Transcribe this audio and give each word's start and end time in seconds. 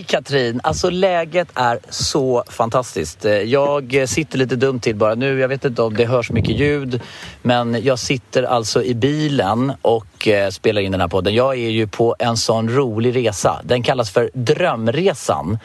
Hej 0.00 0.06
Katrin! 0.08 0.60
Alltså 0.62 0.90
läget 0.90 1.48
är 1.54 1.78
så 1.88 2.44
fantastiskt. 2.48 3.24
Eh, 3.24 3.32
jag 3.32 4.08
sitter 4.08 4.38
lite 4.38 4.56
dumt 4.56 4.80
till 4.80 4.96
bara 4.96 5.14
nu. 5.14 5.38
Jag 5.40 5.48
vet 5.48 5.64
inte 5.64 5.82
om 5.82 5.96
det 5.96 6.04
hörs 6.04 6.30
mycket 6.30 6.58
ljud. 6.58 7.00
Men 7.42 7.84
jag 7.84 7.98
sitter 7.98 8.42
alltså 8.42 8.82
i 8.82 8.94
bilen 8.94 9.72
och 9.82 10.28
eh, 10.28 10.50
spelar 10.50 10.80
in 10.80 10.92
den 10.92 11.00
här 11.00 11.08
podden. 11.08 11.34
Jag 11.34 11.54
är 11.54 11.70
ju 11.70 11.86
på 11.86 12.16
en 12.18 12.36
sån 12.36 12.68
rolig 12.70 13.16
resa. 13.16 13.60
Den 13.64 13.82
kallas 13.82 14.10
för 14.10 14.30
Drömresan. 14.34 15.58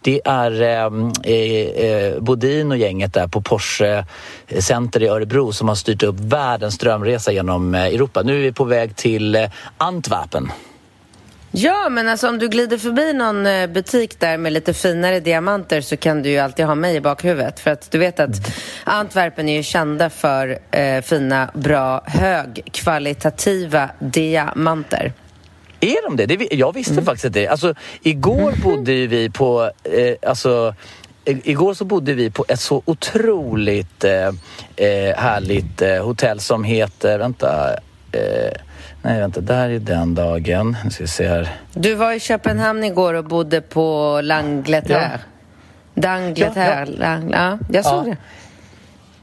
Det 0.00 0.20
är 0.24 0.62
ehm, 0.62 1.12
eh, 1.24 1.84
eh, 1.84 2.20
Bodin 2.20 2.70
och 2.70 2.78
gänget 2.78 3.14
där 3.14 3.28
på 3.28 3.40
Porsche 3.40 4.04
Center 4.58 5.02
i 5.02 5.08
Örebro 5.08 5.52
som 5.52 5.68
har 5.68 5.74
styrt 5.74 6.02
upp 6.02 6.20
världens 6.20 6.78
drömresa 6.78 7.32
genom 7.32 7.74
eh, 7.74 7.86
Europa. 7.86 8.22
Nu 8.22 8.36
är 8.36 8.42
vi 8.42 8.52
på 8.52 8.64
väg 8.64 8.96
till 8.96 9.48
Antwerpen. 9.78 10.50
Ja, 11.50 11.88
men 11.88 12.08
alltså 12.08 12.28
om 12.28 12.38
du 12.38 12.48
glider 12.48 12.78
förbi 12.78 13.12
någon 13.12 13.46
eh, 13.46 13.66
butik 13.66 14.20
där 14.20 14.38
med 14.38 14.52
lite 14.52 14.74
finare 14.74 15.20
diamanter 15.20 15.80
så 15.80 15.96
kan 15.96 16.22
du 16.22 16.30
ju 16.30 16.38
alltid 16.38 16.64
ha 16.64 16.74
mig 16.74 16.96
i 16.96 17.00
bakhuvudet. 17.00 17.60
För 17.60 17.70
att 17.70 17.90
du 17.90 17.98
vet 17.98 18.20
att 18.20 18.30
Antwerpen 18.84 19.48
är 19.48 19.56
ju 19.56 19.62
kända 19.62 20.10
för 20.10 20.58
eh, 20.70 21.00
fina, 21.00 21.50
bra, 21.54 22.02
högkvalitativa 22.06 23.90
diamanter. 23.98 25.12
Är 25.80 26.08
de 26.08 26.16
det? 26.16 26.26
det 26.26 26.48
jag 26.50 26.74
visste 26.74 27.02
faktiskt 27.02 27.24
inte 27.24 27.40
det. 27.40 27.48
Alltså, 27.48 27.74
igår 28.02 28.52
bodde 28.62 28.92
ju 28.92 29.06
vi 29.06 29.30
på... 29.30 29.70
Eh, 29.84 30.30
alltså, 30.30 30.74
Igår 31.24 31.74
så 31.74 31.84
bodde 31.84 32.14
vi 32.14 32.30
på 32.30 32.44
ett 32.48 32.60
så 32.60 32.82
otroligt 32.84 34.04
eh, 34.04 34.26
eh, 34.76 35.16
härligt 35.16 35.82
eh, 35.82 36.04
hotell 36.04 36.40
som 36.40 36.64
heter... 36.64 37.18
Vänta. 37.18 37.76
Eh, 38.12 38.52
nej, 39.02 39.20
vänta. 39.20 39.40
Där 39.40 39.68
är 39.68 39.78
den 39.78 40.14
dagen. 40.14 40.76
Nu 40.84 40.90
ska 40.90 41.04
vi 41.04 41.08
se 41.08 41.28
här. 41.28 41.48
Du 41.74 41.94
var 41.94 42.12
i 42.12 42.20
Köpenhamn 42.20 42.84
igår 42.84 43.14
och 43.14 43.24
bodde 43.24 43.60
på 43.60 43.80
L'Angleterre. 44.22 45.18
D'Angleterre. 45.94 46.88
Ja, 47.00 47.18
ja. 47.38 47.58
jag 47.70 47.84
såg 47.84 48.08
Ja. 48.08 48.10
det. 48.10 48.16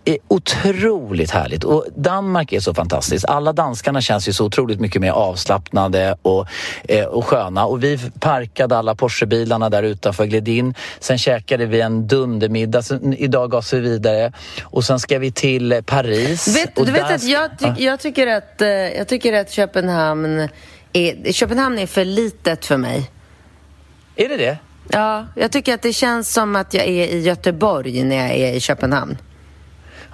Är 0.06 0.18
otroligt 0.28 1.32
härligt 1.32 1.64
och 1.64 1.86
Danmark 1.96 2.54
är 2.54 2.60
så 2.60 2.74
fantastiskt. 2.74 3.26
Alla 3.26 3.54
danskarna 3.54 4.02
känns 4.02 4.28
ju 4.28 4.34
så 4.34 4.46
otroligt 4.46 4.80
mycket 4.80 5.02
mer 5.02 5.12
avslappnade 5.12 6.18
och, 6.22 6.48
eh, 6.84 7.06
och 7.06 7.26
sköna 7.26 7.66
och 7.66 7.84
vi 7.84 8.00
parkade 8.20 8.78
alla 8.78 8.96
Porschebilarna 8.96 9.70
där 9.70 9.84
utanför, 9.84 10.26
gled 10.26 10.48
in. 10.48 10.74
Sen 11.00 11.18
käkade 11.18 11.66
vi 11.66 11.82
en 11.82 12.08
dundermiddag. 12.08 12.82
Sen, 12.82 13.14
idag 13.14 13.52
gavs 13.52 13.74
vi 13.74 13.80
vidare 13.80 14.34
och 14.64 14.84
sen 14.84 15.00
ska 15.00 15.20
vi 15.20 15.32
till 15.32 15.72
eh, 15.72 15.82
Paris. 15.82 16.58
Vet, 16.58 16.78
och 16.78 16.86
du 16.86 16.92
vet 16.92 17.12
att 17.12 17.24
jag, 17.24 17.60
ty 17.60 17.84
jag, 17.84 18.00
tycker 18.00 18.28
att, 18.28 18.62
eh, 18.62 18.70
jag 18.70 19.08
tycker 19.08 19.34
att 19.34 19.52
Köpenhamn 19.52 20.50
är, 20.94 21.32
Köpenhamn 21.32 21.80
är 21.80 21.88
för 21.88 22.06
litet 22.06 22.66
för 22.66 22.78
mig. 22.78 23.12
Är 24.16 24.30
det 24.30 24.38
det? 24.38 24.58
Ja, 24.88 25.28
jag 25.36 25.52
tycker 25.52 25.74
att 25.74 25.82
det 25.82 25.94
känns 25.94 26.34
som 26.34 26.56
att 26.56 26.74
jag 26.74 26.86
är 26.86 27.08
i 27.08 27.22
Göteborg 27.22 28.04
när 28.04 28.16
jag 28.16 28.32
är 28.32 28.54
i 28.54 28.60
Köpenhamn. 28.60 29.18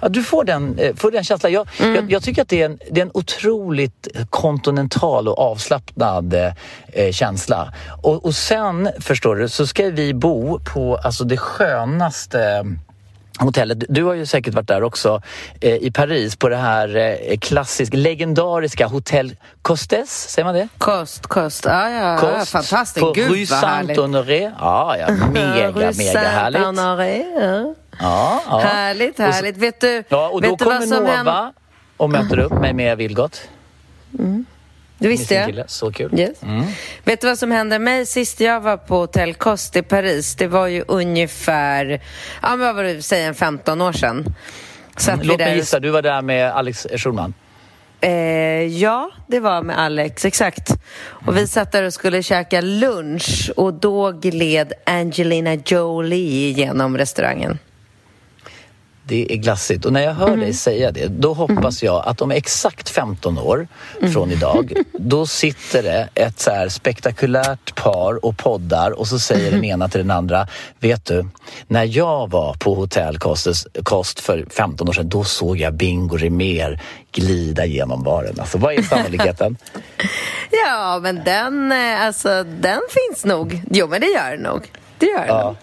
Ja, 0.02 0.08
du 0.08 0.22
får 0.22 0.44
den, 0.44 0.78
eh, 0.78 0.94
får 0.94 1.10
den 1.10 1.24
känslan. 1.24 1.52
Jag, 1.52 1.68
Mm. 1.80 1.94
jag, 1.94 2.12
jag 2.12 2.22
tycker 2.22 2.42
att 2.42 2.48
det 2.48 2.62
är, 2.62 2.66
en, 2.66 2.78
det 2.90 3.00
är 3.00 3.04
en 3.04 3.10
otroligt 3.14 4.08
kontinental 4.30 5.28
och 5.28 5.38
avslappnad 5.38 6.34
eh, 6.92 7.12
känsla. 7.12 7.72
Och, 8.02 8.24
och 8.24 8.34
sen, 8.34 8.88
förstår 9.00 9.36
du, 9.36 9.48
så 9.48 9.66
ska 9.66 9.90
vi 9.90 10.14
bo 10.14 10.60
på 10.74 10.96
alltså, 10.96 11.24
det 11.24 11.36
skönaste 11.36 12.64
hotellet. 13.38 13.84
Du 13.88 14.04
har 14.04 14.14
ju 14.14 14.26
säkert 14.26 14.54
varit 14.54 14.68
där 14.68 14.82
också 14.82 15.22
eh, 15.60 15.74
i 15.76 15.90
Paris 15.90 16.36
på 16.36 16.48
det 16.48 16.56
här 16.56 16.96
eh, 16.96 17.38
klassiska, 17.38 17.96
legendariska 17.96 18.86
Hotell 18.86 19.36
Costes, 19.62 20.28
säger 20.30 20.44
man 20.44 20.54
det? 20.54 20.68
Kost, 20.78 21.26
kost. 21.26 21.64
Ja, 21.64 21.90
ja, 21.90 22.12
ja 22.12 22.18
Kost 22.38 22.50
fantastiskt. 22.52 23.06
På 23.06 23.12
Gud 23.12 23.30
Rue 23.30 23.36
härligt. 23.46 23.96
Saint-Honoré. 23.96 24.52
Ja, 24.58 24.96
ja, 24.98 25.06
mega, 25.32 25.92
mega 25.96 26.18
härligt. 26.20 26.62
Saint-Honoré, 26.62 27.24
ja. 27.40 27.74
Ja, 28.00 28.42
ja. 28.48 28.58
Härligt, 28.58 29.10
Och 29.10 29.16
så- 29.16 29.22
härligt. 29.22 29.56
Vet 29.56 29.80
du, 29.80 30.04
Ja, 30.08 30.28
och 30.28 30.42
då 30.42 30.50
vet 30.50 30.58
du 30.58 30.64
vad 30.64 30.82
som 30.82 30.90
Nova 30.98 31.10
hände? 31.16 31.52
och 31.96 32.10
möter 32.10 32.38
upp 32.38 32.52
mig 32.52 32.72
med 32.72 32.96
Vilgot. 32.98 33.40
Det 34.10 34.44
Med 35.08 35.18
visste 35.18 35.34
jag. 35.34 35.46
kille. 35.46 35.64
Så 35.66 35.92
kul. 35.92 36.20
Yes. 36.20 36.42
Mm. 36.42 36.64
Vet 37.04 37.20
du 37.20 37.26
vad 37.26 37.38
som 37.38 37.50
hände 37.50 37.78
mig 37.78 38.06
sist 38.06 38.40
jag 38.40 38.60
var 38.60 38.76
på 38.76 38.96
Hotell 38.96 39.34
Cost 39.34 39.76
i 39.76 39.82
Paris? 39.82 40.34
Det 40.34 40.46
var 40.46 40.66
ju 40.66 40.84
ungefär, 40.88 42.00
ja 42.42 42.48
men 42.48 42.60
vad 42.60 42.74
var 42.74 42.84
det, 42.84 43.02
säg 43.02 43.24
en 43.24 43.34
15 43.34 43.80
år 43.80 43.92
sedan. 43.92 44.34
Vi 45.18 45.24
Låt 45.24 45.38
mig 45.38 45.56
gissa, 45.56 45.80
du 45.80 45.90
var 45.90 46.02
där 46.02 46.22
med 46.22 46.50
Alex 46.50 46.86
Schulman. 46.96 47.34
Eh, 48.00 48.10
ja, 48.66 49.10
det 49.26 49.40
var 49.40 49.62
med 49.62 49.78
Alex, 49.78 50.24
exakt. 50.24 50.70
Och 51.26 51.36
vi 51.36 51.46
satt 51.46 51.72
där 51.72 51.82
och 51.82 51.94
skulle 51.94 52.22
käka 52.22 52.60
lunch 52.60 53.50
och 53.56 53.74
då 53.74 54.12
gled 54.12 54.72
Angelina 54.86 55.54
Jolie 55.54 56.50
genom 56.50 56.98
restaurangen. 56.98 57.58
Det 59.12 59.32
är 59.32 59.36
glassigt. 59.36 59.84
Och 59.84 59.92
när 59.92 60.00
jag 60.02 60.14
hör 60.14 60.26
Mm. 60.28 60.40
dig 60.40 60.52
säga 60.52 60.90
det, 60.92 61.06
då 61.06 61.32
hoppas 61.34 61.82
jag 61.82 62.02
att 62.06 62.20
om 62.20 62.30
exakt 62.30 62.88
15 62.88 63.38
år 63.38 63.68
Mm. 64.00 64.12
från 64.12 64.30
idag, 64.30 64.72
då 64.92 65.26
sitter 65.26 65.82
det 65.82 66.08
ett 66.14 66.40
så 66.40 66.50
här 66.50 66.68
spektakulärt 66.68 67.74
par 67.74 68.24
och 68.24 68.36
poddar 68.38 68.90
och 68.90 69.08
så 69.08 69.18
säger 69.18 69.48
Mm. 69.48 69.60
den 69.60 69.64
ena 69.70 69.88
till 69.88 70.00
den 70.00 70.10
andra, 70.10 70.46
vet 70.80 71.04
du, 71.04 71.26
när 71.68 71.84
jag 71.84 72.30
var 72.30 72.54
på 72.54 72.74
Hotell 72.74 73.18
Kost 73.84 74.20
för 74.20 74.46
15 74.50 74.88
år 74.88 74.92
sedan, 74.92 75.08
då 75.08 75.24
såg 75.24 75.56
jag 75.56 75.74
Bingo 75.74 76.16
Rimér 76.16 76.80
glida 77.12 77.64
genom 77.66 78.02
baren. 78.02 78.40
Alltså 78.40 78.58
vad 78.58 78.74
är 78.74 78.82
sannolikheten? 78.82 79.56
Ja, 80.66 80.98
men 81.02 81.20
den, 81.24 81.72
eh, 81.72 82.06
alltså, 82.06 82.44
den 82.44 82.80
finns 82.90 83.24
nog. 83.24 83.62
Jo, 83.70 83.86
men 83.88 84.00
det 84.00 84.06
gör 84.06 84.30
den 84.30 84.40
nog. 84.40 84.70
Det 84.98 85.06
gör 85.06 85.18
den 85.18 85.28
Ja. 85.28 85.54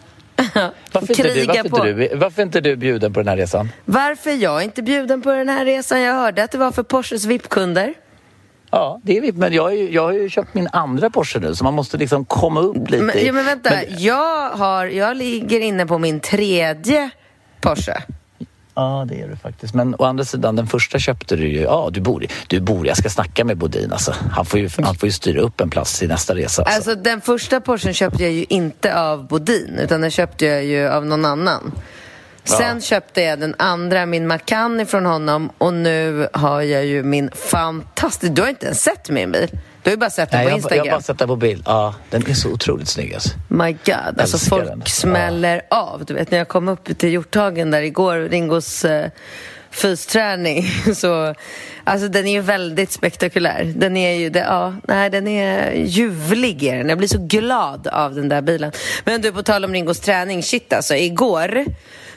Varför 0.91 1.09
inte, 1.11 1.23
du, 1.23 1.45
varför, 1.45 1.66
inte 1.66 1.94
du, 1.94 2.16
varför 2.16 2.41
inte 2.41 2.61
du 2.61 2.75
bjuden 2.75 3.13
på 3.13 3.19
den 3.19 3.27
här 3.27 3.38
resan? 3.38 3.69
Varför 3.85 4.31
jag 4.31 4.63
inte 4.63 4.81
bjuden 4.83 5.22
på 5.22 5.31
den 5.31 5.49
här 5.49 5.66
resan? 5.66 6.02
Jag 6.02 6.14
hörde 6.14 6.43
att 6.43 6.52
det 6.52 6.58
var 6.58 6.72
för 6.72 6.84
Porsches 6.84 7.25
VIP-kunder. 7.25 7.93
Ja, 8.72 8.99
det 9.03 9.17
är 9.17 9.22
vi. 9.22 9.31
Men 9.31 9.53
jag 9.53 9.64
har, 9.64 9.72
ju, 9.72 9.91
jag 9.91 10.02
har 10.03 10.11
ju 10.14 10.29
köpt 10.29 10.53
min 10.53 10.67
andra 10.72 11.09
Porsche 11.09 11.40
nu 11.40 11.55
så 11.55 11.64
man 11.64 11.73
måste 11.73 11.97
liksom 11.97 12.25
komma 12.25 12.59
upp 12.59 12.90
lite. 12.90 13.03
Men, 13.03 13.25
ja, 13.25 13.34
men 13.34 13.46
vänta, 13.46 13.69
Men- 13.69 13.85
jag, 14.03 14.49
har, 14.49 14.85
jag 14.85 15.17
ligger 15.17 15.59
inne 15.59 15.85
på 15.85 15.97
min 15.97 16.19
tredje 16.19 17.09
Porsche. 17.61 18.03
Ja, 18.79 19.05
det 19.08 19.22
är 19.22 19.28
du 19.28 19.35
faktiskt. 19.35 19.73
Men 19.73 19.96
å 19.99 20.03
andra 20.03 20.26
sidan, 20.26 20.55
den 20.55 20.67
första 20.67 20.99
köpte 20.99 21.35
du 21.35 21.47
ju... 21.47 21.61
Ja, 21.61 21.90
du 21.91 22.02
bor, 22.02 22.26
du 22.47 22.59
bor 22.59 22.87
jag 22.87 22.97
ska 22.97 23.09
snacka 23.09 23.46
med 23.46 23.58
Bodin 23.58 23.91
alltså. 23.91 24.14
Han 24.31 24.46
får 24.46 24.59
ju, 24.59 24.70
han 24.84 24.96
får 24.96 25.08
ju 25.08 25.14
styra 25.14 25.41
upp 25.41 25.61
en 25.61 25.70
plats 25.70 25.99
till 25.99 26.08
nästa 26.08 26.35
resa. 26.35 26.64
Alltså. 26.64 26.76
Alltså 26.76 27.03
den 27.03 27.22
första 27.22 27.61
Porschen 27.61 27.93
köpte 27.93 28.23
jag 28.23 28.31
ju 28.31 28.46
inte 28.49 28.99
av 28.99 29.28
Bodin 29.28 29.79
utan 29.79 30.02
den 30.02 30.11
köpte 30.11 30.46
jag 30.46 30.66
ju 30.66 30.87
av 30.87 31.05
någon 31.05 31.26
annan. 31.26 31.72
Sen 32.57 32.75
Ja. 32.75 32.81
köpte 32.81 33.22
jag 33.22 33.40
den 33.40 33.55
andra, 33.57 34.05
min 34.05 34.28
Macan 34.28 34.85
från 34.85 35.05
honom 35.05 35.49
och 35.57 35.73
nu 35.73 36.28
har 36.34 36.61
jag 36.61 36.85
ju 36.85 37.03
min 37.03 37.31
fantastiska... 37.31 38.34
Du 38.34 38.41
har 38.41 38.49
inte 38.49 38.66
ens 38.66 38.81
sett 38.84 39.09
min 39.09 39.31
bil. 39.31 39.49
Du 39.84 39.90
har 39.90 39.91
ju 39.91 39.97
bara 39.97 40.09
sett 40.09 40.31
den 40.31 40.37
Nej, 40.37 40.46
på 40.46 40.49
jag, 40.49 40.53
jag 40.53 40.57
Instagram. 40.57 40.87
har 40.87 40.91
bara 40.91 41.01
sett 41.01 41.19
den 41.19 41.28
på 41.28 41.35
bild. 41.35 41.63
Ja, 41.66 41.96
den 42.09 42.28
är 42.29 42.34
så 42.34 42.49
otroligt 42.49 42.87
snygg 42.87 43.13
alltså. 43.13 43.29
My 43.47 43.72
God, 43.72 44.19
alltså 44.19 44.37
folk 44.37 44.66
den. 44.66 44.84
smäller 44.85 45.61
av. 45.69 46.05
Du 46.05 46.13
vet 46.13 46.31
när 46.31 46.37
jag 46.37 46.47
kom 46.47 46.67
upp 46.69 46.97
till 46.97 47.09
Hjorthagen 47.13 47.72
där 47.72 47.81
igår, 47.81 48.16
Ringos 48.17 48.85
eh, 48.85 49.09
fysträning 49.72 50.63
så... 50.95 51.35
Alltså 51.84 52.07
den 52.07 52.28
är 52.28 52.31
ju 52.31 52.41
väldigt 52.41 52.91
spektakulär. 52.91 53.73
Den 53.75 53.97
är 53.97 54.13
ju... 54.13 54.29
Det, 54.29 54.40
ja, 54.40 54.73
nej, 54.87 55.09
den 55.09 55.28
är 55.28 55.73
ljuvlig. 55.73 56.63
Är 56.63 56.78
den. 56.78 56.90
Jag 56.90 56.97
blir 56.97 57.07
så 57.07 57.28
glad 57.28 57.87
av 57.87 58.16
den 58.16 58.29
där 58.29 58.41
bilen. 58.41 58.72
Men 59.05 59.22
du, 59.22 59.31
på 59.31 59.43
tal 59.43 59.66
om 59.66 59.73
Ringos 59.73 59.99
träning. 59.99 60.43
Shit 60.43 60.73
alltså, 60.73 60.95
igår 60.95 61.66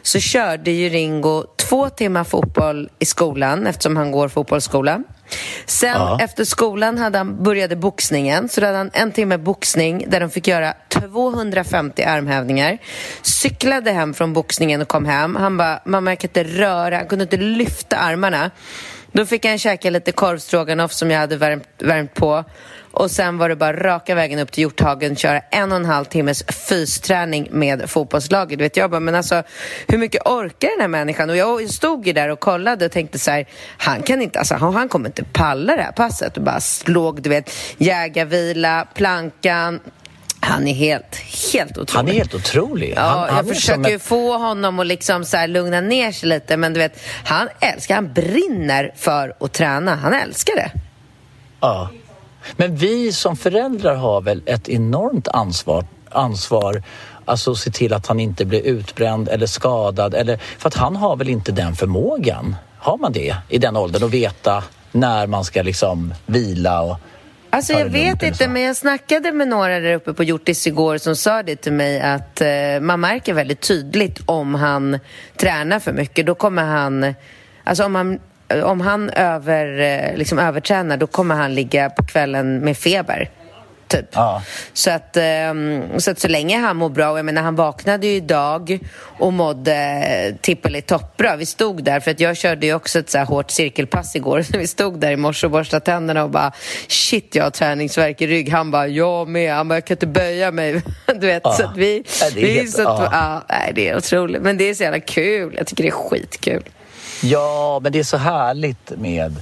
så 0.02 0.20
körde 0.20 0.70
ju 0.70 0.88
Ringo 0.88 1.44
två 1.69 1.88
timmar 1.88 2.25
fotboll 2.25 2.88
i 2.99 3.04
skolan 3.04 3.66
eftersom 3.66 3.96
han 3.96 4.10
går 4.10 4.28
fotbollsskola. 4.28 5.02
Sen 5.66 5.94
ja. 5.94 6.19
efter 6.20 6.44
skolan 6.44 6.99
hade 6.99 7.19
han, 7.19 7.43
började 7.43 7.76
boxningen, 7.76 8.49
så 8.49 8.60
då 8.60 8.66
hade 8.66 8.78
han 8.78 8.90
en 8.93 9.12
timme 9.12 9.38
boxning 9.38 10.04
där 10.08 10.20
de 10.20 10.31
fick 10.31 10.49
göra 10.49 10.75
250 10.88 12.02
armhävningar. 12.02 12.78
Cyklade 13.22 13.90
hem 13.90 14.14
från 14.14 14.32
boxningen 14.32 14.82
och 14.82 14.88
kom 14.88 15.04
hem. 15.04 15.37
Han 15.37 15.56
bara, 15.56 15.81
mamma 15.84 16.10
jag 16.10 16.19
kan 16.19 16.28
inte 16.28 16.44
röra, 16.44 16.96
han 16.96 17.06
kunde 17.06 17.22
inte 17.22 17.37
lyfta 17.37 17.96
armarna. 17.96 18.50
Då 19.12 19.26
fick 19.26 19.47
han 19.47 19.59
käka 19.59 19.91
lite 19.91 20.12
korvstroganoff 20.12 20.93
som 20.93 21.11
jag 21.11 21.19
hade 21.19 21.37
värmt, 21.37 21.69
värmt 21.79 22.14
på. 22.14 22.44
Och 22.93 23.11
sen 23.11 23.38
var 23.38 23.49
det 23.49 23.56
bara 23.56 23.73
raka 23.73 24.14
vägen 24.14 24.38
upp 24.38 24.53
till 24.53 24.62
Hjorthagen, 24.62 25.17
köra 25.17 25.41
en 25.41 25.73
och 25.73 25.76
en 25.76 25.85
halv 25.85 26.05
timmes 26.05 26.44
fysträning 26.69 27.49
med 27.50 27.91
fotbollslaget. 27.91 28.61
Vet, 28.61 28.76
jag 28.76 28.91
bara, 28.91 29.00
men 29.00 29.14
alltså 29.14 29.43
hur 29.88 29.99
mycket 29.99 30.26
orkar 30.26 30.69
den 30.69 30.81
här 30.81 30.88
människan? 30.88 31.31
Och 31.31 31.37
jag 31.37 31.70
stod 31.70 32.06
ju 32.06 32.12
där 32.12 32.29
och 32.29 32.41
kollade 32.41 32.85
och 32.87 32.93
tänkte 32.93 33.19
så 33.19 33.31
här, 33.31 33.47
han 33.79 34.03
kan 34.03 34.23
inte, 34.23 34.38
alltså 34.38 34.55
han 34.55 34.88
kommer 34.88 35.09
inte 35.09 35.25
palla 35.25 35.76
det 35.76 35.82
här 35.82 35.93
passet. 35.93 36.37
Och 36.37 36.43
bara 36.43 36.61
slog, 36.61 37.23
du 37.23 37.31
vet, 37.31 37.50
jägarvila, 37.79 38.87
plankan, 38.94 39.81
han 40.44 40.69
är 40.69 40.75
helt, 40.75 41.17
helt 41.53 41.79
otrolig. 41.79 41.97
Han 41.97 42.09
är 42.09 42.12
helt 42.12 42.35
otrolig. 42.35 42.93
Ja, 42.97 43.27
han, 43.31 43.37
jag 43.37 43.56
försöker 43.56 43.97
ett... 43.97 44.03
få 44.03 44.39
honom 44.39 44.79
att 44.79 44.87
liksom 44.87 45.25
så 45.25 45.47
lugna 45.47 45.81
ner 45.81 46.12
sig 46.12 46.29
lite, 46.29 46.56
men 46.56 46.73
du 46.73 46.81
vet, 46.81 47.00
han 47.25 47.49
älskar, 47.61 47.94
han 47.94 48.12
brinner 48.12 48.93
för 48.97 49.37
att 49.41 49.53
träna. 49.53 49.94
Han 49.94 50.15
älskar 50.15 50.56
det. 50.56 50.71
Ja. 51.61 51.89
Men 52.56 52.77
vi 52.77 53.12
som 53.12 53.37
föräldrar 53.37 53.94
har 53.94 54.21
väl 54.21 54.43
ett 54.47 54.69
enormt 54.69 55.29
ansvar, 55.29 55.87
ansvar 56.11 56.83
Alltså 57.25 57.55
se 57.55 57.71
till 57.71 57.93
att 57.93 58.06
han 58.06 58.21
inte 58.21 58.45
blir 58.45 58.61
utbränd 58.61 59.29
eller 59.29 59.47
skadad. 59.47 60.15
Eller, 60.15 60.37
för 60.37 60.69
att 60.69 60.75
han 60.75 60.97
har 60.97 61.17
väl 61.17 61.29
inte 61.29 61.53
den 61.53 61.75
förmågan? 61.75 62.56
Har 62.79 62.99
man 62.99 63.12
det 63.12 63.37
i 63.49 63.59
den 63.59 63.77
åldern? 63.77 64.05
Att 64.05 64.11
veta 64.11 64.65
när 64.93 65.27
man 65.27 65.45
ska 65.45 65.62
liksom 65.62 66.15
vila 66.27 66.83
och 66.83 66.97
Alltså 67.54 67.72
jag 67.72 67.87
vet 67.87 68.22
inte, 68.22 68.49
men 68.49 68.62
jag 68.62 68.76
snackade 68.76 69.32
med 69.32 69.49
några 69.49 69.81
där 69.81 69.94
uppe 69.94 70.12
på 70.12 70.25
Hjortis 70.25 70.66
igår 70.66 70.99
som 70.99 71.16
sa 71.16 71.43
det 71.43 71.56
till 71.56 71.72
mig 71.72 72.00
att 72.00 72.40
eh, 72.40 72.81
man 72.81 73.00
märker 73.00 73.34
väldigt 73.34 73.60
tydligt 73.60 74.20
om 74.26 74.54
han 74.54 74.99
tränar 75.37 75.78
för 75.78 75.93
mycket. 75.93 76.26
Då 76.26 76.34
kommer 76.34 76.62
han... 76.62 77.14
Alltså 77.64 77.84
om 77.84 77.94
han, 77.94 78.19
om 78.62 78.81
han 78.81 79.10
över, 79.10 79.81
eh, 79.81 80.16
liksom 80.16 80.38
övertränar, 80.38 80.96
då 80.96 81.06
kommer 81.06 81.34
han 81.34 81.54
ligga 81.54 81.90
på 81.90 82.02
kvällen 82.04 82.58
med 82.58 82.76
feber 82.76 83.31
typ. 83.93 84.06
Ja. 84.12 84.43
Så, 84.73 84.91
att, 84.91 85.17
um, 85.50 86.00
så 86.00 86.11
att 86.11 86.19
så 86.19 86.29
länge 86.29 86.59
han 86.59 86.77
mår 86.77 86.89
bra, 86.89 87.19
jag 87.19 87.25
menar 87.25 87.43
han 87.43 87.56
vaknade 87.56 88.06
ju 88.06 88.12
idag 88.12 88.79
och 89.19 89.33
mådde 89.33 90.37
tippeli 90.41 90.83
toppbra. 90.83 91.37
Vi 91.37 91.47
stod 91.47 91.85
där, 91.85 92.00
för 92.00 92.11
att 92.11 92.21
jag 92.21 92.37
körde 92.37 92.67
ju 92.67 92.75
också 92.75 92.99
ett 92.99 93.11
så 93.11 93.19
hårt 93.19 93.50
cirkelpass 93.50 94.17
igår, 94.17 94.43
så 94.43 94.53
vi 94.59 94.67
stod 94.67 95.00
där 95.00 95.12
i 95.12 95.17
morse 95.17 95.47
och 95.47 95.50
borstade 95.50 95.85
tänderna 95.85 96.25
och 96.25 96.31
bara 96.31 96.53
shit, 96.89 97.35
jag 97.35 97.44
har 97.44 97.50
träningsvärk 97.50 98.21
i 98.21 98.27
rygg. 98.27 98.50
Han 98.50 98.71
bara, 98.71 98.87
jag 98.87 99.29
med. 99.29 99.55
Han 99.55 99.69
bara, 99.69 99.75
jag 99.75 99.85
kan 99.85 99.95
inte 99.95 100.06
böja 100.06 100.50
mig. 100.50 100.73
du 101.06 101.27
vet, 101.27 101.43
ja. 101.45 101.53
så 101.53 101.65
att 101.65 101.77
vi... 101.77 102.03
Ja, 102.21 102.27
det 102.35 102.41
är, 102.41 102.47
vi, 102.47 102.53
helt, 102.53 102.71
så 102.71 102.88
att, 102.88 103.12
ja. 103.12 103.45
ja, 103.49 103.73
det 103.75 103.88
är 103.88 103.97
otroligt. 103.97 104.43
Men 104.43 104.59
det 104.59 104.71
är 104.71 104.75
så 104.75 104.83
jävla 104.83 105.00
kul. 105.00 105.55
Jag 105.59 105.67
tycker 105.67 105.83
det 105.83 105.88
är 105.88 105.91
skitkul. 105.91 106.62
Ja, 107.23 107.81
men 107.83 107.93
det 107.93 107.99
är 107.99 108.05
så 108.05 108.17
härligt 108.17 108.93
med 108.97 109.37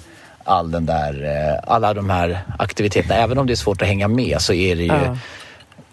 all 0.50 0.70
den 0.70 0.86
där, 0.86 1.24
eh, 1.24 1.72
alla 1.74 1.94
de 1.94 2.10
här 2.10 2.40
aktiviteterna. 2.58 3.14
Även 3.14 3.38
om 3.38 3.46
det 3.46 3.52
är 3.52 3.54
svårt 3.54 3.82
att 3.82 3.88
hänga 3.88 4.08
med 4.08 4.40
så 4.40 4.52
är 4.52 4.76
det 4.76 4.82
ju 4.82 4.88
ja. 4.88 5.16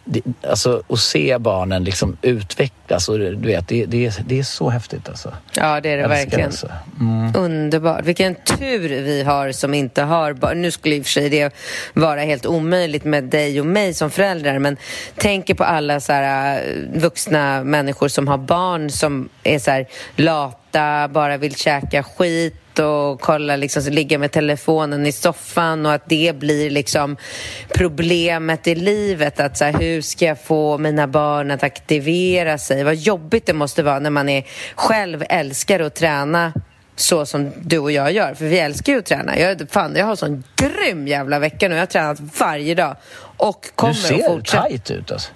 det, 0.05 0.21
alltså, 0.49 0.83
att 0.89 0.99
se 0.99 1.37
barnen 1.37 1.83
liksom 1.83 2.17
utvecklas 2.21 3.09
och 3.09 3.19
du 3.19 3.35
vet, 3.35 3.67
det, 3.67 3.85
det, 3.85 4.19
det 4.25 4.39
är 4.39 4.43
så 4.43 4.69
häftigt 4.69 5.09
alltså. 5.09 5.33
Ja, 5.55 5.81
det 5.81 5.89
är 5.89 5.97
det 5.97 6.07
verkligen. 6.07 6.45
Alltså. 6.45 6.67
Mm. 6.99 7.35
Underbart. 7.35 8.05
Vilken 8.05 8.35
tur 8.35 9.01
vi 9.01 9.23
har 9.23 9.51
som 9.51 9.73
inte 9.73 10.01
har 10.01 10.33
barn. 10.33 10.61
Nu 10.61 10.71
skulle 10.71 10.95
i 10.95 11.01
och 11.01 11.05
för 11.05 11.11
sig 11.11 11.29
det 11.29 11.53
vara 11.93 12.21
helt 12.21 12.45
omöjligt 12.45 13.03
med 13.03 13.23
dig 13.23 13.59
och 13.59 13.65
mig 13.65 13.93
som 13.93 14.11
föräldrar, 14.11 14.59
men 14.59 14.77
tänker 15.15 15.53
på 15.53 15.63
alla 15.63 15.99
så 15.99 16.13
här, 16.13 16.55
eh, 16.55 17.01
vuxna 17.01 17.63
människor 17.63 18.07
som 18.07 18.27
har 18.27 18.37
barn 18.37 18.89
som 18.89 19.29
är 19.43 19.59
så 19.59 19.71
här 19.71 19.87
lata, 20.15 21.07
bara 21.07 21.37
vill 21.37 21.55
käka 21.55 22.03
skit 22.03 22.63
och 22.79 23.21
kolla, 23.21 23.55
liksom, 23.55 23.83
ligga 23.89 24.17
med 24.17 24.31
telefonen 24.31 25.05
i 25.05 25.11
soffan 25.11 25.85
och 25.85 25.93
att 25.93 26.09
det 26.09 26.35
blir 26.39 26.69
liksom 26.69 27.17
problemet 27.73 28.67
i 28.67 28.75
livet. 28.75 29.39
Att 29.39 29.57
så 29.57 29.65
här, 29.65 29.73
hur 29.73 30.01
ska 30.01 30.25
jag 30.25 30.43
få 30.43 30.77
mina 30.77 31.07
barn 31.07 31.51
att 31.51 31.63
aktivera 31.63 32.57
sig? 32.57 32.83
Vad 32.83 32.95
jobbigt 32.95 33.45
det 33.45 33.53
måste 33.53 33.83
vara 33.83 33.99
när 33.99 34.09
man 34.09 34.29
är 34.29 34.43
själv 34.75 35.23
älskar 35.29 35.79
att 35.79 35.95
träna 35.95 36.53
så 36.95 37.25
som 37.25 37.51
du 37.61 37.77
och 37.77 37.91
jag 37.91 38.11
gör, 38.11 38.33
för 38.33 38.45
vi 38.45 38.59
älskar 38.59 38.93
ju 38.93 38.99
att 38.99 39.05
träna. 39.05 39.39
Jag, 39.39 39.69
fan, 39.69 39.95
jag 39.95 40.05
har 40.05 40.15
sån 40.15 40.43
grym 40.55 41.07
jävla 41.07 41.39
vecka 41.39 41.69
nu. 41.69 41.75
Jag 41.75 41.81
har 41.81 41.85
tränat 41.85 42.19
varje 42.39 42.75
dag 42.75 42.95
och 43.37 43.65
kommer 43.75 43.91
att 43.91 43.97
fortsätta. 43.97 44.35
Du 44.35 44.45
ser 44.45 44.61
tajt 44.69 44.91
ut 44.91 45.11
alltså. 45.11 45.31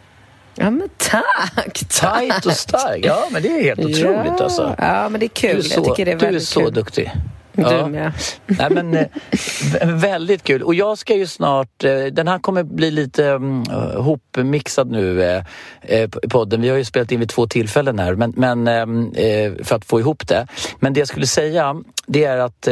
Ja, 0.56 0.70
men 0.70 0.90
tack! 0.98 1.84
Tajt 1.90 2.46
och 2.46 2.52
stark. 2.54 3.06
Ja, 3.06 3.28
men 3.32 3.44
det 3.44 3.50
är 3.50 3.64
helt 3.64 3.80
otroligt 3.80 4.34
ja. 4.38 4.44
alltså. 4.44 4.76
Ja, 4.78 5.10
men 5.10 5.20
det 5.20 5.26
är 5.26 5.28
kul. 5.28 5.64
Så, 5.64 5.80
jag 5.80 5.86
tycker 5.86 6.06
det 6.06 6.12
är 6.12 6.16
väldigt 6.16 6.32
Du 6.32 6.38
är 6.38 6.40
så 6.40 6.60
kul. 6.60 6.74
duktig. 6.74 7.12
Ja. 7.54 7.84
Du 7.84 7.92
med. 7.92 8.12
Nej, 8.46 8.68
men, 8.70 8.94
eh, 8.94 9.08
väldigt 9.88 10.44
kul. 10.44 10.64
Och 10.64 10.76
jag 10.76 10.98
ska 10.98 11.16
ju 11.16 11.28
snart... 11.28 11.84
Eh, 11.84 12.04
den 12.04 12.28
här 12.28 12.40
kommer 12.40 12.64
bli 12.64 12.92
lite 12.92 13.24
um, 13.24 13.64
hopmixad 13.96 14.92
nu 14.92 15.24
eh, 15.82 16.08
podden. 16.30 16.62
Vi 16.62 16.70
har 16.70 16.78
ju 16.78 16.86
spelat 16.86 17.12
in 17.12 17.20
vid 17.20 17.30
två 17.30 17.48
tillfällen 17.48 18.00
här 18.00 18.16
men, 18.16 18.34
men 18.36 18.68
ehm, 18.68 19.14
för 19.64 19.76
att 19.76 19.86
få 19.86 20.00
ihop 20.00 20.28
det. 20.28 20.48
Men 20.80 20.94
det 20.94 21.00
jag 21.00 21.08
skulle 21.08 21.28
säga 21.28 21.76
det 22.06 22.24
är 22.24 22.38
att 22.38 22.68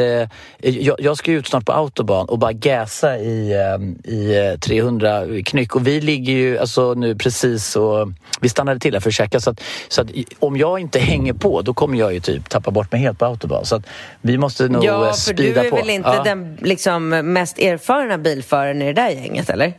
jag, 0.60 1.00
jag 1.00 1.16
ska 1.16 1.32
ut 1.32 1.46
snart 1.46 1.64
på 1.64 1.72
autobahn 1.72 2.26
och 2.28 2.38
bara 2.38 2.52
gäsa 2.52 3.18
i, 3.18 3.54
ehm, 3.54 3.94
i 4.04 4.56
300 4.60 5.26
knyck 5.44 5.76
och 5.76 5.86
vi 5.86 6.00
ligger 6.00 6.32
ju 6.32 6.58
alltså 6.58 6.94
nu 6.94 7.14
precis 7.14 7.76
och 7.76 8.08
vi 8.40 8.48
stannade 8.48 8.80
till 8.80 8.94
här 8.94 9.00
för 9.00 9.10
att 9.10 9.14
käka 9.14 9.40
så 9.40 9.50
att, 9.50 9.60
så 9.88 10.02
att 10.02 10.08
om 10.38 10.56
jag 10.56 10.80
inte 10.80 10.98
hänger 10.98 11.32
på 11.32 11.62
då 11.62 11.74
kommer 11.74 11.98
jag 11.98 12.12
ju 12.12 12.20
typ 12.20 12.48
tappa 12.48 12.70
bort 12.70 12.92
mig 12.92 13.00
helt 13.00 13.18
på 13.18 13.24
autobahn. 13.24 13.64
Så 13.64 13.76
att 13.76 13.86
vi 14.20 14.38
måste 14.38 14.68
nog 14.68 14.84
ja, 14.84 15.06
eh, 15.06 15.12
för 15.12 15.34
du 15.34 15.54
är 15.54 15.70
på. 15.70 15.76
väl 15.76 15.90
inte 15.90 16.08
ja. 16.08 16.22
den 16.22 16.58
liksom, 16.60 17.08
mest 17.08 17.58
erfarna 17.58 18.18
bilföraren 18.18 18.82
i 18.82 18.86
det 18.86 18.92
där 18.92 19.10
gänget, 19.10 19.50
eller? 19.50 19.72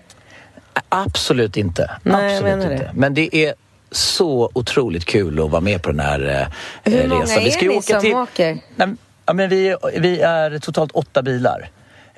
Absolut 0.90 1.58
inte. 1.58 1.92
Nej, 2.04 2.36
Absolut 2.36 2.64
inte. 2.64 2.76
Det. 2.76 2.92
Men 2.94 3.14
det 3.14 3.36
är 3.36 3.54
så 3.92 4.52
otroligt 4.54 5.06
kul 5.06 5.40
att 5.40 5.50
vara 5.50 5.62
med 5.62 5.82
på 5.82 5.90
den 5.90 6.00
här 6.00 6.48
eh, 6.84 6.94
Hur 6.94 7.08
många 7.08 7.24
resan. 7.24 7.44
Vi 7.44 7.52
ska 7.52 7.66
är 7.66 7.70
ni 7.70 7.82
som 7.82 8.02
till... 8.02 8.14
åker? 8.14 8.58
Nej, 8.76 8.88
ja, 9.26 9.34
men 9.34 9.50
vi, 9.50 9.76
vi 9.98 10.22
är 10.22 10.60
totalt 10.60 10.92
åtta 10.92 11.22
bilar. 11.22 11.70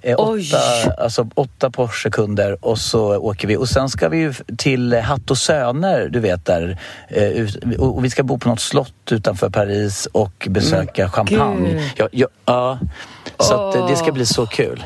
Eh, 0.01 0.19
åtta, 0.19 0.93
alltså, 0.97 1.29
åtta 1.35 1.69
Porsche-kunder 1.69 2.65
och 2.65 2.77
så 2.77 3.17
åker 3.17 3.47
vi. 3.47 3.57
Och 3.57 3.69
sen 3.69 3.89
ska 3.89 4.09
vi 4.09 4.33
till 4.57 4.93
Hatt 4.93 5.31
och 5.31 5.37
Söner, 5.37 6.09
du 6.09 6.19
vet 6.19 6.45
där. 6.45 6.77
Eh, 7.07 7.79
och 7.79 8.05
vi 8.05 8.09
ska 8.09 8.23
bo 8.23 8.37
på 8.37 8.49
något 8.49 8.59
slott 8.59 9.11
utanför 9.11 9.49
Paris 9.49 10.05
och 10.11 10.47
besöka 10.49 11.01
Men 11.01 11.11
champagne. 11.11 11.91
Ja, 11.95 12.09
ja, 12.11 12.27
ja, 12.45 12.79
så 13.39 13.55
oh. 13.55 13.81
att, 13.81 13.89
det 13.89 13.95
ska 13.95 14.11
bli 14.11 14.25
så 14.25 14.45
kul. 14.45 14.83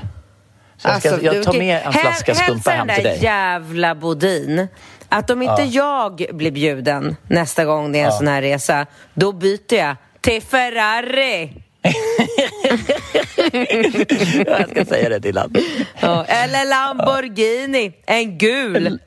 Så 0.77 0.88
jag, 0.88 1.00
ska, 1.00 1.09
alltså, 1.09 1.25
jag 1.25 1.43
tar 1.43 1.53
med 1.53 1.81
en 1.86 1.93
flaska 1.93 2.36
skumpa 2.36 2.71
hem 2.71 2.88
till 2.88 3.03
dig. 3.03 3.12
Hälsa 3.12 3.25
jävla 3.25 3.95
Bodin 3.95 4.67
att 5.09 5.29
om 5.29 5.41
inte 5.41 5.63
ja. 5.63 6.15
jag 6.17 6.36
blir 6.36 6.51
bjuden 6.51 7.15
nästa 7.27 7.65
gång 7.65 7.91
det 7.91 8.00
är 8.00 8.03
en 8.03 8.09
ja. 8.09 8.17
sån 8.17 8.27
här 8.27 8.41
resa, 8.41 8.86
då 9.13 9.31
byter 9.31 9.74
jag 9.74 9.95
till 10.21 10.41
Ferrari. 10.41 11.53
jag 14.46 14.69
ska 14.69 14.86
säga 14.86 15.10
det 15.10 15.19
till 15.19 15.38
honom. 15.38 15.62
Ja, 16.00 16.25
eller 16.25 16.69
Lamborghini, 16.69 17.93
en 18.05 18.38
gul. 18.38 19.00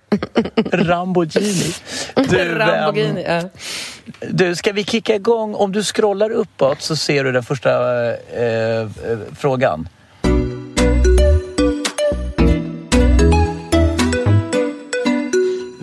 Lamborghini. 0.73 1.75
Du, 2.15 2.55
Lamborghini, 2.59 3.25
ja. 3.27 3.43
du, 4.21 4.57
ska 4.57 4.73
vi 4.73 4.85
kicka 4.85 5.15
igång? 5.15 5.55
Om 5.55 5.73
du 5.73 5.83
scrollar 5.83 6.31
uppåt 6.31 6.83
så 6.83 6.97
ser 6.97 7.25
du 7.25 7.33
den 7.33 7.43
första 7.43 7.71
eh, 8.07 8.43
eh, 8.43 8.89
frågan. 9.39 9.89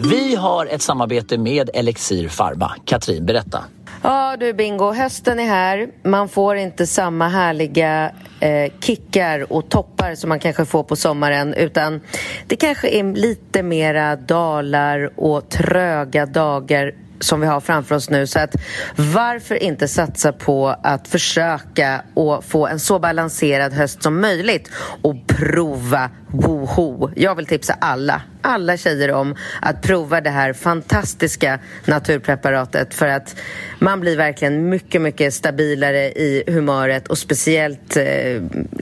Vi 0.10 0.36
har 0.36 0.66
ett 0.66 0.82
samarbete 0.82 1.38
med 1.38 1.70
Elixir 1.74 2.30
Pharma. 2.30 2.76
Katrin, 2.86 3.26
berätta. 3.26 3.64
Ja 4.02 4.38
du 4.40 4.54
Bingo, 4.54 4.92
hösten 4.92 5.40
är 5.40 5.46
här. 5.46 5.90
Man 6.04 6.30
får 6.30 6.56
inte 6.56 6.88
samma 6.88 7.28
härliga 7.28 8.12
eh, 8.40 8.72
kickar 8.80 9.54
och 9.54 9.70
toppar 9.70 10.16
som 10.16 10.30
man 10.30 10.40
kanske 10.40 10.66
får 10.66 10.84
på 10.84 10.96
sommaren 10.96 11.54
utan 11.54 12.02
det 12.48 12.56
kanske 12.56 12.90
är 12.90 13.04
lite 13.04 13.64
mera 13.64 14.16
dalar 14.16 15.20
och 15.20 15.50
tröga 15.50 16.26
dagar 16.26 16.94
som 17.20 17.42
vi 17.42 17.48
har 17.48 17.60
framför 17.60 17.96
oss 17.96 18.10
nu. 18.10 18.28
Så 18.28 18.40
att 18.40 18.56
varför 18.96 19.64
inte 19.64 19.88
satsa 19.88 20.34
på 20.34 20.76
att 20.84 21.08
försöka 21.08 22.02
och 22.14 22.44
få 22.46 22.68
en 22.68 22.80
så 22.80 23.00
balanserad 23.00 23.74
höst 23.74 24.04
som 24.04 24.22
möjligt 24.22 24.72
och 25.02 25.16
prova 25.28 26.10
Woho. 26.32 27.10
Jag 27.16 27.36
vill 27.36 27.46
tipsa 27.46 27.74
alla, 27.74 28.22
alla 28.42 28.78
tjejer 28.78 29.12
om 29.12 29.36
att 29.62 29.82
prova 29.82 30.22
det 30.22 30.30
här 30.30 30.54
fantastiska 30.54 31.60
naturpreparatet 31.86 32.94
för 32.94 33.08
att 33.08 33.36
man 33.80 34.00
blir 34.00 34.18
verkligen 34.18 34.70
mycket, 34.70 35.02
mycket 35.02 35.34
stabilare 35.34 36.12
i 36.12 36.44
humöret 36.48 37.08
och 37.08 37.18
speciellt 37.18 37.98
eh, 37.98 38.42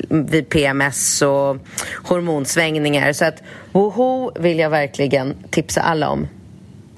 vid 0.09 0.49
PMS 0.49 1.21
och 1.21 1.57
hormonsvängningar. 2.03 3.13
Så 3.13 3.25
att 3.25 3.43
Woho 3.71 4.31
vill 4.39 4.59
jag 4.59 4.69
verkligen 4.69 5.35
tipsa 5.49 5.81
alla 5.81 6.09
om. 6.09 6.27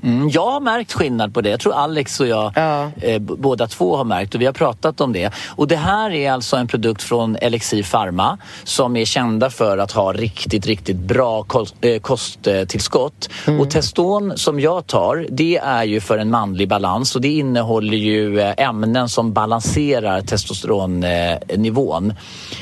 Mm, 0.04 0.30
jag 0.30 0.52
har 0.52 0.60
märkt 0.60 0.94
skillnad 0.94 1.34
på 1.34 1.42
det. 1.42 1.50
Jag 1.50 1.60
tror 1.60 1.74
Alex 1.74 2.20
och 2.20 2.28
jag 2.28 2.52
ja. 2.56 2.92
eh, 3.02 3.20
båda 3.20 3.68
två 3.68 3.96
har 3.96 4.04
märkt 4.04 4.36
och 4.36 4.42
vi 4.42 4.46
har 4.46 4.54
pratat 4.54 5.02
om 5.02 5.14
det. 5.14 5.34
Och 5.48 5.68
det 5.68 5.76
här 5.76 6.12
är 6.12 6.32
alltså 6.32 6.56
en 6.56 6.68
produkt 6.68 7.04
från 7.04 7.36
Elixir 7.36 7.84
Pharma 7.84 8.38
som 8.64 8.96
är 8.96 9.06
kända 9.06 9.50
för 9.50 9.78
att 9.78 9.92
ha 9.92 10.14
riktigt, 10.14 10.66
riktigt 10.66 10.98
bra 10.98 11.44
kost, 11.44 11.76
eh, 11.82 12.00
kosttillskott. 12.00 13.30
Mm. 13.48 13.60
Och 13.60 13.72
Teston 13.72 14.38
som 14.38 14.60
jag 14.60 14.88
tar, 14.88 15.26
det 15.30 15.58
är 15.58 15.84
ju 15.84 16.00
för 16.00 16.18
en 16.18 16.30
manlig 16.30 16.70
balans 16.70 17.16
och 17.16 17.22
det 17.22 17.28
innehåller 17.28 17.98
ju 17.98 18.40
eh, 18.40 18.54
ämnen 18.58 19.10
som 19.10 19.34
balanserar 19.34 20.22
testosteronnivån. 20.22 22.14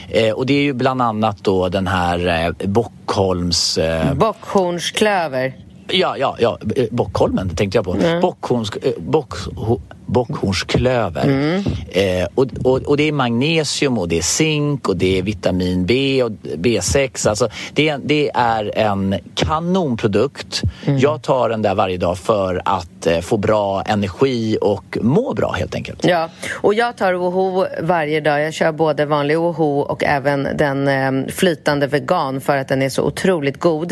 Eh, 0.10 0.32
och 0.32 0.46
det 0.46 0.54
är 0.54 0.62
ju 0.62 0.74
bland 0.74 1.02
annat 1.02 1.44
då 1.44 1.70
den 1.70 1.88
här 1.88 2.46
eh, 2.62 2.68
Bockholms... 2.68 3.78
Eh, 3.78 4.14
Bockhornsklöver. 4.14 5.65
Ja, 5.88 6.18
ja, 6.18 6.36
ja. 6.40 6.58
Bockholmen 6.92 7.56
tänkte 7.56 7.78
jag 7.78 7.86
på. 7.86 7.94
Mm. 7.94 8.22
Bockhorns, 8.22 8.72
eh, 8.82 8.92
bock, 8.98 9.34
bockhornsklöver. 10.06 11.24
Mm. 11.24 11.64
Eh, 11.90 12.28
och, 12.36 12.48
och, 12.64 12.82
och, 12.82 12.98
det 12.98 13.08
är 13.08 13.12
magnesium 13.12 13.98
och 13.98 14.08
det 14.08 14.18
är 14.18 14.22
zink 14.22 14.90
och 14.90 14.98
det 14.98 15.18
är 15.18 15.22
vitamin 15.22 15.86
B 15.86 16.24
och 16.24 16.32
B6. 16.56 17.30
Alltså, 17.30 17.50
det, 17.74 17.98
det 18.04 18.32
är 18.34 18.78
en 18.78 19.16
kanonprodukt. 19.36 20.62
Mm. 20.86 21.00
Jag 21.00 21.22
tar 21.22 21.50
den 21.50 21.62
där 21.62 21.76
varje 21.76 21.98
dag 21.98 22.18
för 22.18 22.62
att 22.66 23.08
eh, 23.08 23.20
få 23.20 23.38
bra 23.38 23.82
energi 23.82 24.58
och 24.62 24.98
må 25.02 25.34
bra 25.34 25.52
helt 25.52 25.76
enkelt. 25.76 26.06
Ja, 26.06 26.30
och 26.52 26.74
jag 26.74 26.98
tar 26.98 27.14
OHO 27.14 27.66
varje 27.82 28.22
dag. 28.22 28.42
Jag 28.42 28.54
kör 28.54 28.72
både 28.72 29.06
vanlig 29.06 29.40
OHO 29.40 29.80
och 29.80 30.04
även 30.04 30.48
den 30.58 30.88
eh, 30.88 31.32
flytande 31.34 31.88
vegan 31.88 32.42
för 32.42 32.58
att 32.58 32.68
den 32.68 32.82
är 32.82 32.90
så 32.90 33.04
otroligt 33.04 33.60
god. 33.60 33.92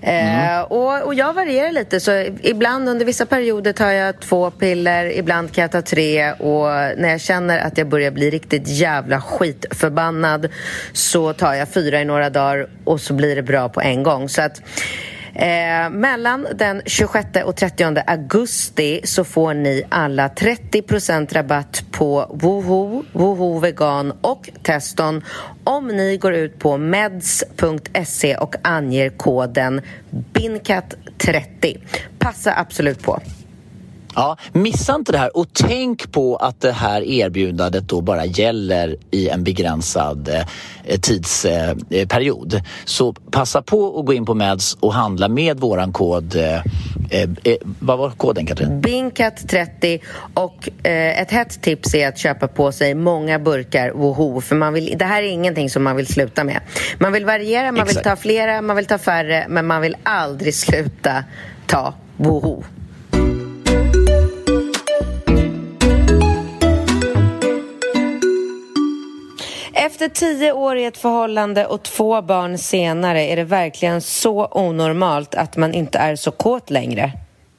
Eh, 0.00 0.48
mm. 0.54 0.64
och, 0.64 1.02
och 1.02 1.14
jag 1.14 1.32
varierar 1.32 1.72
lite. 1.72 2.00
Så 2.00 2.10
ibland 2.42 2.88
under 2.88 3.06
vissa 3.06 3.26
perioder 3.26 3.72
tar 3.72 3.90
jag 3.90 4.20
två 4.20 4.50
piller, 4.50 5.18
ibland 5.18 5.33
ibland 5.34 5.52
kan 5.52 5.62
jag 5.62 5.70
ta 5.70 5.82
tre 5.82 6.32
och 6.32 6.66
när 6.98 7.08
jag 7.08 7.20
känner 7.20 7.58
att 7.58 7.78
jag 7.78 7.88
börjar 7.88 8.10
bli 8.10 8.30
riktigt 8.30 8.68
jävla 8.68 9.20
skitförbannad 9.20 10.48
så 10.92 11.32
tar 11.32 11.54
jag 11.54 11.68
fyra 11.68 12.00
i 12.00 12.04
några 12.04 12.30
dagar 12.30 12.68
och 12.84 13.00
så 13.00 13.14
blir 13.14 13.36
det 13.36 13.42
bra 13.42 13.68
på 13.68 13.80
en 13.80 14.02
gång. 14.02 14.28
Så 14.28 14.42
att 14.42 14.62
Eh, 15.36 15.90
mellan 15.90 16.46
den 16.54 16.82
26 16.86 17.44
och 17.44 17.56
30 17.56 18.02
augusti 18.06 19.00
så 19.04 19.24
får 19.24 19.54
ni 19.54 19.82
alla 19.88 20.28
30 20.28 21.34
rabatt 21.34 21.84
på 21.90 22.30
Woho, 22.34 23.04
Woho 23.12 23.58
Vegan 23.58 24.12
och 24.20 24.50
Teston 24.62 25.22
om 25.64 25.86
ni 25.86 26.16
går 26.16 26.34
ut 26.34 26.58
på 26.58 26.76
meds.se 26.78 28.36
och 28.36 28.54
anger 28.62 29.08
koden 29.10 29.80
BINCAT30. 30.10 31.78
Passa 32.18 32.54
absolut 32.56 33.02
på. 33.02 33.20
Ja, 34.14 34.36
missa 34.52 34.94
inte 34.94 35.12
det 35.12 35.18
här 35.18 35.36
och 35.36 35.46
tänk 35.52 36.12
på 36.12 36.36
att 36.36 36.60
det 36.60 36.72
här 36.72 37.02
erbjudandet 37.02 37.88
då 37.88 38.00
bara 38.00 38.24
gäller 38.24 38.96
i 39.10 39.28
en 39.28 39.44
begränsad 39.44 40.28
eh, 40.28 41.00
tidsperiod. 41.00 42.54
Eh, 42.54 42.60
Så 42.84 43.12
passa 43.12 43.62
på 43.62 43.98
att 44.00 44.06
gå 44.06 44.12
in 44.12 44.26
på 44.26 44.34
Meds 44.34 44.74
och 44.80 44.94
handla 44.94 45.28
med 45.28 45.60
våran 45.60 45.92
kod. 45.92 46.36
Eh, 46.36 46.54
eh, 47.10 47.28
vad 47.78 47.98
var 47.98 48.10
koden 48.10 48.46
Katrin? 48.46 48.80
Binkat30 48.82 50.00
och 50.34 50.68
eh, 50.86 51.20
ett 51.20 51.30
hett 51.30 51.62
tips 51.62 51.94
är 51.94 52.08
att 52.08 52.18
köpa 52.18 52.48
på 52.48 52.72
sig 52.72 52.94
många 52.94 53.38
burkar 53.38 53.90
Woho 53.90 54.40
för 54.40 54.56
man 54.56 54.72
vill, 54.72 54.94
det 54.98 55.04
här 55.04 55.22
är 55.22 55.26
ingenting 55.28 55.70
som 55.70 55.84
man 55.84 55.96
vill 55.96 56.06
sluta 56.06 56.44
med. 56.44 56.60
Man 56.98 57.12
vill 57.12 57.24
variera, 57.24 57.72
man 57.72 57.80
Exakt. 57.80 57.96
vill 57.96 58.04
ta 58.04 58.16
flera, 58.16 58.62
man 58.62 58.76
vill 58.76 58.86
ta 58.86 58.98
färre 58.98 59.46
men 59.48 59.66
man 59.66 59.80
vill 59.82 59.96
aldrig 60.02 60.54
sluta 60.54 61.24
ta 61.66 61.94
Woho. 62.16 62.64
Efter 69.94 70.08
tio 70.08 70.52
år 70.52 70.76
i 70.76 70.84
ett 70.84 70.96
förhållande 70.96 71.66
och 71.66 71.82
två 71.82 72.22
barn 72.22 72.58
senare 72.58 73.22
är 73.22 73.36
det 73.36 73.44
verkligen 73.44 74.00
så 74.00 74.48
onormalt 74.50 75.34
att 75.34 75.56
man 75.56 75.74
inte 75.74 75.98
är 75.98 76.16
så 76.16 76.30
kåt 76.30 76.70
längre? 76.70 77.12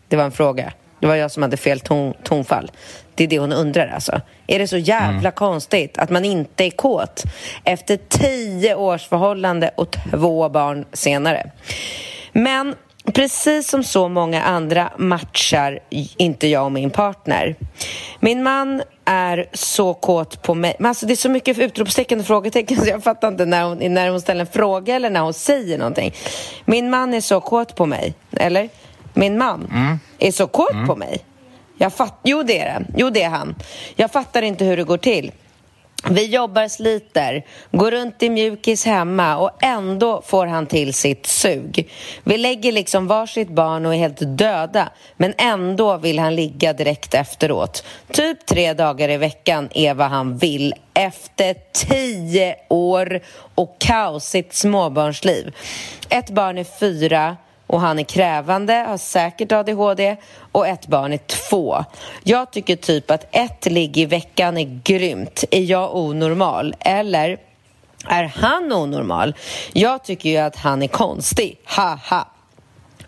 Det 0.08 0.15
var 0.15 0.24
en 0.24 0.32
fråga. 0.32 0.74
Det 1.00 1.08
var 1.08 1.15
jag 1.15 1.32
som 1.32 1.44
hade 1.44 1.58
fel 1.58 1.80
ton, 1.80 2.13
tonfall. 2.24 2.72
Det 3.15 3.24
är 3.24 3.27
det 3.27 3.39
hon 3.39 3.54
undrar 3.54 3.88
alltså. 3.88 4.22
Är 4.48 4.60
det 4.60 4.68
så 4.68 4.77
jävla 4.77 5.20
mm. 5.20 5.32
konstigt 5.32 5.98
att 5.98 6.10
man 6.10 6.25
inte 6.25 6.63
är 6.65 6.72
kåt 6.72 7.24
efter 7.63 7.98
tio 8.10 8.75
års 8.75 9.08
förhållande 9.08 9.72
och 9.75 9.96
två 10.12 10.50
barn 10.50 10.86
senare? 10.94 11.51
Men 12.32 12.75
Precis 13.14 13.70
som 13.70 13.84
så 13.84 14.10
många 14.10 14.44
andra 14.44 14.92
matchar 14.98 15.80
inte 16.18 16.48
jag 16.48 16.66
och 16.66 16.72
min 16.72 16.90
partner. 16.90 17.56
Min 18.20 18.44
man 18.44 18.82
är 19.06 19.50
så 19.54 19.94
kåt 19.94 20.42
på 20.42 20.54
mig. 20.54 20.76
Men 20.80 20.90
alltså 20.90 21.06
det 21.06 21.14
är 21.14 21.16
så 21.16 21.30
mycket 21.30 21.60
utropstecken 21.60 22.20
och 22.20 22.26
frågetecken 22.26 22.78
så 22.82 22.90
jag 22.90 23.04
fattar 23.04 23.28
inte 23.28 23.46
när 23.46 23.64
hon, 23.64 23.94
när 23.94 24.10
hon 24.10 24.22
ställer 24.22 24.42
en 24.42 24.48
fråga 24.48 24.96
eller 24.96 25.10
när 25.10 25.22
hon 25.22 25.34
säger 25.34 25.78
någonting. 25.78 26.14
Min 26.66 26.90
man 26.90 27.14
är 27.14 27.22
så 27.22 27.42
kåt 27.42 27.76
på 27.76 27.86
mig, 27.86 28.14
eller? 28.32 28.70
Min 29.14 29.38
man 29.38 29.72
mm. 29.72 30.00
är 30.20 30.32
så 30.32 30.48
kåt 30.48 30.74
mm. 30.74 30.88
på 30.88 30.96
mig. 30.96 31.20
Jag 31.78 31.94
fatt, 31.94 32.20
jo, 32.24 32.44
det 32.44 32.60
är 32.60 32.66
det. 32.66 32.86
Jo, 32.98 33.10
det 33.10 33.24
är 33.24 33.30
han. 33.30 33.56
Jag 33.96 34.12
fattar 34.12 34.42
inte 34.42 34.66
hur 34.66 34.78
det 34.78 34.84
går 34.84 34.98
till. 34.98 35.32
Vi 36.10 36.26
jobbar, 36.26 36.68
sliter, 36.68 37.46
går 37.72 37.92
runt 37.92 38.24
i 38.24 38.30
mjukis 38.30 38.86
hemma 38.86 39.38
och 39.38 39.64
ändå 39.64 40.22
får 40.22 40.46
han 40.46 40.68
till 40.68 40.94
sitt 40.94 41.26
sug. 41.26 41.90
Vi 42.24 42.38
lägger 42.38 42.72
liksom 42.72 43.08
varsitt 43.08 43.50
barn 43.50 43.86
och 43.86 43.94
är 43.94 43.98
helt 43.98 44.38
döda, 44.38 44.90
men 45.18 45.34
ändå 45.38 45.98
vill 45.98 46.20
han 46.20 46.36
ligga 46.36 46.74
direkt 46.74 47.14
efteråt. 47.14 47.84
Typ 48.12 48.46
tre 48.46 48.74
dagar 48.74 49.10
i 49.10 49.18
veckan 49.18 49.70
är 49.74 49.94
vad 49.94 50.08
han 50.08 50.38
vill 50.38 50.74
efter 50.94 51.56
tio 51.74 52.56
år 52.70 53.20
och 53.56 53.76
kaosigt 53.80 54.54
småbarnsliv. 54.54 55.56
Ett 56.10 56.30
barn 56.30 56.58
är 56.58 56.80
fyra 56.80 57.38
och 57.67 57.81
han 57.81 58.00
är 58.00 58.03
krävande, 58.03 58.74
har 58.74 58.98
säkert 58.98 59.51
ADHD 59.51 60.15
och 60.51 60.67
ett 60.67 60.88
barn 60.88 61.13
är 61.13 61.17
två. 61.17 61.86
Jag 62.24 62.51
tycker 62.51 62.75
typ 62.75 63.12
att 63.12 63.27
ett 63.31 63.65
ligg 63.65 63.98
i 63.98 64.05
veckan 64.05 64.57
är 64.57 64.81
grymt. 64.84 65.43
Är 65.51 65.62
jag 65.62 65.95
onormal? 65.95 66.75
Eller 66.79 67.38
är 68.07 68.24
han 68.24 68.74
onormal? 68.74 69.36
Jag 69.74 70.03
tycker 70.03 70.29
ju 70.29 70.38
att 70.38 70.55
han 70.55 70.84
är 70.84 70.88
konstig. 70.88 71.57
Haha! 71.65 72.27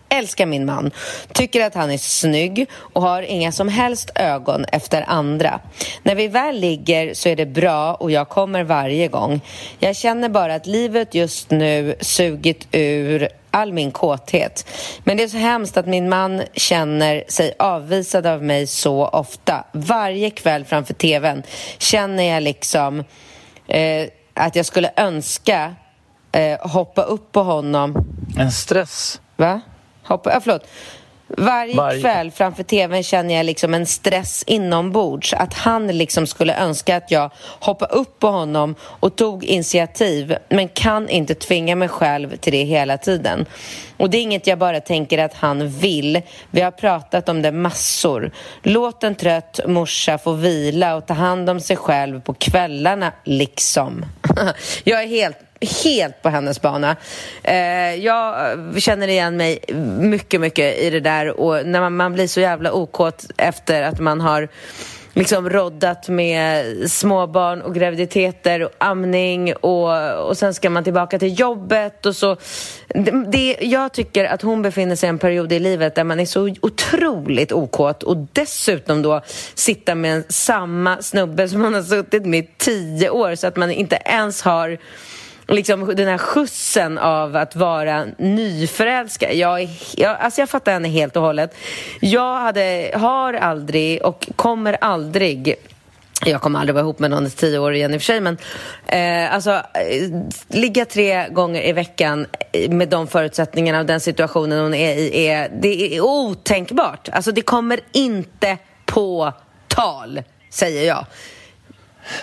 Älskar 0.09 0.45
min 0.45 0.65
man, 0.65 0.91
tycker 1.33 1.63
att 1.63 1.75
han 1.75 1.91
är 1.91 1.97
snygg 1.97 2.69
och 2.75 3.01
har 3.01 3.21
inga 3.21 3.51
som 3.51 3.67
helst 3.67 4.11
ögon 4.15 4.65
efter 4.71 5.05
andra. 5.07 5.59
När 6.03 6.15
vi 6.15 6.27
väl 6.27 6.59
ligger 6.59 7.13
så 7.13 7.29
är 7.29 7.35
det 7.35 7.45
bra 7.45 7.93
och 7.93 8.11
jag 8.11 8.29
kommer 8.29 8.63
varje 8.63 9.07
gång. 9.07 9.41
Jag 9.79 9.95
känner 9.95 10.29
bara 10.29 10.55
att 10.55 10.67
livet 10.67 11.15
just 11.15 11.51
nu 11.51 11.95
sugit 12.01 12.67
ur 12.71 13.29
all 13.51 13.73
min 13.73 13.91
kåthet. 13.91 14.65
Men 15.03 15.17
det 15.17 15.23
är 15.23 15.27
så 15.27 15.37
hemskt 15.37 15.77
att 15.77 15.87
min 15.87 16.09
man 16.09 16.43
känner 16.53 17.23
sig 17.27 17.53
avvisad 17.59 18.25
av 18.25 18.43
mig 18.43 18.67
så 18.67 19.07
ofta. 19.07 19.63
Varje 19.71 20.29
kväll 20.29 20.65
framför 20.65 20.93
tvn 20.93 21.43
känner 21.77 22.23
jag 22.23 22.43
liksom 22.43 23.03
eh, 23.67 24.07
att 24.33 24.55
jag 24.55 24.65
skulle 24.65 24.91
önska 24.95 25.75
eh, 26.31 26.59
hoppa 26.67 27.01
upp 27.01 27.31
på 27.31 27.43
honom. 27.43 28.05
En 28.37 28.51
stress. 28.51 29.21
Va? 29.35 29.61
Hoppa, 30.03 30.33
ja, 30.33 30.39
förlåt. 30.41 30.67
Varje, 31.27 31.75
Varje 31.75 32.01
kväll 32.01 32.31
framför 32.31 32.63
tvn 32.63 33.03
känner 33.03 33.35
jag 33.35 33.45
liksom 33.45 33.73
en 33.73 33.85
stress 33.85 34.43
inombords. 34.47 35.33
Att 35.33 35.53
han 35.53 35.87
liksom 35.87 36.27
skulle 36.27 36.57
önska 36.57 36.97
att 36.97 37.11
jag 37.11 37.31
hoppade 37.59 37.93
upp 37.93 38.19
på 38.19 38.27
honom 38.27 38.75
och 38.81 39.15
tog 39.15 39.43
initiativ 39.43 40.37
men 40.49 40.67
kan 40.67 41.09
inte 41.09 41.35
tvinga 41.35 41.75
mig 41.75 41.87
själv 41.87 42.35
till 42.37 42.53
det 42.53 42.63
hela 42.63 42.97
tiden. 42.97 43.45
Och 43.97 44.09
det 44.09 44.17
är 44.17 44.21
inget 44.21 44.47
jag 44.47 44.59
bara 44.59 44.79
tänker 44.79 45.17
att 45.17 45.33
han 45.33 45.69
vill. 45.69 46.21
Vi 46.51 46.61
har 46.61 46.71
pratat 46.71 47.29
om 47.29 47.41
det 47.41 47.51
massor. 47.51 48.31
Låt 48.63 49.03
en 49.03 49.15
trött 49.15 49.59
morsa 49.67 50.17
få 50.17 50.31
vila 50.31 50.95
och 50.95 51.07
ta 51.07 51.13
hand 51.13 51.49
om 51.49 51.59
sig 51.59 51.77
själv 51.77 52.21
på 52.21 52.33
kvällarna, 52.33 53.11
liksom. 53.23 54.05
jag 54.83 55.03
är 55.03 55.07
helt 55.07 55.46
helt 55.61 56.21
på 56.21 56.29
hennes 56.29 56.61
bana. 56.61 56.95
Eh, 57.43 57.95
jag 57.95 58.35
känner 58.77 59.07
igen 59.07 59.37
mig 59.37 59.59
mycket, 59.99 60.41
mycket 60.41 60.77
i 60.77 60.89
det 60.89 60.99
där 60.99 61.39
och 61.39 61.65
när 61.65 61.81
man, 61.81 61.95
man 61.95 62.13
blir 62.13 62.27
så 62.27 62.39
jävla 62.39 62.73
okåt 62.73 63.25
efter 63.37 63.83
att 63.83 63.99
man 63.99 64.21
har 64.21 64.49
liksom 65.17 65.49
roddat 65.49 66.09
med 66.09 66.65
småbarn 66.91 67.61
och 67.61 67.75
graviditeter 67.75 68.63
och 68.63 68.71
amning 68.77 69.55
och, 69.55 70.27
och 70.27 70.37
sen 70.37 70.53
ska 70.53 70.69
man 70.69 70.83
tillbaka 70.83 71.19
till 71.19 71.39
jobbet 71.39 72.05
och 72.05 72.15
så. 72.15 72.37
Det, 72.87 73.25
det, 73.31 73.57
jag 73.61 73.93
tycker 73.93 74.25
att 74.25 74.41
hon 74.41 74.61
befinner 74.61 74.95
sig 74.95 75.07
i 75.07 75.09
en 75.09 75.19
period 75.19 75.53
i 75.53 75.59
livet 75.59 75.95
där 75.95 76.03
man 76.03 76.19
är 76.19 76.25
så 76.25 76.49
otroligt 76.61 77.51
okåt 77.51 78.03
och 78.03 78.17
dessutom 78.33 79.01
då 79.01 79.21
sitta 79.55 79.95
med 79.95 80.23
samma 80.29 81.01
snubbe 81.01 81.49
som 81.49 81.61
man 81.61 81.73
har 81.73 81.83
suttit 81.83 82.25
med 82.25 82.39
i 82.39 82.49
tio 82.57 83.09
år 83.09 83.35
så 83.35 83.47
att 83.47 83.55
man 83.55 83.71
inte 83.71 83.99
ens 84.05 84.41
har 84.41 84.77
liksom 85.47 85.95
den 85.95 86.07
här 86.07 86.17
skjutsen 86.17 86.97
av 86.97 87.35
att 87.35 87.55
vara 87.55 88.05
nyförälskad. 88.17 89.33
Jag, 89.33 89.69
jag, 89.95 90.17
alltså 90.19 90.41
jag 90.41 90.49
fattar 90.49 90.71
henne 90.71 90.87
helt 90.87 91.15
och 91.15 91.21
hållet. 91.21 91.55
Jag 92.01 92.39
hade, 92.39 92.91
har 92.95 93.33
aldrig 93.33 94.01
och 94.01 94.29
kommer 94.35 94.77
aldrig 94.81 95.55
jag 96.25 96.41
kommer 96.41 96.59
aldrig 96.59 96.73
vara 96.73 96.83
ihop 96.83 96.99
med 96.99 97.11
någon 97.11 97.27
i 97.27 97.29
tio 97.29 97.59
år 97.59 97.73
igen 97.73 97.93
i 97.93 97.97
och 97.97 98.01
för 98.01 98.05
sig, 98.05 98.21
men 98.21 98.37
eh, 98.87 99.33
alltså 99.33 99.51
eh, 99.51 100.21
ligga 100.47 100.85
tre 100.85 101.29
gånger 101.29 101.67
i 101.67 101.73
veckan 101.73 102.25
med 102.69 102.89
de 102.89 103.07
förutsättningarna 103.07 103.79
och 103.79 103.85
den 103.85 103.99
situationen 103.99 104.59
hon 104.59 104.73
är 104.73 104.95
i, 104.95 105.27
är, 105.27 105.49
det 105.61 105.95
är 105.95 106.01
otänkbart. 106.01 107.09
Alltså 107.09 107.31
det 107.31 107.41
kommer 107.41 107.79
inte 107.91 108.57
på 108.85 109.33
tal, 109.67 110.21
säger 110.49 110.87
jag. 110.87 111.05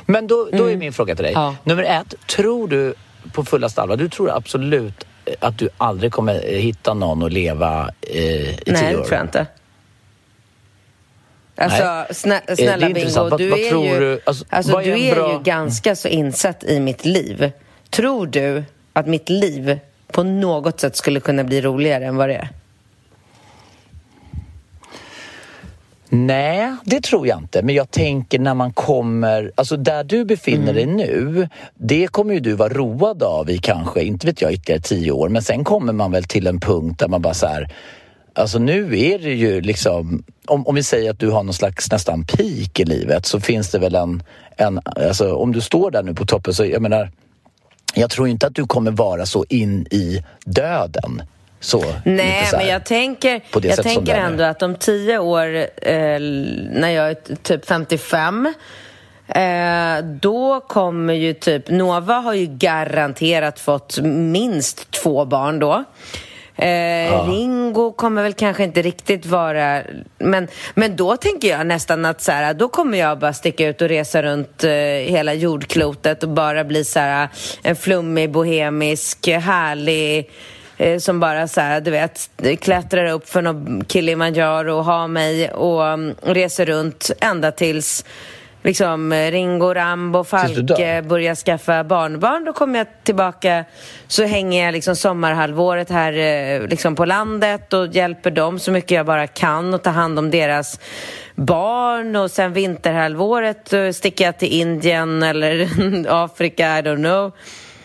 Men 0.07 0.27
då, 0.27 0.49
då 0.53 0.65
är 0.65 0.69
mm. 0.69 0.79
min 0.79 0.93
fråga 0.93 1.15
till 1.15 1.25
dig. 1.25 1.33
Ja. 1.33 1.57
Nummer 1.65 1.83
ett, 1.83 2.15
tror 2.27 2.69
du 2.69 2.95
på 3.33 3.45
fullaste 3.45 3.83
allvar, 3.83 3.97
du 3.97 4.09
tror 4.09 4.31
absolut 4.37 5.07
att 5.41 5.59
du 5.59 5.69
aldrig 5.79 6.13
kommer 6.13 6.43
hitta 6.43 6.95
någon 6.95 7.23
att 7.23 7.33
leva 7.33 7.91
eh, 8.01 8.19
i 8.19 8.47
Nej, 8.47 8.57
tio 8.67 8.73
år? 8.73 8.83
Nej, 8.83 8.97
det 8.97 9.03
tror 9.03 9.15
jag 9.15 9.25
inte. 9.25 9.47
Alltså, 11.57 12.15
snä, 12.15 12.41
eh, 12.47 12.55
snälla 12.57 12.91
Bingo, 12.91 13.37
du 13.37 13.49
vad, 13.49 13.61
är, 13.61 13.85
ju, 13.85 14.01
du? 14.01 14.21
Alltså, 14.25 14.45
alltså, 14.49 14.79
du 14.79 15.01
är, 15.01 15.15
bra... 15.15 15.33
ju 15.33 15.43
ganska 15.43 15.97
så 15.97 16.09
insatt 16.09 16.65
i 16.65 16.81
mitt 16.81 17.05
liv. 17.05 17.53
Tror 17.91 18.27
du 18.27 18.65
att 18.93 19.07
mitt 19.07 19.29
liv 19.29 19.79
på 20.13 20.23
något 20.23 20.81
sätt 20.81 20.97
skulle 20.97 21.21
kunna 21.21 21.45
bli 21.45 21.61
roligare 21.61 22.05
än 22.05 22.17
vad 22.17 22.29
det 22.29 22.35
är? 22.35 22.49
Nej, 26.09 26.77
det 26.85 27.01
tror 27.01 27.27
jag 27.27 27.39
inte. 27.39 27.63
Men 27.63 27.75
jag 27.75 27.91
tänker 27.91 28.39
när 28.39 28.55
man 28.55 28.73
kommer... 28.73 29.53
Alltså 29.55 29.77
där 29.77 30.05
du 30.05 30.25
befinner 30.25 30.75
mm. 30.75 30.75
dig 30.75 30.87
nu, 30.87 31.49
det 31.75 32.07
kommer 32.07 32.35
ju 32.35 32.41
du 32.41 32.53
vara 32.53 32.73
road 32.73 33.23
av 33.23 33.51
i 33.51 33.59
kanske, 33.59 34.03
inte 34.03 34.27
vet 34.27 34.43
jag, 34.43 34.53
ytterligare 34.53 34.83
tio 34.83 35.13
år. 35.13 35.29
Men 35.29 35.43
sen 35.43 35.65
kommer 35.65 35.93
man 35.93 36.13
väl 36.13 36.25
till 36.25 36.47
en 36.47 36.61
punkt 36.61 36.99
där 36.99 37.09
man 37.09 37.23
bara 37.23 37.35
så 37.35 37.47
här... 37.47 37.73
Alltså 38.37 38.59
nu 38.59 39.01
är 39.01 39.19
det 39.19 39.35
ju 39.35 39.61
liksom... 39.61 40.25
Om, 40.47 40.67
om 40.67 40.75
vi 40.75 40.83
säger 40.83 41.11
att 41.11 41.19
du 41.19 41.31
har 41.31 41.43
någon 41.43 41.55
slags 41.55 41.91
nästan 41.93 42.25
peak 42.25 42.81
i 42.81 42.85
livet 42.85 43.27
så 43.27 43.41
finns 43.41 43.71
det 43.71 43.79
väl 43.79 43.95
en... 43.95 44.23
en 44.57 44.81
alltså 44.85 45.35
om 45.35 45.53
du 45.53 45.61
står 45.61 45.91
där 45.91 46.03
nu 46.03 46.15
på 46.15 46.27
toppen 46.27 46.55
så, 46.55 46.65
jag 46.65 46.83
menar... 46.83 47.11
Jag 47.95 48.11
tror 48.11 48.29
inte 48.29 48.47
att 48.47 48.55
du 48.55 48.67
kommer 48.67 48.91
vara 48.91 49.27
så 49.27 49.45
in 49.49 49.87
i 49.91 50.25
döden 50.47 51.23
så, 51.65 51.85
Nej, 52.05 52.47
så 52.47 52.57
men 52.57 52.67
jag 52.67 52.85
tänker, 52.85 53.41
jag 53.63 53.83
tänker 53.83 54.15
ändå 54.15 54.45
att 54.45 54.63
om 54.63 54.75
tio 54.75 55.19
år, 55.19 55.57
eh, 55.83 56.21
när 56.71 56.89
jag 56.89 57.11
är 57.11 57.17
typ 57.43 57.67
55 57.67 58.55
eh, 59.29 60.05
då 60.21 60.61
kommer 60.61 61.15
ju 61.15 61.35
typ... 61.35 61.71
Nova 61.71 62.15
har 62.15 62.35
ju 62.35 62.47
garanterat 62.47 63.61
fått 63.61 63.99
minst 64.03 64.91
två 64.91 65.25
barn 65.25 65.59
då. 65.59 65.85
Eh, 66.57 66.69
ja. 67.07 67.27
Ringo 67.29 67.93
kommer 67.93 68.23
väl 68.23 68.33
kanske 68.33 68.65
inte 68.65 68.83
riktigt 68.83 69.27
vara... 69.27 69.83
Men, 70.19 70.49
men 70.75 70.97
då 70.97 71.17
tänker 71.17 71.49
jag 71.49 71.67
nästan 71.67 72.05
att 72.05 72.21
så 72.21 72.33
här, 72.33 72.55
då 72.55 72.69
kommer 72.69 72.99
jag 72.99 73.19
bara 73.19 73.33
sticka 73.33 73.69
ut 73.69 73.83
och 73.83 73.89
resa 73.89 74.23
runt 74.23 74.65
eh, 74.65 74.71
hela 75.11 75.35
jordklotet 75.35 76.23
och 76.23 76.29
bara 76.29 76.65
bli 76.65 76.85
så 76.85 76.99
här, 76.99 77.29
en 77.63 77.77
flummig, 77.77 78.31
bohemisk, 78.31 79.27
härlig 79.29 80.31
eh, 80.77 80.99
som 80.99 81.21
bara 81.21 81.49
så 81.49 81.61
här, 81.61 81.81
du 81.81 81.91
vet, 81.91 82.31
klättrar 82.61 83.13
upp 83.13 83.29
för 83.29 83.43
någon 83.43 83.85
Kilimanjaro 83.85 84.75
och 84.75 84.85
har 84.85 85.09
mig 85.09 85.51
och 85.51 85.83
um, 85.83 86.15
reser 86.23 86.67
runt 86.67 87.11
ända 87.21 87.53
tills 87.53 88.05
liksom 88.65 89.13
Ringo, 89.13 89.75
Rambo, 89.75 90.25
Falke 90.25 91.03
börjar 91.03 91.35
skaffa 91.35 91.85
barnbarn. 91.85 92.45
Då 92.45 92.53
kommer 92.53 92.79
jag 92.79 92.87
tillbaka, 93.03 93.65
så 94.07 94.25
hänger 94.25 94.65
jag 94.65 94.73
liksom 94.73 94.97
sommarhalvåret 94.97 95.91
här 95.91 96.13
eh, 96.13 96.69
liksom 96.69 96.97
på 96.97 97.05
landet 97.05 97.73
och 97.73 97.87
hjälper 97.87 98.31
dem 98.31 98.59
så 98.59 98.71
mycket 98.71 98.91
jag 98.91 99.07
bara 99.07 99.27
kan 99.27 99.75
och 99.75 99.83
tar 99.83 99.91
hand 99.91 100.19
om 100.19 100.31
deras 100.31 100.81
barn. 101.35 102.17
Och 102.17 102.31
sen 102.31 102.53
vinterhalvåret 102.53 103.73
eh, 103.73 103.91
sticker 103.91 104.25
jag 104.25 104.39
till 104.39 104.53
Indien 104.53 105.23
eller 105.23 105.69
Afrika, 106.25 106.79
I 106.79 106.83
don't 106.83 106.97
know 106.97 107.33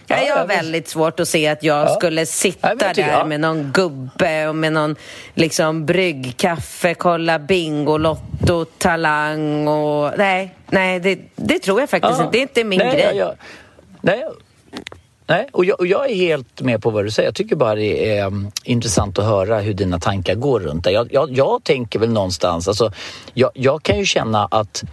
Ja, 0.09 0.23
jag 0.27 0.35
har 0.35 0.45
väldigt 0.45 0.87
svårt 0.87 1.19
att 1.19 1.27
se 1.27 1.47
att 1.47 1.63
jag 1.63 1.85
ja. 1.85 1.95
skulle 1.95 2.25
sitta 2.25 2.75
ja, 2.79 2.93
där 2.93 3.25
med 3.25 3.39
någon 3.39 3.71
gubbe 3.73 4.47
och 4.47 4.55
med 4.55 4.73
någon 4.73 4.95
liksom 5.33 5.85
bryggkaffe, 5.85 6.93
kolla 6.93 7.39
Bingolotto, 7.39 8.65
Talang 8.77 9.67
och... 9.67 10.11
Nej, 10.17 10.55
nej 10.69 10.99
det, 10.99 11.19
det 11.35 11.59
tror 11.59 11.79
jag 11.79 11.89
faktiskt 11.89 12.19
inte. 12.19 12.31
Det 12.31 12.37
är 12.37 12.41
inte 12.41 12.63
min 12.63 12.79
nej, 12.79 12.93
grej. 12.93 13.17
Jag, 13.17 13.35
nej, 14.01 14.23
Nej, 15.29 15.47
och 15.51 15.65
jag, 15.65 15.79
och 15.79 15.87
jag, 15.87 16.09
är 16.09 16.15
helt 16.15 16.61
med 16.61 16.81
på 16.81 16.89
vad 16.89 17.05
du 17.05 17.11
säger. 17.11 17.27
Jag 17.27 17.35
tycker 17.35 17.55
bara 17.55 17.75
det 17.75 18.17
är 18.17 18.25
um, 18.25 18.51
intressant 18.63 19.19
att 19.19 19.25
höra 19.25 19.59
hur 19.59 19.73
dina 19.73 19.99
tankar 19.99 20.35
går 20.35 20.59
runt 20.59 20.83
det. 20.83 20.91
Jag, 20.91 21.31
jag, 21.31 21.63
tänker 21.63 21.99
väl 21.99 22.09
någonstans, 22.09 22.67
alltså, 22.67 22.91
jag 23.53 23.83
kan 23.83 23.99
ju 23.99 24.05
känna 24.05 24.45
att 24.51 24.83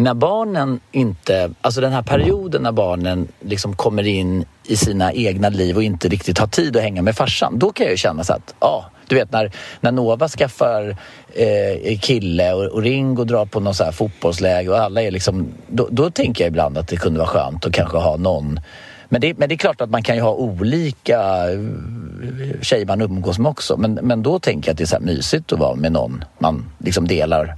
när 0.00 0.14
barnen 0.14 0.80
inte, 0.92 1.50
alltså 1.60 1.80
den 1.80 1.92
här 1.92 2.02
perioden 2.02 2.62
när 2.62 2.72
barnen 2.72 3.28
liksom 3.40 3.76
kommer 3.76 4.06
in 4.06 4.44
i 4.64 4.76
sina 4.76 5.12
egna 5.12 5.48
liv 5.48 5.76
och 5.76 5.82
inte 5.82 6.08
riktigt 6.08 6.38
har 6.38 6.46
tid 6.46 6.76
att 6.76 6.82
hänga 6.82 7.02
med 7.02 7.16
farsan, 7.16 7.58
då 7.58 7.72
kan 7.72 7.84
jag 7.84 7.90
ju 7.90 7.96
känna 7.96 8.24
så 8.24 8.32
att, 8.32 8.54
ja, 8.60 8.84
du 9.08 9.14
vet 9.14 9.32
när, 9.32 9.52
när 9.80 9.92
Nova 9.92 10.28
skaffar 10.28 10.96
eh, 11.34 11.98
kille 11.98 12.52
och, 12.52 12.64
och 12.64 12.82
Ringo 12.82 13.24
drar 13.24 13.46
på 13.46 13.60
någon 13.60 13.74
så 13.74 13.84
här 13.84 13.92
fotbollsläge 13.92 14.70
och 14.70 14.78
alla 14.78 15.02
är 15.02 15.10
liksom, 15.10 15.48
då, 15.68 15.88
då 15.90 16.10
tänker 16.10 16.44
jag 16.44 16.48
ibland 16.48 16.78
att 16.78 16.88
det 16.88 16.96
kunde 16.96 17.18
vara 17.18 17.28
skönt 17.28 17.66
att 17.66 17.72
kanske 17.72 17.98
ha 17.98 18.16
någon 18.16 18.60
men 19.08 19.20
det, 19.20 19.38
men 19.38 19.48
det 19.48 19.54
är 19.54 19.56
klart 19.56 19.80
att 19.80 19.90
man 19.90 20.02
kan 20.02 20.16
ju 20.16 20.22
ha 20.22 20.32
olika 20.32 21.20
eh, 21.52 22.60
tjejer 22.60 22.86
man 22.86 23.00
umgås 23.00 23.38
med 23.38 23.50
också. 23.50 23.76
Men, 23.76 23.94
men 23.94 24.22
då 24.22 24.38
tänker 24.38 24.68
jag 24.68 24.72
att 24.72 24.78
det 24.78 24.84
är 24.84 24.86
så 24.86 24.96
här 24.96 25.02
mysigt 25.02 25.52
att 25.52 25.58
vara 25.58 25.74
med 25.74 25.92
någon 25.92 26.24
man 26.38 26.70
liksom 26.78 27.08
delar 27.08 27.56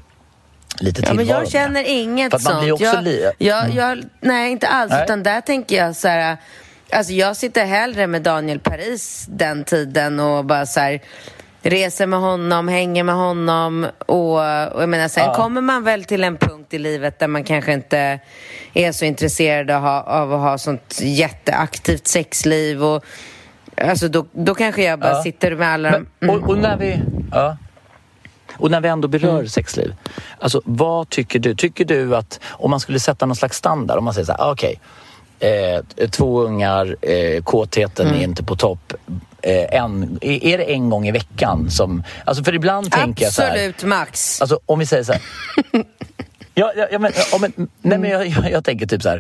lite 0.78 1.02
ja, 1.06 1.14
men 1.14 1.26
Jag 1.26 1.50
känner 1.50 1.84
inget 1.88 2.42
sånt. 2.42 2.66
Jag, 2.66 2.80
jag, 3.38 3.64
mm. 3.64 3.76
jag, 3.76 4.04
nej, 4.20 4.52
inte 4.52 4.68
alls. 4.68 4.90
Nej. 4.92 5.04
Utan 5.04 5.22
där 5.22 5.40
tänker 5.40 5.76
jag 5.76 5.96
så 5.96 6.08
här... 6.08 6.36
Alltså 6.90 7.12
jag 7.12 7.36
sitter 7.36 7.64
hellre 7.64 8.06
med 8.06 8.22
Daniel 8.22 8.60
Paris 8.60 9.26
den 9.28 9.64
tiden 9.64 10.20
och 10.20 10.44
bara 10.44 10.66
så 10.66 10.80
här 10.80 11.00
reser 11.62 12.06
med 12.06 12.20
honom, 12.20 12.68
hänger 12.68 13.04
med 13.04 13.14
honom 13.14 13.86
och, 14.06 14.34
och 14.72 14.82
jag 14.82 14.88
menar 14.88 15.08
sen 15.08 15.24
ja. 15.24 15.34
kommer 15.34 15.60
man 15.60 15.84
väl 15.84 16.04
till 16.04 16.24
en 16.24 16.36
punkt 16.36 16.74
i 16.74 16.78
livet 16.78 17.18
där 17.18 17.28
man 17.28 17.44
kanske 17.44 17.72
inte 17.72 18.20
är 18.74 18.92
så 18.92 19.04
intresserad 19.04 19.70
av, 19.70 19.86
av 19.86 20.34
att 20.34 20.40
ha 20.40 20.58
sånt 20.58 20.98
jätteaktivt 21.02 22.06
sexliv 22.06 22.84
och 22.84 23.04
alltså 23.76 24.08
då, 24.08 24.26
då 24.32 24.54
kanske 24.54 24.82
jag 24.82 24.98
bara 24.98 25.10
ja. 25.10 25.22
sitter 25.22 25.56
med 25.56 25.68
alla 25.68 25.90
Men, 25.90 26.06
mm. 26.20 26.34
och, 26.34 26.50
och, 26.50 26.58
när 26.58 26.76
vi... 26.76 27.00
Ja. 27.32 27.56
Och 28.52 28.70
när 28.70 28.80
vi 28.80 28.88
ändå 28.88 29.08
berör 29.08 29.34
mm. 29.34 29.48
sexliv, 29.48 29.94
alltså 30.38 30.62
vad 30.64 31.08
tycker 31.08 31.38
du? 31.38 31.54
Tycker 31.54 31.84
du 31.84 32.16
att 32.16 32.40
om 32.50 32.70
man 32.70 32.80
skulle 32.80 33.00
sätta 33.00 33.26
någon 33.26 33.36
slags 33.36 33.56
standard, 33.56 33.98
om 33.98 34.04
man 34.04 34.14
säger 34.14 34.26
så 34.26 34.32
här, 34.32 34.40
ah, 34.40 34.52
okej, 34.52 34.80
okay, 35.38 35.50
eh, 35.50 36.10
två 36.10 36.40
ungar, 36.40 36.96
eh, 37.02 37.42
kåtheten 37.42 38.06
mm. 38.06 38.20
är 38.20 38.24
inte 38.24 38.44
på 38.44 38.56
topp. 38.56 38.94
Eh, 39.42 39.82
en, 39.82 40.18
är 40.20 40.58
det 40.58 40.64
en 40.64 40.90
gång 40.90 41.08
i 41.08 41.12
veckan 41.12 41.70
som... 41.70 42.02
Alltså 42.24 42.44
för 42.44 42.54
ibland 42.54 42.86
Absolut, 42.86 43.04
tänker 43.04 43.24
jag 43.24 43.32
så 43.32 43.42
här, 43.42 43.50
Absolut, 43.50 43.84
max. 43.84 44.40
Alltså 44.40 44.60
om 44.66 44.78
vi 44.78 44.86
säger 44.86 45.04
så 45.04 45.12
här. 45.12 45.22
ja, 46.54 46.72
ja, 46.76 46.86
ja, 46.92 46.98
men, 46.98 47.12
ja, 47.32 47.38
men, 47.38 47.52
nej, 47.82 47.98
men 47.98 48.10
jag, 48.10 48.26
jag, 48.26 48.50
jag 48.50 48.64
tänker 48.64 48.86
typ 48.86 49.02
så 49.02 49.08
här. 49.08 49.18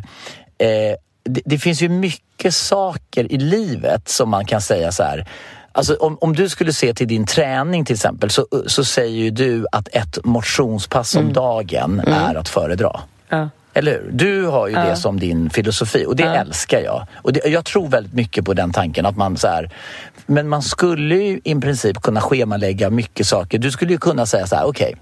Eh, 0.58 0.96
det, 1.24 1.40
det, 1.44 1.58
finns 1.58 1.82
ju 1.82 1.88
mycket 1.88 2.54
saker 2.54 3.32
i 3.32 3.38
livet 3.38 4.08
som 4.08 4.30
man 4.30 4.44
kan 4.44 4.60
säga 4.60 4.92
så 4.92 5.02
här 5.02 5.28
Alltså, 5.72 5.94
om, 5.94 6.18
om 6.20 6.32
du 6.36 6.48
skulle 6.48 6.72
se 6.72 6.94
till 6.94 7.08
din 7.08 7.26
träning 7.26 7.84
till 7.84 7.94
exempel 7.94 8.30
så, 8.30 8.46
så 8.66 8.84
säger 8.84 9.18
ju 9.18 9.30
du 9.30 9.66
att 9.72 9.88
ett 9.92 10.24
motionspass 10.24 11.14
om 11.14 11.22
mm. 11.22 11.32
dagen 11.32 12.00
mm. 12.06 12.12
är 12.12 12.34
att 12.34 12.48
föredra. 12.48 13.00
Ja. 13.28 13.48
Eller 13.74 13.92
hur? 13.92 14.10
Du 14.12 14.46
har 14.46 14.68
ju 14.68 14.74
ja. 14.74 14.84
det 14.84 14.96
som 14.96 15.20
din 15.20 15.50
filosofi 15.50 16.06
och 16.06 16.16
det 16.16 16.22
ja. 16.22 16.34
älskar 16.34 16.80
jag. 16.80 17.06
Och 17.14 17.32
det, 17.32 17.48
jag 17.48 17.64
tror 17.64 17.88
väldigt 17.88 18.12
mycket 18.12 18.44
på 18.44 18.54
den 18.54 18.72
tanken 18.72 19.06
att 19.06 19.16
man 19.16 19.36
så 19.36 19.48
här, 19.48 19.70
Men 20.26 20.48
man 20.48 20.62
skulle 20.62 21.14
ju 21.14 21.40
i 21.44 21.54
princip 21.54 22.02
kunna 22.02 22.20
schemalägga 22.20 22.90
mycket 22.90 23.26
saker. 23.26 23.58
Du 23.58 23.70
skulle 23.70 23.92
ju 23.92 23.98
kunna 23.98 24.26
säga 24.26 24.46
så 24.46 24.56
här, 24.56 24.64
okej. 24.64 24.86
Okay, 24.86 24.98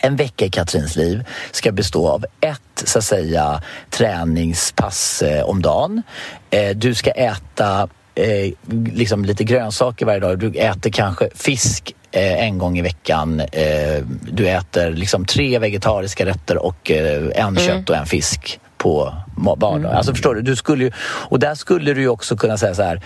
en 0.00 0.16
vecka 0.16 0.44
i 0.44 0.50
Katrins 0.50 0.96
liv 0.96 1.24
ska 1.52 1.72
bestå 1.72 2.08
av 2.08 2.24
ett 2.40 2.60
så 2.84 2.98
att 2.98 3.04
säga 3.04 3.62
träningspass 3.90 5.22
eh, 5.22 5.44
om 5.44 5.62
dagen. 5.62 6.02
Eh, 6.50 6.76
du 6.76 6.94
ska 6.94 7.10
äta 7.10 7.88
eh, 8.16 8.52
liksom 8.94 9.24
lite 9.24 9.44
grönsaker 9.44 10.06
varje 10.06 10.20
dag. 10.20 10.38
Du 10.38 10.52
äter 10.58 10.90
kanske 10.90 11.28
fisk 11.34 11.94
eh, 12.10 12.44
en 12.44 12.58
gång 12.58 12.78
i 12.78 12.82
veckan. 12.82 13.40
Eh, 13.40 14.04
du 14.32 14.48
äter 14.48 14.90
liksom 14.90 15.24
tre 15.24 15.58
vegetariska 15.58 16.26
rätter 16.26 16.58
och 16.58 16.90
eh, 16.90 17.22
en 17.34 17.48
mm. 17.48 17.56
kött 17.56 17.90
och 17.90 17.96
en 17.96 18.06
fisk 18.06 18.60
på 18.76 19.14
vardag. 19.36 19.76
Mm. 19.76 19.96
Alltså 19.96 20.12
förstår 20.12 20.34
du? 20.34 20.42
du 20.42 20.56
skulle 20.56 20.84
ju, 20.84 20.90
och 21.00 21.38
där 21.38 21.54
skulle 21.54 21.94
du 21.94 22.00
ju 22.00 22.08
också 22.08 22.36
kunna 22.36 22.58
säga 22.58 22.74
så 22.74 22.82
här. 22.82 23.02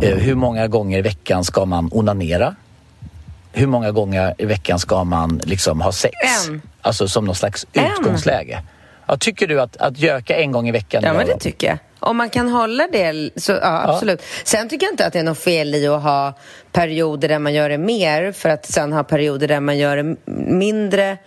hur 0.00 0.34
många 0.34 0.68
gånger 0.68 0.98
i 0.98 1.02
veckan 1.02 1.44
ska 1.44 1.64
man 1.64 1.88
onanera? 1.92 2.54
hur 3.52 3.66
många 3.66 3.92
gånger 3.92 4.34
i 4.38 4.44
veckan 4.44 4.78
ska 4.78 5.04
man 5.04 5.40
liksom 5.44 5.80
ha 5.80 5.92
sex? 5.92 6.14
En. 6.48 6.62
Alltså 6.82 7.08
som 7.08 7.24
någon 7.24 7.34
slags 7.34 7.66
en. 7.72 7.92
utgångsläge. 7.92 8.62
Ja, 9.06 9.16
tycker 9.16 9.46
du 9.46 9.60
att, 9.60 9.76
att 9.76 9.98
göka 9.98 10.36
en 10.36 10.52
gång 10.52 10.68
i 10.68 10.72
veckan? 10.72 11.02
Ja, 11.04 11.12
men 11.12 11.26
det 11.26 11.38
tycker 11.38 11.66
jag. 11.66 11.78
Om 12.00 12.16
man 12.16 12.30
kan 12.30 12.48
hålla 12.48 12.88
det, 12.92 13.30
så 13.36 13.52
ja, 13.52 13.84
absolut. 13.88 14.20
Ja. 14.22 14.42
Sen 14.44 14.68
tycker 14.68 14.86
jag 14.86 14.92
inte 14.92 15.06
att 15.06 15.12
det 15.12 15.18
är 15.18 15.22
något 15.22 15.38
fel 15.38 15.74
i 15.74 15.86
att 15.86 16.02
ha 16.02 16.34
perioder 16.72 17.28
där 17.28 17.38
man 17.38 17.54
gör 17.54 17.68
det 17.68 17.78
mer 17.78 18.32
för 18.32 18.48
att 18.48 18.66
sen 18.66 18.92
ha 18.92 19.04
perioder 19.04 19.48
där 19.48 19.60
man 19.60 19.78
gör 19.78 19.96
det 19.96 20.16
mindre. 20.46 21.18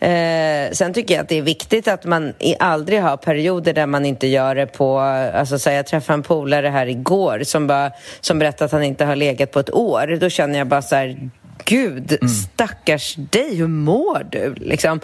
Eh, 0.00 0.70
sen 0.72 0.94
tycker 0.94 1.14
jag 1.14 1.22
att 1.22 1.28
det 1.28 1.38
är 1.38 1.42
viktigt 1.42 1.88
att 1.88 2.04
man 2.04 2.32
aldrig 2.58 3.02
har 3.02 3.16
perioder 3.16 3.72
där 3.72 3.86
man 3.86 4.06
inte 4.06 4.26
gör 4.26 4.54
det 4.54 4.66
på... 4.66 4.98
Alltså, 4.98 5.58
så 5.58 5.70
jag 5.70 5.86
träffade 5.86 6.14
en 6.14 6.22
polare 6.22 6.68
här 6.68 6.86
igår 6.86 7.40
som, 7.44 7.66
bara, 7.66 7.90
som 8.20 8.38
berättade 8.38 8.64
att 8.64 8.72
han 8.72 8.82
inte 8.82 9.04
har 9.04 9.16
legat 9.16 9.50
på 9.50 9.60
ett 9.60 9.74
år. 9.74 10.18
Då 10.20 10.28
känner 10.28 10.58
jag 10.58 10.66
bara 10.66 10.82
så 10.82 10.94
här, 10.94 11.30
gud, 11.64 12.12
mm. 12.12 12.28
stackars 12.28 13.14
dig, 13.16 13.56
hur 13.56 13.66
mår 13.66 14.26
du? 14.30 14.54
Liksom. 14.54 15.00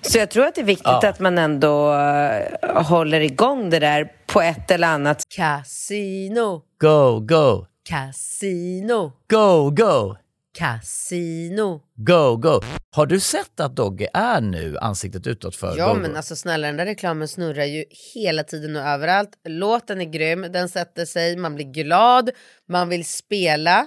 Så 0.00 0.18
jag 0.18 0.30
tror 0.30 0.46
att 0.46 0.54
det 0.54 0.60
är 0.60 0.64
viktigt 0.64 0.86
ja. 0.86 1.08
att 1.08 1.20
man 1.20 1.38
ändå 1.38 1.92
uh, 1.92 2.82
håller 2.82 3.20
igång 3.20 3.70
det 3.70 3.78
där 3.78 4.12
på 4.26 4.40
ett 4.40 4.70
eller 4.70 4.88
annat 4.88 5.22
Casino. 5.36 6.62
Go, 6.80 7.20
go. 7.20 7.66
Casino. 7.88 9.12
Go, 9.30 9.70
go. 9.70 10.16
Casino. 10.58 11.80
Go, 11.96 12.36
go. 12.36 12.60
Har 12.90 13.06
du 13.06 13.20
sett 13.20 13.60
att 13.60 13.76
Dogge 13.76 14.08
är 14.14 14.40
nu 14.40 14.78
ansiktet 14.78 15.26
utåt 15.26 15.56
för 15.56 15.76
Ja, 15.76 15.94
go, 15.94 16.00
men 16.00 16.16
alltså 16.16 16.36
snälla 16.36 16.66
den 16.66 16.76
där 16.76 16.86
reklamen 16.86 17.28
snurrar 17.28 17.64
ju 17.64 17.84
hela 18.14 18.44
tiden 18.44 18.76
och 18.76 18.82
överallt. 18.82 19.30
Låten 19.48 20.00
är 20.00 20.04
grym, 20.04 20.46
den 20.52 20.68
sätter 20.68 21.04
sig, 21.04 21.36
man 21.36 21.54
blir 21.54 21.64
glad, 21.64 22.30
man 22.68 22.88
vill 22.88 23.04
spela. 23.04 23.86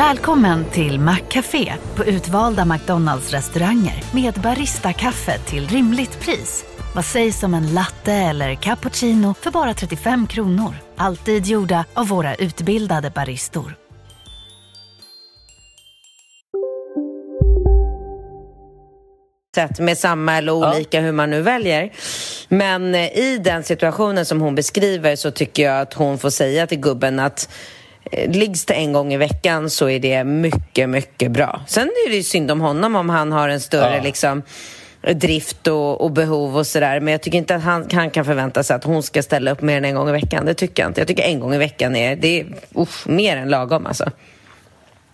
Välkommen 0.00 0.64
till 0.64 1.00
Maccafé 1.00 1.72
på 1.96 2.04
utvalda 2.04 2.64
McDonalds 2.64 3.32
restauranger 3.32 4.04
med 4.14 4.34
Baristakaffe 4.34 5.38
till 5.38 5.68
rimligt 5.68 6.20
pris. 6.20 6.64
Vad 6.94 7.04
sägs 7.04 7.42
om 7.42 7.54
en 7.54 7.74
latte 7.74 8.12
eller 8.12 8.54
cappuccino 8.54 9.34
för 9.34 9.50
bara 9.50 9.74
35 9.74 10.26
kronor? 10.26 10.74
Alltid 10.96 11.46
gjorda 11.46 11.84
av 11.94 12.08
våra 12.08 12.34
utbildade 12.34 13.10
baristor. 13.10 13.74
sätt 19.54 19.78
med 19.78 19.98
samma 19.98 20.36
eller 20.36 20.52
olika, 20.52 20.98
ja. 20.98 21.04
hur 21.04 21.12
man 21.12 21.30
nu 21.30 21.42
väljer. 21.42 21.92
Men 22.48 22.94
eh, 22.94 23.18
i 23.18 23.40
den 23.44 23.64
situationen 23.64 24.26
som 24.26 24.40
hon 24.40 24.54
beskriver 24.54 25.16
så 25.16 25.30
tycker 25.30 25.62
jag 25.62 25.80
att 25.80 25.94
hon 25.94 26.18
får 26.18 26.30
säga 26.30 26.66
till 26.66 26.80
gubben 26.80 27.18
att 27.18 27.48
Liggs 28.26 28.64
det 28.64 28.74
en 28.74 28.92
gång 28.92 29.12
i 29.12 29.16
veckan 29.16 29.70
så 29.70 29.88
är 29.88 29.98
det 29.98 30.24
mycket, 30.24 30.88
mycket 30.88 31.30
bra. 31.30 31.60
Sen 31.66 31.86
är 32.06 32.10
det 32.10 32.16
ju 32.16 32.22
synd 32.22 32.50
om 32.50 32.60
honom 32.60 32.96
om 32.96 33.08
han 33.08 33.32
har 33.32 33.48
en 33.48 33.60
större 33.60 33.96
ja. 33.96 34.02
liksom, 34.02 34.42
drift 35.14 35.66
och, 35.66 36.00
och, 36.00 36.10
behov 36.10 36.56
och 36.56 36.66
sådär. 36.66 37.00
Men 37.00 37.12
jag 37.12 37.22
tycker 37.22 37.38
inte 37.38 37.54
att 37.54 37.62
han, 37.62 37.88
han, 37.92 38.10
kan 38.10 38.24
förvänta 38.24 38.62
sig 38.62 38.76
att 38.76 38.84
hon 38.84 39.02
ska 39.02 39.22
ställa 39.22 39.50
upp 39.50 39.62
mer 39.62 39.76
än 39.76 39.84
en 39.84 39.94
gång 39.94 40.08
i 40.08 40.12
veckan. 40.12 40.46
Det 40.46 40.54
tycker 40.54 40.82
jag 40.82 40.90
inte. 40.90 41.00
Jag 41.00 41.08
tycker 41.08 41.22
en 41.22 41.40
gång 41.40 41.54
i 41.54 41.58
veckan 41.58 41.96
är, 41.96 42.16
det 42.16 42.40
är 42.40 42.46
uff, 42.74 43.06
mer 43.06 43.36
än 43.36 43.48
lagom 43.48 43.86
alltså. 43.86 44.10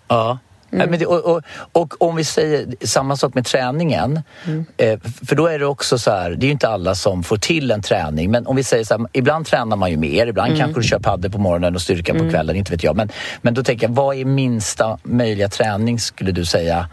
Ja. 0.08 0.38
Mm. 0.72 0.90
Men 0.90 0.98
det, 0.98 1.06
och, 1.06 1.36
och, 1.36 1.42
och, 1.72 2.02
om 2.02 2.16
vi 2.16 2.24
säger 2.24 2.86
samma 2.86 3.16
sak 3.16 3.34
med 3.34 3.44
träningen. 3.44 4.22
Mm. 4.46 4.66
Eh, 4.76 4.98
för 5.26 5.36
då 5.36 5.46
är 5.46 5.58
det 5.58 5.66
också 5.66 5.98
så 5.98 6.10
här, 6.10 6.30
det 6.30 6.44
är 6.44 6.46
ju 6.46 6.52
inte 6.52 6.68
alla 6.68 6.94
som 6.94 7.22
får 7.22 7.36
till 7.36 7.70
en 7.70 7.82
träning. 7.82 8.30
Men 8.30 8.46
om 8.46 8.56
vi 8.56 8.64
säger 8.64 8.84
så 8.84 8.98
här, 8.98 9.06
ibland 9.12 9.46
tränar 9.46 9.76
man 9.76 9.90
ju 9.90 9.96
mer. 9.96 10.26
Ibland 10.26 10.48
mm. 10.48 10.60
kanske 10.60 10.80
du 10.80 10.88
kör 10.88 10.98
padel 10.98 11.30
på 11.30 11.38
morgonen 11.38 11.74
och 11.74 11.82
styrka 11.82 12.12
på 12.12 12.18
mm. 12.18 12.30
kvällen. 12.30 12.56
Inte 12.56 12.72
vet 12.72 12.84
jag. 12.84 12.96
Men, 12.96 13.08
men 13.42 13.54
då 13.54 13.64
tänker 13.64 13.88
jag, 13.88 13.94
vad 13.94 14.16
är 14.16 14.24
minsta 14.24 14.98
möjliga 15.02 15.48
träning 15.48 15.98
skulle 15.98 16.32
du 16.32 16.44
säga 16.44 16.88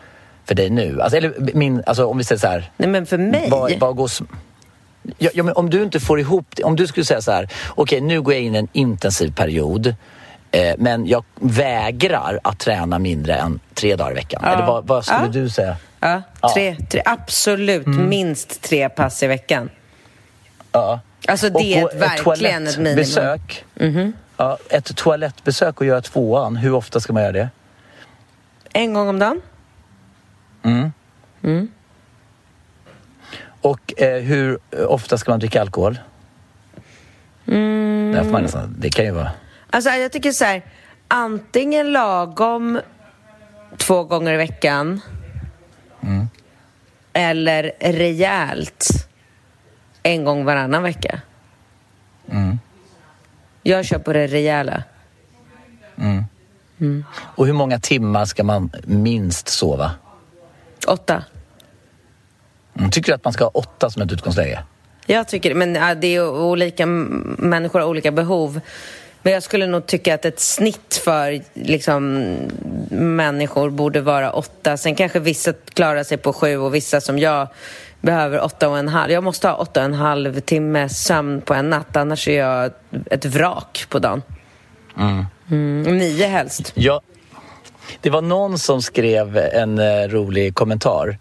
för 0.45 0.55
dig 0.55 0.69
nu? 0.69 1.01
Alltså, 1.01 1.17
eller 1.17 1.33
min, 1.53 1.83
alltså 1.85 2.05
om 2.05 2.17
vi 2.17 2.23
säger 2.23 2.39
så 2.39 2.47
här. 2.47 2.71
Nej 2.77 2.89
men 2.89 3.05
för 3.05 3.17
mig? 3.17 3.47
Vad, 3.49 3.79
vad 3.79 3.95
går, 3.95 4.09
ja, 5.17 5.29
ja, 5.33 5.43
men 5.43 5.53
om 5.53 5.69
du 5.69 5.83
inte 5.83 5.99
får 5.99 6.19
ihop 6.19 6.45
Om 6.63 6.75
du 6.75 6.87
skulle 6.87 7.05
säga 7.05 7.21
så 7.21 7.31
här, 7.31 7.49
okej 7.69 7.97
okay, 7.97 8.07
nu 8.07 8.21
går 8.21 8.33
jag 8.33 8.43
in 8.43 8.55
i 8.55 8.57
en 8.57 8.67
intensiv 8.73 9.33
period. 9.33 9.95
Eh, 10.53 10.75
men 10.77 11.07
jag 11.07 11.23
vägrar 11.35 12.39
att 12.43 12.59
träna 12.59 12.99
mindre 12.99 13.35
än 13.35 13.59
tre 13.73 13.95
dagar 13.95 14.11
i 14.11 14.13
veckan. 14.13 14.41
Ja. 14.45 14.53
Eller 14.53 14.65
vad, 14.65 14.87
vad 14.87 15.05
skulle 15.05 15.25
ja. 15.25 15.27
du 15.27 15.49
säga? 15.49 15.77
Ja, 15.99 16.21
tre, 16.53 16.75
tre, 16.89 17.01
absolut 17.05 17.85
mm. 17.85 18.09
minst 18.09 18.61
tre 18.61 18.89
pass 18.89 19.23
i 19.23 19.27
veckan. 19.27 19.69
Ja. 20.71 20.99
Alltså 21.27 21.49
det 21.49 21.73
är 21.73 21.99
verkligen 21.99 22.63
ett, 22.63 22.69
ett 22.69 22.77
minimum. 22.77 22.95
Besök, 22.95 23.65
mm 23.75 23.93
-hmm. 23.95 24.13
ja, 24.37 24.57
ett 24.69 24.95
toalettbesök 24.95 25.79
och 25.79 25.85
göra 25.85 26.01
tvåan, 26.01 26.55
hur 26.55 26.73
ofta 26.73 26.99
ska 26.99 27.13
man 27.13 27.21
göra 27.21 27.31
det? 27.31 27.49
En 28.73 28.93
gång 28.93 29.07
om 29.07 29.19
dagen. 29.19 29.41
Mm. 30.63 30.91
mm. 31.43 31.71
Och 33.61 34.01
eh, 34.01 34.21
hur 34.21 34.59
ofta 34.87 35.17
ska 35.17 35.31
man 35.31 35.39
dricka 35.39 35.61
alkohol? 35.61 35.99
Mm. 37.47 38.11
Det, 38.15 38.31
man 38.31 38.41
nästan, 38.41 38.75
det 38.79 38.89
kan 38.89 39.05
ju 39.05 39.11
vara... 39.11 39.31
Alltså 39.73 39.89
jag 39.89 40.11
tycker 40.11 40.31
så 40.31 40.45
här, 40.45 40.61
antingen 41.07 41.91
lagom 41.91 42.79
två 43.77 44.03
gånger 44.03 44.33
i 44.33 44.37
veckan 44.37 45.01
mm. 46.01 46.27
eller 47.13 47.71
rejält 47.79 48.87
en 50.03 50.23
gång 50.23 50.45
varannan 50.45 50.83
vecka. 50.83 51.21
Mm. 52.31 52.59
Jag 53.63 53.85
kör 53.85 53.99
på 53.99 54.13
det 54.13 54.27
rejäla. 54.27 54.83
Mm. 55.97 56.23
Mm. 56.79 57.05
Och 57.13 57.45
hur 57.45 57.53
många 57.53 57.79
timmar 57.79 58.25
ska 58.25 58.43
man 58.43 58.71
minst 58.83 59.47
sova? 59.47 59.91
Åtta. 60.87 61.23
Mm. 62.77 62.91
Tycker 62.91 63.11
du 63.11 63.15
att 63.15 63.23
man 63.23 63.33
ska 63.33 63.43
ha 63.43 63.51
åtta 63.51 63.89
som 63.89 64.01
ett 64.01 64.11
utgångsläge? 64.11 64.63
Jag 65.05 65.27
tycker 65.27 65.55
men 65.55 65.73
det. 65.73 66.07
är 66.07 66.29
olika 66.29 66.85
människor 66.85 67.79
har 67.79 67.87
olika 67.87 68.11
behov. 68.11 68.61
Men 69.23 69.33
jag 69.33 69.43
skulle 69.43 69.67
nog 69.67 69.85
tycka 69.85 70.15
att 70.15 70.25
ett 70.25 70.39
snitt 70.39 71.01
för 71.03 71.41
liksom, 71.53 72.23
människor 72.91 73.69
borde 73.69 74.01
vara 74.01 74.31
åtta. 74.31 74.77
Sen 74.77 74.95
kanske 74.95 75.19
vissa 75.19 75.53
klarar 75.73 76.03
sig 76.03 76.17
på 76.17 76.33
sju 76.33 76.57
och 76.57 76.75
vissa 76.75 77.01
som 77.01 77.19
jag 77.19 77.47
behöver 78.01 78.41
åtta 78.43 78.69
och 78.69 78.77
en 78.77 78.87
halv. 78.87 79.11
Jag 79.11 79.23
måste 79.23 79.47
ha 79.47 79.55
åtta 79.55 79.79
och 79.79 79.85
en 79.85 79.93
halv 79.93 80.39
timme 80.39 80.89
sömn 80.89 81.41
på 81.41 81.53
en 81.53 81.69
natt, 81.69 81.95
annars 81.95 82.27
är 82.27 82.39
jag 82.39 82.71
ett 83.11 83.25
vrak 83.25 83.85
på 83.89 83.99
dagen. 83.99 84.21
Mm. 84.97 85.25
Mm, 85.51 85.97
nio 85.97 86.27
helst. 86.27 86.71
Ja, 86.75 87.01
det 88.01 88.09
var 88.09 88.21
någon 88.21 88.59
som 88.59 88.81
skrev 88.81 89.37
en 89.37 89.79
uh, 89.79 90.07
rolig 90.09 90.55
kommentar. 90.55 91.17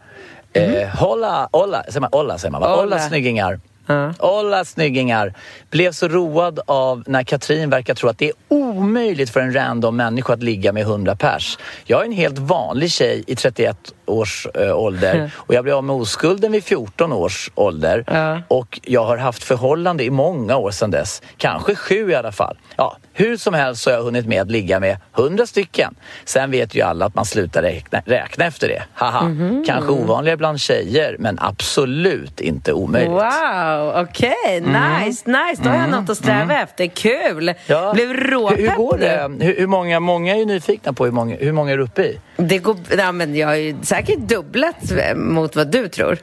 Mm. 0.52 0.74
Eh, 0.74 0.88
hola, 0.88 1.48
hola, 1.52 1.84
säger 1.84 2.00
man, 2.00 2.10
hola, 2.12 2.38
säger 2.38 2.52
man 2.52 2.60
va? 2.60 2.76
Hola, 2.76 2.98
snyggingar. 2.98 3.60
Uh. 3.90 4.62
Snyggingar. 4.64 5.34
Blev 5.70 5.92
så 5.92 6.08
road 6.08 6.60
av 6.66 7.02
när 7.06 7.22
Katrin 7.22 7.70
verkar 7.70 7.94
tro 7.94 8.08
att 8.08 8.18
det 8.18 8.28
är 8.28 8.32
omöjligt 8.48 9.30
för 9.30 9.40
en 9.40 9.54
random 9.54 9.96
människa 9.96 10.32
att 10.32 10.42
ligga 10.42 10.72
med 10.72 10.82
100 10.82 11.16
pers. 11.16 11.58
Jag 11.84 12.00
är 12.00 12.04
en 12.04 12.12
helt 12.12 12.38
vanlig 12.38 12.90
tjej 12.90 13.24
i 13.26 13.36
31 13.36 13.76
års 14.06 14.46
äh, 14.54 14.78
ålder 14.78 15.30
och 15.36 15.54
jag 15.54 15.64
blev 15.64 15.76
av 15.76 15.84
med 15.84 15.96
oskulden 15.96 16.52
vid 16.52 16.64
14 16.64 17.12
års 17.12 17.50
ålder. 17.54 18.04
Uh. 18.12 18.40
Och 18.48 18.80
jag 18.82 19.04
har 19.04 19.16
haft 19.16 19.44
förhållande 19.44 20.04
i 20.04 20.10
många 20.10 20.56
år 20.56 20.70
sedan 20.70 20.90
dess. 20.90 21.22
Kanske 21.36 21.74
sju 21.74 22.10
i 22.10 22.14
alla 22.14 22.32
fall. 22.32 22.56
Ja, 22.76 22.96
hur 23.12 23.36
som 23.36 23.54
helst 23.54 23.82
så 23.82 23.90
har 23.90 23.96
jag 23.96 24.04
hunnit 24.04 24.26
med 24.26 24.42
att 24.42 24.50
ligga 24.50 24.80
med 24.80 24.96
100 25.16 25.46
stycken. 25.46 25.94
Sen 26.24 26.50
vet 26.50 26.74
ju 26.74 26.82
alla 26.82 27.06
att 27.06 27.14
man 27.14 27.24
slutar 27.24 27.62
räkna, 27.62 28.02
räkna 28.06 28.44
efter 28.44 28.68
det. 28.68 28.82
Haha. 28.94 29.20
Mm 29.20 29.38
-hmm. 29.38 29.66
Kanske 29.66 29.92
ovanligare 29.92 30.36
bland 30.36 30.60
tjejer 30.60 31.16
men 31.18 31.38
absolut 31.40 32.40
inte 32.40 32.72
omöjligt. 32.72 33.10
Wow, 33.10 33.94
okej. 33.96 34.34
Okay. 34.44 34.56
Mm. 34.58 35.02
Nice, 35.04 35.30
nice. 35.30 35.62
Då 35.62 35.68
har 35.68 35.76
jag 35.76 35.88
mm. 35.88 36.00
något 36.00 36.10
att 36.10 36.16
sträva 36.16 36.42
mm. 36.42 36.62
efter. 36.64 36.86
Kul! 36.86 37.54
Ja. 37.66 37.92
Blev 37.94 38.14
råpepp 38.14 38.58
hur, 38.58 38.68
hur 38.68 38.76
går 38.76 38.98
det? 38.98 39.44
Hur, 39.44 39.56
hur, 39.58 39.66
många, 39.66 40.00
många 40.00 40.34
är 40.34 40.38
ju 40.38 40.44
nyfikna 40.44 40.92
på 40.92 41.04
hur 41.04 41.12
många, 41.12 41.36
hur 41.36 41.52
många 41.52 41.72
är 41.72 41.76
du 41.76 41.84
uppe 41.84 42.02
i? 42.02 42.20
Det 42.36 42.58
går, 42.58 42.76
ja, 42.98 43.12
men 43.12 43.36
jag 43.36 43.60
ju 43.60 43.76
säkert 43.92 44.18
dubblat 44.18 44.92
mot 45.16 45.56
vad 45.56 45.70
du 45.70 45.88
tror. 45.88 46.18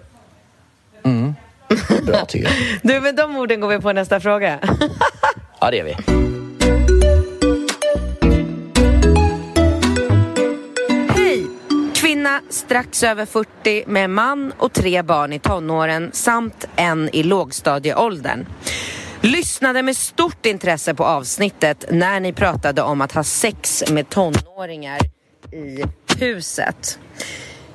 Mm. 1.03 1.35
Bra 2.05 2.25
tycker 2.27 2.47
jag. 2.47 2.79
du, 2.83 3.01
med 3.01 3.15
de 3.15 3.35
orden 3.37 3.61
går 3.61 3.67
vi 3.67 3.79
på 3.79 3.93
nästa 3.93 4.19
fråga. 4.19 4.59
ja, 5.61 5.71
det 5.71 5.77
gör 5.77 5.85
vi. 5.85 5.95
Kvinna 11.95 12.41
strax 12.49 13.03
över 13.03 13.25
40 13.25 13.83
med 13.87 14.09
man 14.09 14.53
och 14.57 14.73
tre 14.73 15.01
barn 15.01 15.33
i 15.33 15.39
tonåren 15.39 16.09
samt 16.13 16.67
en 16.75 17.09
i 17.13 17.23
lågstadieåldern. 17.23 18.45
Lyssnade 19.21 19.81
med 19.81 19.97
stort 19.97 20.45
intresse 20.45 20.93
på 20.93 21.05
avsnittet 21.05 21.85
när 21.91 22.19
ni 22.19 22.33
pratade 22.33 22.81
om 22.81 23.01
att 23.01 23.11
ha 23.11 23.23
sex 23.23 23.83
med 23.91 24.09
tonåringar 24.09 24.99
i 25.51 25.83
huset. 26.19 26.99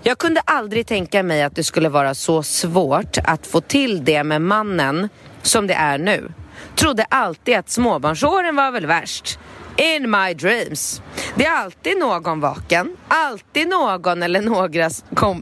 Jag 0.06 0.18
kunde 0.18 0.40
aldrig 0.40 0.86
tänka 0.86 1.22
mig 1.22 1.42
att 1.42 1.56
det 1.56 1.64
skulle 1.64 1.88
vara 1.88 2.14
så 2.14 2.42
svårt 2.42 3.18
att 3.24 3.46
få 3.46 3.60
till 3.60 4.04
det 4.04 4.24
med 4.24 4.42
mannen 4.42 5.08
som 5.42 5.66
det 5.66 5.74
är 5.74 5.98
nu. 5.98 6.32
Trodde 6.76 7.04
alltid 7.04 7.56
att 7.56 7.70
småbarnsåren 7.70 8.56
var 8.56 8.70
väl 8.70 8.86
värst. 8.86 9.38
In 9.76 10.10
my 10.10 10.34
dreams. 10.34 11.02
Det 11.34 11.46
är 11.46 11.56
alltid 11.56 11.98
någon 11.98 12.40
vaken, 12.40 12.96
alltid 13.08 13.68
någon 13.68 14.22
eller 14.22 14.40
några 14.40 14.90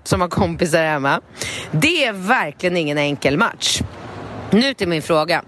som 0.04 0.20
har 0.20 0.28
kompisar 0.28 0.82
hemma. 0.84 1.20
Det 1.70 2.04
är 2.04 2.12
verkligen 2.12 2.76
ingen 2.76 2.98
enkel 2.98 3.38
match. 3.38 3.82
Nu 4.52 4.74
till 4.74 4.88
min 4.88 5.02
fråga. 5.02 5.42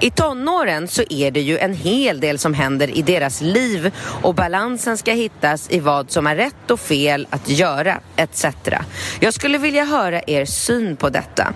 I 0.00 0.10
tonåren 0.10 0.88
så 0.88 1.02
är 1.10 1.30
det 1.30 1.40
ju 1.40 1.58
en 1.58 1.74
hel 1.74 2.20
del 2.20 2.38
som 2.38 2.54
händer 2.54 2.98
i 2.98 3.02
deras 3.02 3.40
liv 3.40 3.92
och 4.22 4.34
balansen 4.34 4.98
ska 4.98 5.12
hittas 5.12 5.70
i 5.70 5.80
vad 5.80 6.10
som 6.10 6.26
är 6.26 6.36
rätt 6.36 6.70
och 6.70 6.80
fel 6.80 7.26
att 7.30 7.48
göra, 7.48 8.00
etc. 8.16 8.44
Jag 9.20 9.34
skulle 9.34 9.58
vilja 9.58 9.84
höra 9.84 10.22
er 10.26 10.44
syn 10.44 10.96
på 10.96 11.08
detta. 11.08 11.52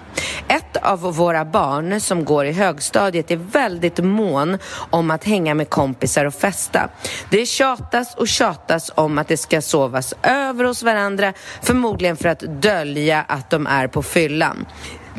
Ett 0.48 0.76
av 0.76 1.00
våra 1.00 1.44
barn 1.44 2.00
som 2.00 2.24
går 2.24 2.46
i 2.46 2.52
högstadiet 2.52 3.30
är 3.30 3.36
väldigt 3.36 3.98
mån 3.98 4.58
om 4.90 5.10
att 5.10 5.24
hänga 5.24 5.54
med 5.54 5.70
kompisar 5.70 6.24
och 6.24 6.34
festa. 6.34 6.88
Det 7.30 7.46
tjatas 7.46 8.14
och 8.14 8.28
tjatas 8.28 8.90
om 8.94 9.18
att 9.18 9.28
det 9.28 9.36
ska 9.36 9.62
sovas 9.62 10.14
över 10.22 10.64
hos 10.64 10.82
varandra, 10.82 11.32
förmodligen 11.62 12.16
för 12.16 12.28
att 12.28 12.40
dölja 12.40 13.24
att 13.28 13.50
de 13.50 13.66
är 13.66 13.86
på 13.86 14.02
fyllan. 14.02 14.66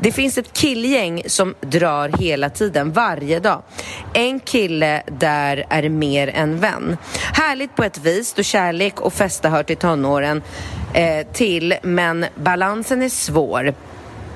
Det 0.02 0.12
finns 0.12 0.38
ett 0.38 0.54
killgäng 0.54 1.24
som 1.26 1.56
drar 1.62 2.10
hela 2.20 2.50
tiden, 2.50 2.92
varje 2.92 3.40
dag. 3.40 3.62
En 4.14 4.40
kille 4.40 5.04
där 5.20 5.66
är 5.70 5.90
mer 5.90 6.28
än 6.28 6.60
vän. 6.60 6.98
Härligt 7.34 7.76
på 7.76 7.84
ett 7.84 7.98
vis 7.98 8.34
då 8.34 8.44
kärlek 8.44 9.02
och 9.02 9.14
festa 9.14 9.50
hör 9.50 9.64
till 9.64 9.78
tonåren 9.78 10.42
eh, 10.94 11.28
till, 11.28 11.76
men 11.82 12.26
balansen 12.36 13.02
är 13.02 13.10
svår. 13.10 13.74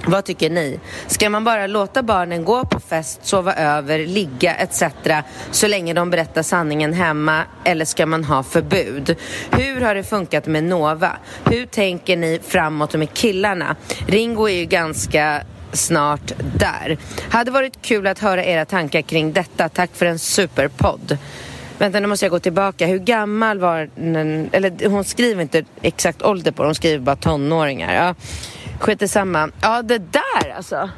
Vad 0.10 0.26
tycker 0.26 0.50
ni? 0.50 0.80
Ska 1.08 1.30
man 1.30 1.44
bara 1.44 1.68
låta 1.68 2.04
barnen 2.04 2.46
gå 2.46 2.66
på 2.66 2.80
fest, 2.80 3.20
sova 3.26 3.54
över, 3.54 4.00
ligga 4.00 4.56
etc. 4.56 4.84
så 5.52 5.68
länge 5.68 5.94
de 5.94 6.10
berättar 6.10 6.44
sanningen 6.44 6.94
hemma 6.94 7.44
eller 7.64 7.86
ska 7.86 8.06
man 8.06 8.24
ha 8.24 8.44
förbud? 8.44 9.16
Hur 9.52 9.82
har 9.82 9.96
det 9.96 10.04
funkat 10.04 10.46
med 10.46 10.64
Nova? 10.64 11.12
Hur 11.46 11.66
tänker 11.66 12.18
ni 12.18 12.40
framåt 12.48 12.94
med 12.94 13.14
killarna? 13.14 13.76
Ringo 14.08 14.50
är 14.50 14.54
ju 14.54 14.66
ganska 14.66 15.42
snart 15.74 16.32
där. 16.56 16.98
Hade 17.30 17.52
varit 17.52 17.82
kul 17.82 18.08
att 18.08 18.20
höra 18.20 18.46
era 18.46 18.66
tankar 18.66 19.02
kring 19.02 19.34
detta. 19.34 19.70
Tack 19.70 19.90
för 19.94 20.06
en 20.06 20.20
superpodd. 20.20 21.18
Vänta, 21.78 22.00
nu 22.00 22.08
måste 22.08 22.26
jag 22.26 22.32
gå 22.32 22.40
tillbaka. 22.40 22.86
Hur 22.86 23.00
gammal 23.00 23.60
var 23.60 23.90
den? 23.96 24.50
Eller 24.52 24.90
hon 24.90 25.04
skriver 25.04 25.42
inte 25.42 25.66
exakt 25.82 26.22
ålder 26.22 26.52
på 26.52 26.64
Hon 26.64 26.76
skriver 26.76 27.00
bara 27.00 27.16
tonåringar. 27.16 27.94
Ja. 27.94 28.16
Skit 28.80 29.12
samma. 29.12 29.50
Ja, 29.62 29.82
det 29.82 29.98
där 29.98 30.56
alltså. 30.56 30.90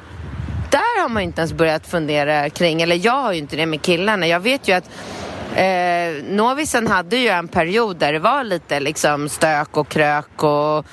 Där 0.72 1.02
har 1.02 1.10
man 1.10 1.24
inte 1.24 1.42
ens 1.42 1.54
börjat 1.54 1.88
fundera 1.88 2.50
kring. 2.50 2.82
Eller 2.82 3.06
jag 3.06 3.22
har 3.22 3.32
ju 3.32 3.40
inte 3.40 3.56
det 3.56 3.66
med 3.66 3.82
killarna. 3.82 4.28
Jag 4.28 4.40
vet 4.40 4.68
ju 4.68 4.74
att 4.74 4.90
eh, 5.56 6.24
Novisen 6.36 6.88
hade 6.88 7.18
ju 7.18 7.28
en 7.28 7.48
period 7.48 7.98
där 7.98 8.14
det 8.14 8.20
var 8.20 8.44
lite 8.44 8.80
liksom 8.80 9.30
stök 9.30 9.78
och 9.78 9.90
krök 9.90 10.44
och 10.44 10.86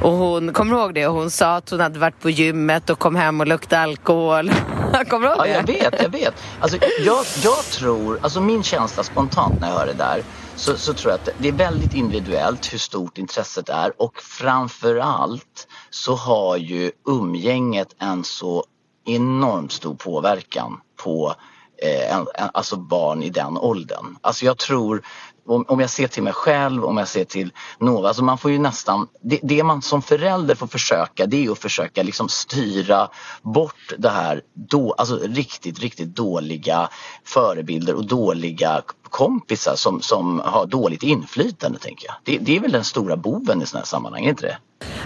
och 0.00 0.12
hon, 0.12 0.52
kommer 0.52 0.74
du 0.74 0.80
ihåg 0.80 0.94
det? 0.94 1.06
Hon 1.06 1.30
sa 1.30 1.56
att 1.56 1.70
hon 1.70 1.80
hade 1.80 1.98
varit 1.98 2.20
på 2.20 2.30
gymmet 2.30 2.90
och 2.90 2.98
kom 2.98 3.16
hem 3.16 3.40
och 3.40 3.46
luktade 3.46 3.82
alkohol. 3.82 4.50
kommer 5.10 5.28
du 5.28 5.34
ihåg 5.34 5.44
det? 5.44 5.48
Ja, 5.48 5.56
jag 5.56 5.66
vet, 5.66 6.02
jag 6.02 6.08
vet. 6.08 6.34
Alltså, 6.60 6.78
jag, 7.04 7.24
jag 7.42 7.64
tror, 7.64 8.18
alltså 8.22 8.40
min 8.40 8.62
känsla 8.62 9.02
spontant 9.02 9.60
när 9.60 9.68
jag 9.68 9.74
hör 9.78 9.86
det 9.86 9.92
där 9.92 10.22
så, 10.56 10.78
så 10.78 10.94
tror 10.94 11.10
jag 11.10 11.18
att 11.18 11.28
det 11.38 11.48
är 11.48 11.52
väldigt 11.52 11.94
individuellt 11.94 12.72
hur 12.72 12.78
stort 12.78 13.18
intresset 13.18 13.68
är 13.68 14.02
och 14.02 14.22
framförallt 14.22 15.68
så 15.90 16.14
har 16.14 16.56
ju 16.56 16.92
umgänget 17.08 17.94
en 17.98 18.24
så 18.24 18.64
enormt 19.04 19.72
stor 19.72 19.94
påverkan 19.94 20.80
på 21.04 21.34
eh, 21.82 22.16
en, 22.16 22.26
en, 22.34 22.50
alltså 22.54 22.76
barn 22.76 23.22
i 23.22 23.30
den 23.30 23.58
åldern. 23.58 24.16
Alltså 24.20 24.44
jag 24.46 24.58
tror 24.58 25.02
om, 25.46 25.64
om 25.68 25.80
jag 25.80 25.90
ser 25.90 26.08
till 26.08 26.22
mig 26.22 26.32
själv, 26.32 26.84
om 26.84 26.96
jag 26.96 27.08
ser 27.08 27.24
till 27.24 27.52
Nova, 27.80 28.08
alltså 28.08 28.24
man 28.24 28.38
får 28.38 28.50
ju 28.50 28.58
nästan, 28.58 29.08
det, 29.22 29.40
det 29.42 29.62
man 29.62 29.82
som 29.82 30.02
förälder 30.02 30.54
får 30.54 30.66
försöka 30.66 31.26
det 31.26 31.46
är 31.46 31.50
att 31.50 31.58
försöka 31.58 32.02
liksom 32.02 32.28
styra 32.28 33.08
bort 33.42 33.94
det 33.98 34.10
här, 34.10 34.42
då, 34.54 34.92
alltså 34.92 35.18
riktigt, 35.22 35.78
riktigt 35.78 36.16
dåliga 36.16 36.88
förebilder 37.24 37.94
och 37.94 38.06
dåliga 38.06 38.82
kompisar 39.10 39.74
som, 39.76 40.02
som 40.02 40.40
har 40.44 40.66
dåligt 40.66 41.02
inflytande 41.02 41.78
tänker 41.78 42.06
jag. 42.06 42.14
Det, 42.24 42.38
det 42.38 42.56
är 42.56 42.60
väl 42.60 42.72
den 42.72 42.84
stora 42.84 43.16
boven 43.16 43.62
i 43.62 43.66
sådana 43.66 43.80
här 43.80 43.86
sammanhang, 43.86 44.24
är 44.24 44.28
inte 44.28 44.46
det? 44.46 44.58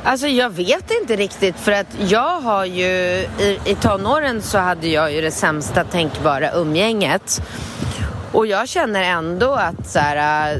Alltså 0.04 0.26
jag 0.26 0.50
vet 0.50 0.90
inte 1.00 1.16
riktigt 1.16 1.56
för 1.56 1.72
att 1.72 1.86
jag 2.08 2.40
har 2.40 2.64
ju 2.64 2.84
i, 2.84 3.58
i 3.64 3.74
tonåren 3.74 4.42
så 4.42 4.58
hade 4.58 4.88
jag 4.88 5.12
ju 5.12 5.20
det 5.20 5.30
sämsta 5.30 5.84
tänkbara 5.84 6.52
umgänget. 6.52 7.42
Och 8.32 8.46
jag 8.46 8.68
känner 8.68 9.02
ändå 9.02 9.52
att 9.52 9.86
så 9.86 9.98
här, 9.98 10.58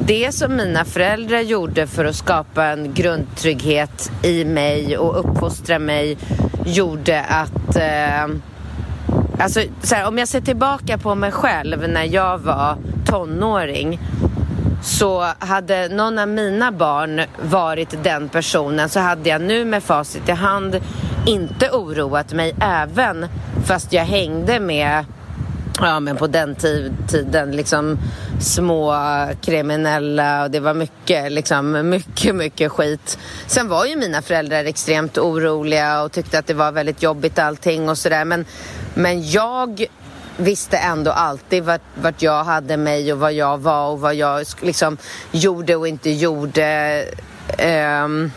det 0.00 0.34
som 0.34 0.56
mina 0.56 0.84
föräldrar 0.84 1.40
gjorde 1.40 1.86
för 1.86 2.04
att 2.04 2.16
skapa 2.16 2.64
en 2.64 2.94
grundtrygghet 2.94 4.10
i 4.22 4.44
mig 4.44 4.98
och 4.98 5.18
uppfostra 5.18 5.78
mig 5.78 6.18
gjorde 6.64 7.22
att 7.22 7.76
eh, 7.76 8.26
Alltså, 9.38 9.60
så 9.82 9.94
här, 9.94 10.08
om 10.08 10.18
jag 10.18 10.28
ser 10.28 10.40
tillbaka 10.40 10.98
på 10.98 11.14
mig 11.14 11.32
själv 11.32 11.88
när 11.88 12.04
jag 12.04 12.38
var 12.38 12.76
tonåring 13.06 14.00
så 14.82 15.26
hade 15.38 15.88
någon 15.88 16.18
av 16.18 16.28
mina 16.28 16.72
barn 16.72 17.20
varit 17.42 18.04
den 18.04 18.28
personen 18.28 18.88
så 18.88 19.00
hade 19.00 19.28
jag 19.28 19.40
nu 19.40 19.64
med 19.64 19.82
facit 19.82 20.28
i 20.28 20.32
hand 20.32 20.80
inte 21.26 21.70
oroat 21.70 22.32
mig 22.32 22.54
även 22.60 23.26
fast 23.64 23.92
jag 23.92 24.04
hängde 24.04 24.60
med 24.60 25.04
Ja, 25.80 26.00
men 26.00 26.16
på 26.16 26.26
den 26.26 26.56
tiden 27.08 27.50
liksom 27.50 27.98
små 28.40 28.94
kriminella 29.42 30.42
och 30.42 30.50
det 30.50 30.60
var 30.60 30.74
mycket, 30.74 31.32
liksom 31.32 31.88
mycket, 31.90 32.34
mycket 32.34 32.72
skit. 32.72 33.18
Sen 33.46 33.68
var 33.68 33.86
ju 33.86 33.96
mina 33.96 34.22
föräldrar 34.22 34.64
extremt 34.64 35.18
oroliga 35.18 36.02
och 36.02 36.12
tyckte 36.12 36.38
att 36.38 36.46
det 36.46 36.54
var 36.54 36.72
väldigt 36.72 37.02
jobbigt 37.02 37.38
allting 37.38 37.88
och 37.88 37.98
sådär. 37.98 38.24
Men, 38.24 38.44
men 38.94 39.30
jag 39.30 39.86
visste 40.36 40.76
ändå 40.76 41.10
alltid 41.10 41.64
vart, 41.64 41.82
vart 41.94 42.22
jag 42.22 42.44
hade 42.44 42.76
mig 42.76 43.12
och 43.12 43.18
vad 43.18 43.32
jag 43.32 43.58
var 43.58 43.90
och 43.90 44.00
vad 44.00 44.14
jag 44.14 44.46
liksom 44.60 44.96
gjorde 45.30 45.76
och 45.76 45.88
inte 45.88 46.10
gjorde. 46.10 47.04
Um, 48.04 48.32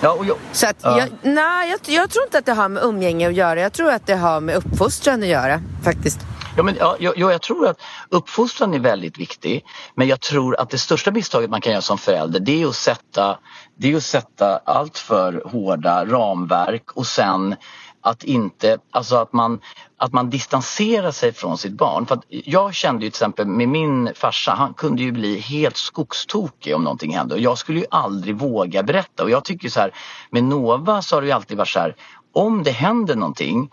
Ja, 0.00 0.12
och 0.12 0.26
jag, 0.26 0.36
så 0.52 0.66
att 0.66 0.76
ja. 0.82 0.98
jag, 0.98 1.08
nej, 1.22 1.70
jag, 1.70 1.94
jag 1.94 2.10
tror 2.10 2.24
inte 2.24 2.38
att 2.38 2.46
det 2.46 2.52
har 2.52 2.68
med 2.68 2.82
umgänge 2.82 3.28
att 3.28 3.34
göra. 3.34 3.60
Jag 3.60 3.72
tror 3.72 3.90
att 3.90 4.06
det 4.06 4.14
har 4.14 4.40
med 4.40 4.56
uppfostran 4.56 5.22
att 5.22 5.28
göra 5.28 5.62
faktiskt. 5.82 6.18
Ja, 6.56 6.62
men, 6.62 6.76
ja, 6.78 6.96
jag, 7.00 7.18
jag 7.18 7.42
tror 7.42 7.66
att 7.66 7.80
uppfostran 8.08 8.74
är 8.74 8.78
väldigt 8.78 9.18
viktig. 9.18 9.64
Men 9.94 10.08
jag 10.08 10.20
tror 10.20 10.60
att 10.60 10.70
det 10.70 10.78
största 10.78 11.10
misstaget 11.10 11.50
man 11.50 11.60
kan 11.60 11.72
göra 11.72 11.82
som 11.82 11.98
förälder 11.98 12.40
det 12.40 12.62
är 12.62 12.66
att 12.66 12.74
sätta, 12.74 13.38
det 13.78 13.92
är 13.92 13.96
att 13.96 14.02
sätta 14.02 14.56
allt 14.56 14.98
för 14.98 15.42
hårda 15.46 16.04
ramverk 16.04 16.92
och 16.92 17.06
sen 17.06 17.56
att 18.00 18.24
inte, 18.24 18.78
alltså 18.90 19.16
att 19.16 19.32
man, 19.32 19.60
att 19.96 20.12
man 20.12 20.30
distanserar 20.30 21.10
sig 21.10 21.32
från 21.32 21.58
sitt 21.58 21.72
barn. 21.72 22.06
För 22.06 22.18
jag 22.28 22.74
kände 22.74 23.04
ju 23.04 23.10
till 23.10 23.16
exempel 23.16 23.46
med 23.46 23.68
min 23.68 24.10
farsa, 24.14 24.50
han 24.50 24.74
kunde 24.74 25.02
ju 25.02 25.12
bli 25.12 25.38
helt 25.38 25.76
skogstokig 25.76 26.76
om 26.76 26.84
någonting 26.84 27.16
hände 27.16 27.34
och 27.34 27.40
jag 27.40 27.58
skulle 27.58 27.80
ju 27.80 27.86
aldrig 27.90 28.36
våga 28.36 28.82
berätta 28.82 29.22
och 29.22 29.30
jag 29.30 29.44
tycker 29.44 29.68
så 29.68 29.80
här, 29.80 29.94
med 30.30 30.44
Nova 30.44 31.02
så 31.02 31.16
har 31.16 31.20
det 31.20 31.26
ju 31.26 31.32
alltid 31.32 31.58
varit 31.58 31.68
så 31.68 31.78
här, 31.78 31.96
om 32.32 32.62
det 32.62 32.70
händer 32.70 33.14
någonting 33.14 33.70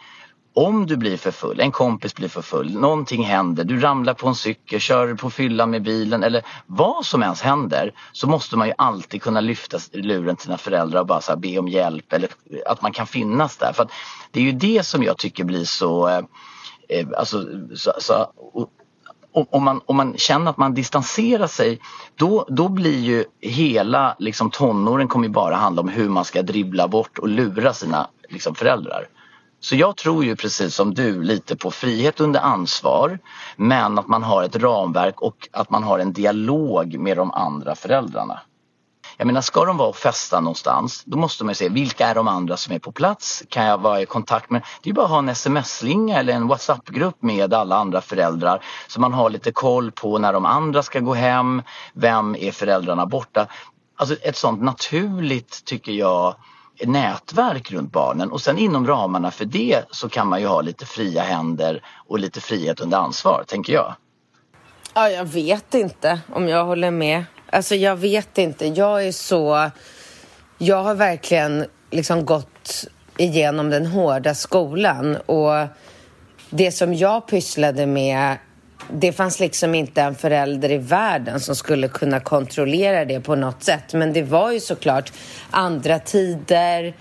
om 0.54 0.86
du 0.86 0.98
blir 0.98 1.18
för 1.18 1.32
full, 1.32 1.60
en 1.60 1.72
kompis 1.72 2.16
blir 2.16 2.28
för 2.28 2.42
full, 2.42 2.80
någonting 2.80 3.24
händer, 3.24 3.64
du 3.64 3.80
ramlar 3.80 4.14
på 4.14 4.28
en 4.28 4.36
cykel, 4.36 4.80
kör 4.80 5.14
på 5.14 5.30
fylla 5.30 5.66
med 5.66 5.84
bilen 5.84 6.24
eller 6.24 6.42
vad 6.66 7.06
som 7.06 7.24
ens 7.24 7.42
händer 7.42 7.94
så 8.12 8.28
måste 8.28 8.58
man 8.58 8.68
ju 8.68 8.74
alltid 8.78 9.22
kunna 9.22 9.42
lyfta 9.42 9.78
luren 9.92 10.36
till 10.36 10.46
sina 10.46 10.58
föräldrar 10.58 11.00
och 11.00 11.08
bara 11.08 11.22
så 11.22 11.36
be 11.36 11.58
om 11.58 11.68
hjälp 11.68 12.14
eller 12.14 12.30
eh, 12.50 12.60
att 12.66 12.82
man 12.82 12.92
kan 12.92 13.08
finnas 13.08 13.58
där. 13.58 13.74
För 13.74 13.88
Det 14.32 14.40
är 14.40 14.44
ju 14.44 14.52
det 14.52 14.86
som 14.86 15.04
jag 15.04 15.18
tycker 15.18 15.44
blir 15.44 15.66
så, 15.66 16.08
eh, 16.08 16.22
eh 16.90 17.08
alltså, 17.18 17.46
så, 17.76 17.92
så 18.00 18.28
om 19.34 19.64
man, 19.64 19.82
om 19.86 19.96
man 19.96 20.18
känner 20.18 20.52
att 20.52 20.58
man 20.58 20.74
distanserar 20.74 21.48
sig 21.48 21.80
då, 22.16 22.46
då 22.50 22.70
blir 22.70 23.00
ju 23.00 23.26
hela 23.42 24.16
liksom, 24.20 24.52
tonåren 24.52 25.08
kommer 25.08 25.26
ju 25.26 25.34
bara 25.34 25.56
handla 25.56 25.82
om 25.82 25.90
hur 25.90 26.10
man 26.10 26.26
ska 26.26 26.42
dribbla 26.42 26.88
bort 26.88 27.18
och 27.18 27.28
lura 27.28 27.74
sina 27.74 28.08
liksom, 28.30 28.56
föräldrar. 28.56 29.08
Så 29.64 29.76
jag 29.76 29.98
tror 29.98 30.26
ju 30.26 30.36
precis 30.36 30.76
som 30.76 30.94
du 30.94 31.22
lite 31.24 31.56
på 31.56 31.72
frihet 31.72 32.20
under 32.20 32.40
ansvar 32.40 33.20
men 33.56 34.00
att 34.00 34.08
man 34.08 34.24
har 34.24 34.44
ett 34.44 34.56
ramverk 34.56 35.22
och 35.22 35.50
att 35.52 35.70
man 35.70 35.84
har 35.84 36.00
en 36.00 36.14
dialog 36.14 37.00
med 37.00 37.18
de 37.18 37.32
andra 37.32 37.76
föräldrarna. 37.76 38.42
Jag 39.18 39.28
menar, 39.28 39.42
ska 39.42 39.66
de 39.66 39.78
vara 39.78 39.90
och 39.90 39.96
festa 39.96 40.40
någonstans 40.40 41.04
då 41.06 41.18
måste 41.18 41.44
man 41.44 41.52
ju 41.52 41.56
se 41.56 41.70
vilka 41.70 42.08
är 42.08 42.16
de 42.16 42.28
andra 42.28 42.58
som 42.58 42.76
är 42.76 42.80
på 42.80 42.92
plats? 42.92 43.44
Kan 43.50 43.66
jag 43.66 43.78
vara 43.78 44.02
i 44.02 44.06
kontakt 44.06 44.50
med? 44.50 44.62
Det 44.82 44.90
är 44.90 44.94
bara 44.94 45.06
att 45.06 45.12
ha 45.12 45.20
en 45.20 45.30
sms-slinga 45.30 46.20
eller 46.20 46.34
en 46.34 46.48
WhatsApp-grupp 46.48 47.22
med 47.22 47.54
alla 47.54 47.76
andra 47.76 48.02
föräldrar 48.02 48.64
så 48.88 49.02
man 49.02 49.14
har 49.14 49.30
lite 49.30 49.52
koll 49.52 49.92
på 49.92 50.18
när 50.18 50.34
de 50.34 50.46
andra 50.46 50.84
ska 50.84 51.00
gå 51.00 51.14
hem. 51.14 51.62
Vem 51.94 52.36
är 52.36 52.52
föräldrarna 52.52 53.06
borta? 53.06 53.48
Alltså 53.96 54.16
ett 54.16 54.38
sånt 54.38 54.62
naturligt, 54.62 55.66
tycker 55.66 55.92
jag, 55.92 56.36
nätverk 56.88 57.72
runt 57.72 57.92
barnen 57.92 58.32
och 58.32 58.42
sen 58.42 58.58
inom 58.58 58.88
ramarna 58.88 59.32
för 59.32 59.46
det 59.46 59.84
så 59.92 60.10
kan 60.10 60.28
man 60.28 60.42
ju 60.42 60.48
ha 60.48 60.62
lite 60.62 60.86
fria 60.86 61.22
händer 61.22 61.82
och 62.08 62.20
lite 62.20 62.42
frihet 62.42 62.80
under 62.80 62.98
ansvar, 62.98 63.44
tänker 63.48 63.74
jag. 63.74 63.96
Ja, 64.94 65.10
jag 65.10 65.26
vet 65.26 65.74
inte 65.74 66.20
om 66.34 66.48
jag 66.48 66.66
håller 66.66 66.92
med. 66.92 67.26
Alltså, 67.50 67.76
jag 67.76 67.96
vet 67.96 68.38
inte. 68.38 68.68
Jag 68.68 69.08
är 69.08 69.12
så... 69.12 69.70
Jag 70.58 70.84
har 70.84 70.96
verkligen 70.96 71.66
liksom 71.92 72.26
gått 72.26 72.86
igenom 73.18 73.70
den 73.70 73.86
hårda 73.86 74.36
skolan 74.36 75.18
och 75.26 75.68
det 76.50 76.72
som 76.72 76.94
jag 76.94 77.28
pysslade 77.28 77.86
med 77.86 78.38
det 78.90 79.12
fanns 79.12 79.40
liksom 79.40 79.76
inte 79.76 80.02
en 80.02 80.16
förälder 80.16 80.72
i 80.72 80.78
världen 80.78 81.40
som 81.40 81.56
skulle 81.56 81.88
kunna 81.88 82.20
kontrollera 82.20 83.06
det 83.06 83.20
på 83.20 83.36
något 83.36 83.64
sätt. 83.64 83.94
Men 83.94 84.14
det 84.14 84.24
var 84.24 84.52
ju 84.52 84.60
såklart 84.60 85.12
andra 85.52 86.00
tider. 86.00 86.94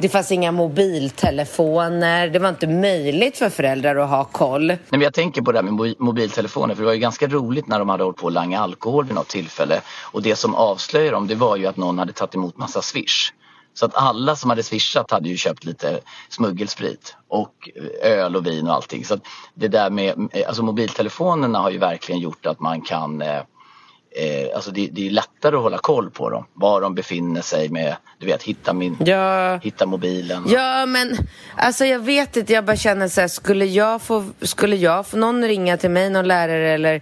Det 0.00 0.08
fanns 0.08 0.32
inga 0.32 0.52
mobiltelefoner. 0.52 2.28
Det 2.28 2.38
var 2.38 2.48
inte 2.48 2.66
möjligt 2.66 3.38
för 3.38 3.50
föräldrar 3.50 3.96
att 3.96 4.10
ha 4.10 4.24
koll. 4.24 4.66
Nej, 4.66 4.78
men 4.90 5.00
jag 5.00 5.14
tänker 5.14 5.42
på 5.42 5.52
det 5.52 5.58
här 5.58 5.62
med 5.62 5.94
mobiltelefoner 5.98 6.74
för 6.74 6.82
det 6.82 6.86
var 6.86 6.92
ju 6.92 7.00
ganska 7.00 7.26
roligt 7.26 7.66
när 7.68 7.78
de 7.78 7.88
hade 7.88 8.04
hållit 8.04 8.18
på 8.18 8.26
att 8.26 8.32
langa 8.32 8.60
alkohol 8.60 9.04
vid 9.04 9.14
något 9.14 9.28
tillfälle. 9.28 9.80
Och 10.12 10.22
det 10.22 10.36
som 10.36 10.54
avslöjade 10.54 11.10
dem 11.10 11.26
det 11.26 11.34
var 11.34 11.56
ju 11.56 11.66
att 11.66 11.76
någon 11.76 11.98
hade 11.98 12.12
tagit 12.12 12.34
emot 12.34 12.56
massa 12.56 12.82
swish. 12.82 13.32
Så 13.78 13.86
att 13.86 13.94
alla 13.94 14.36
som 14.36 14.50
hade 14.50 14.62
swishat 14.62 15.10
hade 15.10 15.28
ju 15.28 15.36
köpt 15.36 15.64
lite 15.64 16.00
smuggelsprit 16.28 17.16
och 17.28 17.68
öl 18.02 18.36
och 18.36 18.46
vin 18.46 18.66
och 18.66 18.74
allting. 18.74 19.04
Så 19.04 19.14
att 19.14 19.20
det 19.54 19.68
där 19.68 19.90
med, 19.90 20.28
alltså 20.46 20.62
mobiltelefonerna 20.62 21.58
har 21.58 21.70
ju 21.70 21.78
verkligen 21.78 22.20
gjort 22.20 22.46
att 22.46 22.60
man 22.60 22.80
kan 22.80 23.22
eh, 23.22 23.36
eh, 23.36 24.54
alltså 24.54 24.70
det, 24.70 24.88
det, 24.92 25.06
är 25.06 25.10
lättare 25.10 25.56
att 25.56 25.62
hålla 25.62 25.78
koll 25.78 26.10
på 26.10 26.30
dem. 26.30 26.44
Var 26.54 26.80
de 26.80 26.94
befinner 26.94 27.40
sig 27.40 27.68
med, 27.68 27.96
du 28.18 28.26
vet, 28.26 28.42
hitta, 28.42 28.72
min, 28.72 28.96
ja. 29.00 29.56
hitta 29.56 29.86
mobilen. 29.86 30.44
Ja, 30.48 30.86
men 30.86 31.16
alltså 31.56 31.84
jag 31.84 31.98
vet 31.98 32.36
inte, 32.36 32.52
jag 32.52 32.64
bara 32.64 32.76
känner 32.76 33.08
så 33.08 33.20
här, 33.20 33.28
skulle 33.28 33.64
jag 33.64 34.02
få, 34.02 34.24
skulle 34.40 34.76
jag 34.76 35.06
få 35.06 35.16
någon 35.16 35.44
ringa 35.44 35.76
till 35.76 35.90
mig, 35.90 36.10
någon 36.10 36.28
lärare 36.28 36.70
eller 36.70 37.00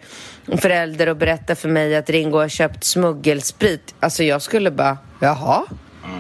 förälder 0.56 1.08
och 1.08 1.16
berätta 1.16 1.54
för 1.54 1.68
mig 1.68 1.96
att 1.96 2.10
Ringo 2.10 2.38
har 2.38 2.48
köpt 2.48 2.84
smuggelsprit. 2.84 3.94
Alltså 4.00 4.22
jag 4.22 4.42
skulle 4.42 4.70
bara, 4.70 4.98
jaha? 5.20 5.66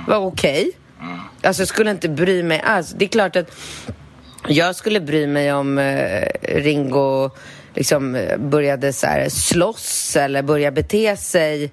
Var 0.06 0.16
okej. 0.16 0.60
Okay. 0.62 0.72
Mm. 1.08 1.20
Alltså 1.42 1.62
jag 1.62 1.68
skulle 1.68 1.90
inte 1.90 2.08
bry 2.08 2.42
mig 2.42 2.60
alls. 2.64 2.94
Det 2.98 3.04
är 3.04 3.08
klart 3.08 3.36
att 3.36 3.50
jag 4.48 4.76
skulle 4.76 5.00
bry 5.00 5.26
mig 5.26 5.52
om 5.52 5.78
eh, 5.78 6.28
Ringo 6.42 7.30
liksom 7.74 8.14
eh, 8.14 8.36
började 8.38 8.92
så 8.92 9.06
här 9.06 9.28
slåss 9.28 10.16
eller 10.16 10.42
började 10.42 10.74
bete 10.74 11.16
sig 11.16 11.72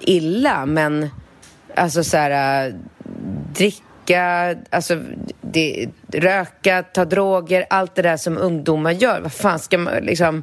illa. 0.00 0.66
Men 0.66 1.10
alltså 1.76 2.04
så 2.04 2.16
här 2.16 2.66
äh, 2.66 2.74
dricka, 3.54 4.54
alltså 4.70 5.00
det, 5.40 5.88
röka, 6.12 6.82
ta 6.82 7.04
droger, 7.04 7.66
allt 7.70 7.94
det 7.94 8.02
där 8.02 8.16
som 8.16 8.38
ungdomar 8.38 8.92
gör. 8.92 9.20
Vad 9.20 9.32
fan 9.32 9.58
ska 9.58 9.78
man 9.78 9.94
liksom 9.94 10.42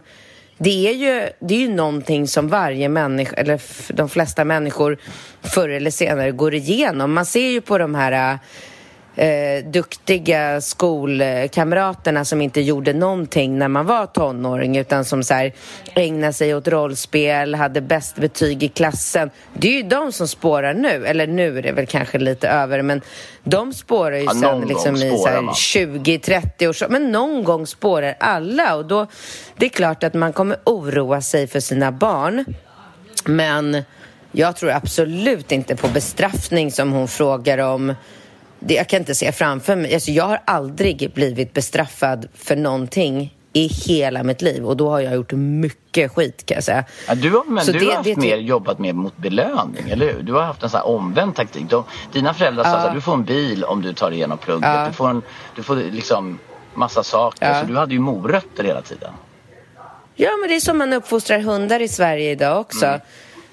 det 0.63 0.87
är 0.87 0.93
ju, 0.93 1.29
det 1.39 1.55
är 1.55 1.59
ju 1.59 1.73
någonting 1.73 2.27
som 2.27 2.47
varje 2.47 2.89
människa, 2.89 3.35
eller 3.35 3.61
de 3.93 4.09
flesta 4.09 4.45
människor 4.45 4.97
förr 5.41 5.69
eller 5.69 5.91
senare 5.91 6.31
går 6.31 6.53
igenom. 6.53 7.13
Man 7.13 7.25
ser 7.25 7.49
ju 7.49 7.61
på 7.61 7.77
de 7.77 7.95
här 7.95 8.33
äh, 8.33 8.39
eh, 9.21 9.65
duktiga 9.65 10.61
skolkamraterna 10.61 12.25
som 12.25 12.41
inte 12.41 12.61
gjorde 12.61 12.93
någonting 12.93 13.57
när 13.57 13.67
man 13.67 13.85
var 13.85 14.05
tonåring 14.05 14.77
utan 14.77 15.05
som 15.05 15.23
så 15.23 15.33
här, 15.33 15.53
ägnade 15.95 16.33
sig 16.33 16.55
åt 16.55 16.67
rollspel, 16.67 17.55
hade 17.55 17.81
bäst 17.81 18.15
betyg 18.15 18.63
i 18.63 18.67
klassen. 18.67 19.29
Det 19.53 19.67
är 19.67 19.71
ju 19.71 19.83
de 19.83 20.11
som 20.11 20.27
spårar 20.27 20.73
nu, 20.73 21.05
eller 21.05 21.27
nu 21.27 21.57
är 21.57 21.61
det 21.61 21.71
väl 21.71 21.85
kanske 21.85 22.17
lite 22.17 22.49
över 22.49 22.81
men 22.81 23.01
de 23.43 23.73
spårar 23.73 24.17
ju 24.17 24.23
ja, 24.23 24.33
sen 24.33 24.61
liksom 24.61 24.95
i 24.95 25.11
20-30 25.11 26.67
år. 26.67 26.89
Men 26.89 27.11
någon 27.11 27.43
gång 27.43 27.67
spårar 27.67 28.15
alla 28.19 28.75
och 28.75 28.85
då 28.85 29.07
det 29.57 29.65
är 29.65 29.69
klart 29.69 30.03
att 30.03 30.13
man 30.13 30.33
kommer 30.33 30.57
oroa 30.63 31.21
sig 31.21 31.47
för 31.47 31.59
sina 31.59 31.91
barn. 31.91 32.45
Men 33.25 33.83
jag 34.31 34.55
tror 34.55 34.71
absolut 34.71 35.51
inte 35.51 35.75
på 35.75 35.87
bestraffning 35.87 36.71
som 36.71 36.91
hon 36.91 37.07
frågar 37.07 37.57
om 37.57 37.95
jag 38.67 38.89
kan 38.89 38.99
inte 38.99 39.15
se 39.15 39.31
framför 39.31 39.75
mig. 39.75 39.93
Alltså, 39.93 40.11
jag 40.11 40.23
har 40.23 40.41
aldrig 40.45 41.11
blivit 41.13 41.53
bestraffad 41.53 42.27
för 42.33 42.55
någonting 42.55 43.35
i 43.53 43.67
hela 43.67 44.23
mitt 44.23 44.41
liv 44.41 44.65
och 44.65 44.77
då 44.77 44.89
har 44.89 44.99
jag 44.99 45.15
gjort 45.15 45.31
mycket 45.31 46.11
skit 46.11 46.45
kan 46.45 46.55
jag 46.55 46.63
säga. 46.63 46.83
Ja, 47.07 47.15
du 47.15 47.31
har, 47.31 47.43
men 47.43 47.65
du 47.65 47.71
det, 47.71 47.85
har 47.85 47.93
haft 47.93 48.05
det, 48.05 48.15
mer 48.15 48.37
jobbat 48.37 48.79
mer 48.79 48.93
mot 48.93 49.17
belöning, 49.17 49.89
eller 49.89 50.13
hur? 50.13 50.23
Du 50.23 50.33
har 50.33 50.41
haft 50.41 50.63
en 50.63 50.69
sån 50.69 50.77
här 50.77 50.87
omvänd 50.87 51.35
taktik. 51.35 51.69
De, 51.69 51.83
dina 52.13 52.33
föräldrar 52.33 52.63
sa 52.63 52.77
att 52.77 52.93
du 52.93 53.01
får 53.01 53.13
en 53.13 53.23
bil 53.23 53.63
om 53.63 53.81
du 53.81 53.93
tar 53.93 54.09
dig 54.09 54.17
igenom 54.17 54.37
plugget. 54.37 54.69
Ja. 54.69 54.87
Du 54.87 54.93
får, 54.93 55.09
en, 55.09 55.21
du 55.55 55.63
får 55.63 55.75
liksom 55.75 56.39
massa 56.73 57.03
saker. 57.03 57.49
Ja. 57.49 57.61
Så 57.61 57.67
du 57.67 57.77
hade 57.77 57.93
ju 57.93 57.99
morötter 57.99 58.63
hela 58.63 58.81
tiden. 58.81 59.13
Ja, 60.15 60.29
men 60.39 60.49
det 60.49 60.55
är 60.55 60.59
som 60.59 60.77
man 60.77 60.93
uppfostrar 60.93 61.39
hundar 61.39 61.79
i 61.79 61.87
Sverige 61.87 62.31
idag 62.31 62.61
också. 62.61 62.85
Mm. 62.85 63.01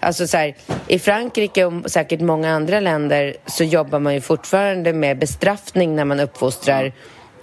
Alltså 0.00 0.26
så 0.26 0.36
här, 0.36 0.54
I 0.86 0.98
Frankrike 0.98 1.64
och 1.64 1.90
säkert 1.90 2.20
många 2.20 2.50
andra 2.50 2.80
länder 2.80 3.36
så 3.46 3.64
jobbar 3.64 3.98
man 3.98 4.14
ju 4.14 4.20
fortfarande 4.20 4.92
med 4.92 5.18
bestraffning 5.18 5.96
när 5.96 6.04
man 6.04 6.20
uppfostrar 6.20 6.92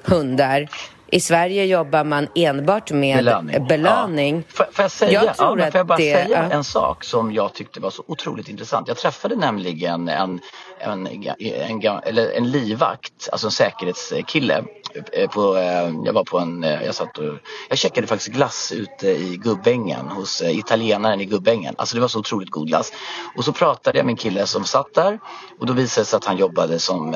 hundar. 0.04 0.70
I 1.08 1.20
Sverige 1.20 1.66
jobbar 1.66 2.04
man 2.04 2.28
enbart 2.36 2.92
med 2.92 3.18
belöning. 3.18 3.68
belöning. 3.68 4.44
Ja. 4.58 4.66
Får, 4.72 4.84
jag 4.84 4.92
säga, 4.92 5.24
jag 5.24 5.38
tror 5.38 5.60
ja, 5.60 5.72
får 5.72 5.80
jag 5.80 5.88
bara 5.88 5.98
det, 5.98 6.26
säga 6.26 6.50
en 6.52 6.64
sak 6.64 7.04
som 7.04 7.32
jag 7.34 7.54
tyckte 7.54 7.80
var 7.80 7.90
så 7.90 8.04
otroligt 8.08 8.50
intressant. 8.50 8.88
Jag 8.88 8.98
träffade 8.98 9.36
nämligen 9.36 10.10
en 10.10 10.40
en, 10.80 11.08
en, 11.08 11.28
en, 11.82 12.00
eller 12.04 12.32
en 12.32 12.52
livvakt, 12.52 13.30
alltså 13.32 13.48
en 13.48 13.52
säkerhetskille. 13.52 14.64
Eh, 15.14 15.30
på, 15.30 15.58
eh, 15.58 15.94
jag 16.06 16.14
var 16.14 16.24
på 16.24 16.40
en, 16.40 16.64
eh, 16.64 16.84
jag 16.84 16.96
satt 16.96 17.18
och, 17.18 17.34
jag 17.70 17.78
checkade 17.78 18.08
faktiskt 18.08 18.36
glass 18.36 18.74
ute 18.76 19.08
i 19.08 19.38
Gubbängen 19.44 20.08
hos 20.08 20.42
italienaren 20.42 21.22
i 21.22 21.26
Gubbängen. 21.26 21.76
Alltså 21.78 21.96
det 21.96 22.02
var 22.02 22.08
så 22.08 22.20
otroligt 22.20 22.50
god 22.50 22.68
glass. 22.68 22.92
Och 23.36 23.46
så 23.46 23.52
pratade 23.52 23.98
jag 23.98 24.06
med 24.06 24.14
en 24.14 24.18
kille 24.18 24.48
som 24.48 24.64
satt 24.64 24.94
där 24.94 25.20
och 25.60 25.66
då 25.66 25.74
visade 25.74 26.02
det 26.02 26.06
sig 26.06 26.18
att 26.18 26.26
han 26.26 26.38
jobbade 26.38 26.80
som 26.80 27.16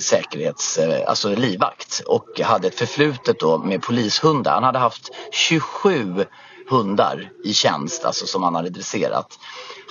säkerhets, 0.00 0.78
alltså 1.06 1.28
livvakt 1.28 2.02
och 2.06 2.40
hade 2.40 2.68
ett 2.68 2.78
förflutet 2.78 3.27
då 3.32 3.58
med 3.58 3.82
polishundar. 3.82 4.54
Han 4.54 4.62
hade 4.62 4.78
haft 4.78 5.10
27 5.32 6.24
hundar 6.70 7.30
i 7.44 7.54
tjänst, 7.54 8.04
alltså 8.04 8.26
som 8.26 8.42
han 8.42 8.54
hade 8.54 8.70
dresserat. 8.70 9.38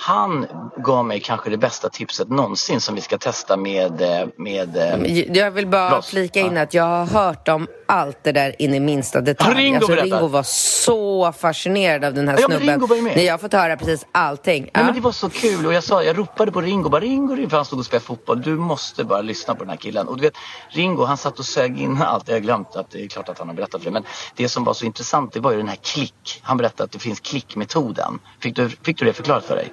Han 0.00 0.46
gav 0.76 1.04
mig 1.04 1.20
kanske 1.20 1.50
det 1.50 1.56
bästa 1.56 1.88
tipset 1.88 2.28
någonsin 2.28 2.80
som 2.80 2.94
vi 2.94 3.00
ska 3.00 3.18
testa 3.18 3.56
med... 3.56 4.00
Eh, 4.00 4.28
med 4.36 4.76
eh, 4.76 5.26
jag 5.36 5.50
vill 5.50 5.66
bara 5.66 5.96
Ross. 5.96 6.10
flika 6.10 6.40
in 6.40 6.56
att 6.56 6.74
jag 6.74 6.84
har 6.84 7.06
hört 7.06 7.48
om 7.48 7.66
allt 7.86 8.18
det 8.22 8.32
där 8.32 8.62
in 8.62 8.74
i 8.74 8.80
minsta 8.80 9.20
detalj. 9.20 9.62
Ringo, 9.62 9.76
alltså, 9.76 9.94
Ringo 9.94 10.26
var 10.26 10.42
så 10.42 11.32
fascinerad 11.32 12.04
av 12.04 12.14
den 12.14 12.28
här 12.28 12.38
ja, 12.40 12.46
snubben. 12.46 12.80
Nej, 13.04 13.24
jag 13.24 13.32
har 13.32 13.38
fått 13.38 13.52
höra 13.52 13.76
precis 13.76 14.06
allting. 14.12 14.62
Nej, 14.62 14.70
ja. 14.74 14.84
men 14.84 14.94
det 14.94 15.00
var 15.00 15.12
så 15.12 15.30
kul 15.30 15.66
och 15.66 15.72
jag 15.72 15.84
sa, 15.84 16.02
jag 16.02 16.18
ropade 16.18 16.52
på 16.52 16.60
Ringo, 16.60 16.88
bara 16.88 17.00
Ringo, 17.00 17.34
Ringo, 17.34 17.50
för 17.50 17.56
han 17.56 17.66
stod 17.66 17.78
och 17.78 17.86
spelade 17.86 18.04
fotboll. 18.06 18.42
Du 18.42 18.56
måste 18.56 19.04
bara 19.04 19.22
lyssna 19.22 19.54
på 19.54 19.60
den 19.60 19.70
här 19.70 19.76
killen. 19.76 20.08
Och 20.08 20.16
du 20.16 20.22
vet, 20.22 20.34
Ringo 20.68 21.04
han 21.04 21.16
satt 21.16 21.38
och 21.38 21.44
sög 21.44 21.80
in 21.80 22.02
allt. 22.02 22.28
Jag 22.28 22.34
har 22.34 22.40
glömt 22.40 22.76
att 22.76 22.90
det 22.90 23.04
är 23.04 23.08
klart 23.08 23.28
att 23.28 23.38
han 23.38 23.48
har 23.48 23.54
berättat 23.54 23.82
för 23.82 23.90
det. 23.90 23.94
Men 23.94 24.04
det 24.36 24.48
som 24.48 24.64
var 24.64 24.74
så 24.74 24.84
intressant 24.84 25.32
det 25.32 25.40
var 25.40 25.50
ju 25.50 25.56
den 25.56 25.68
här 25.68 25.78
klick. 25.82 26.40
Han 26.42 26.56
berättade 26.56 26.84
att 26.84 26.92
det 26.92 26.98
finns 26.98 27.20
klickmetoden. 27.20 28.18
Fick 28.40 28.56
du, 28.56 28.68
fick 28.68 28.98
du 28.98 29.04
det 29.04 29.12
förklarat 29.12 29.44
för 29.44 29.56
dig? 29.56 29.72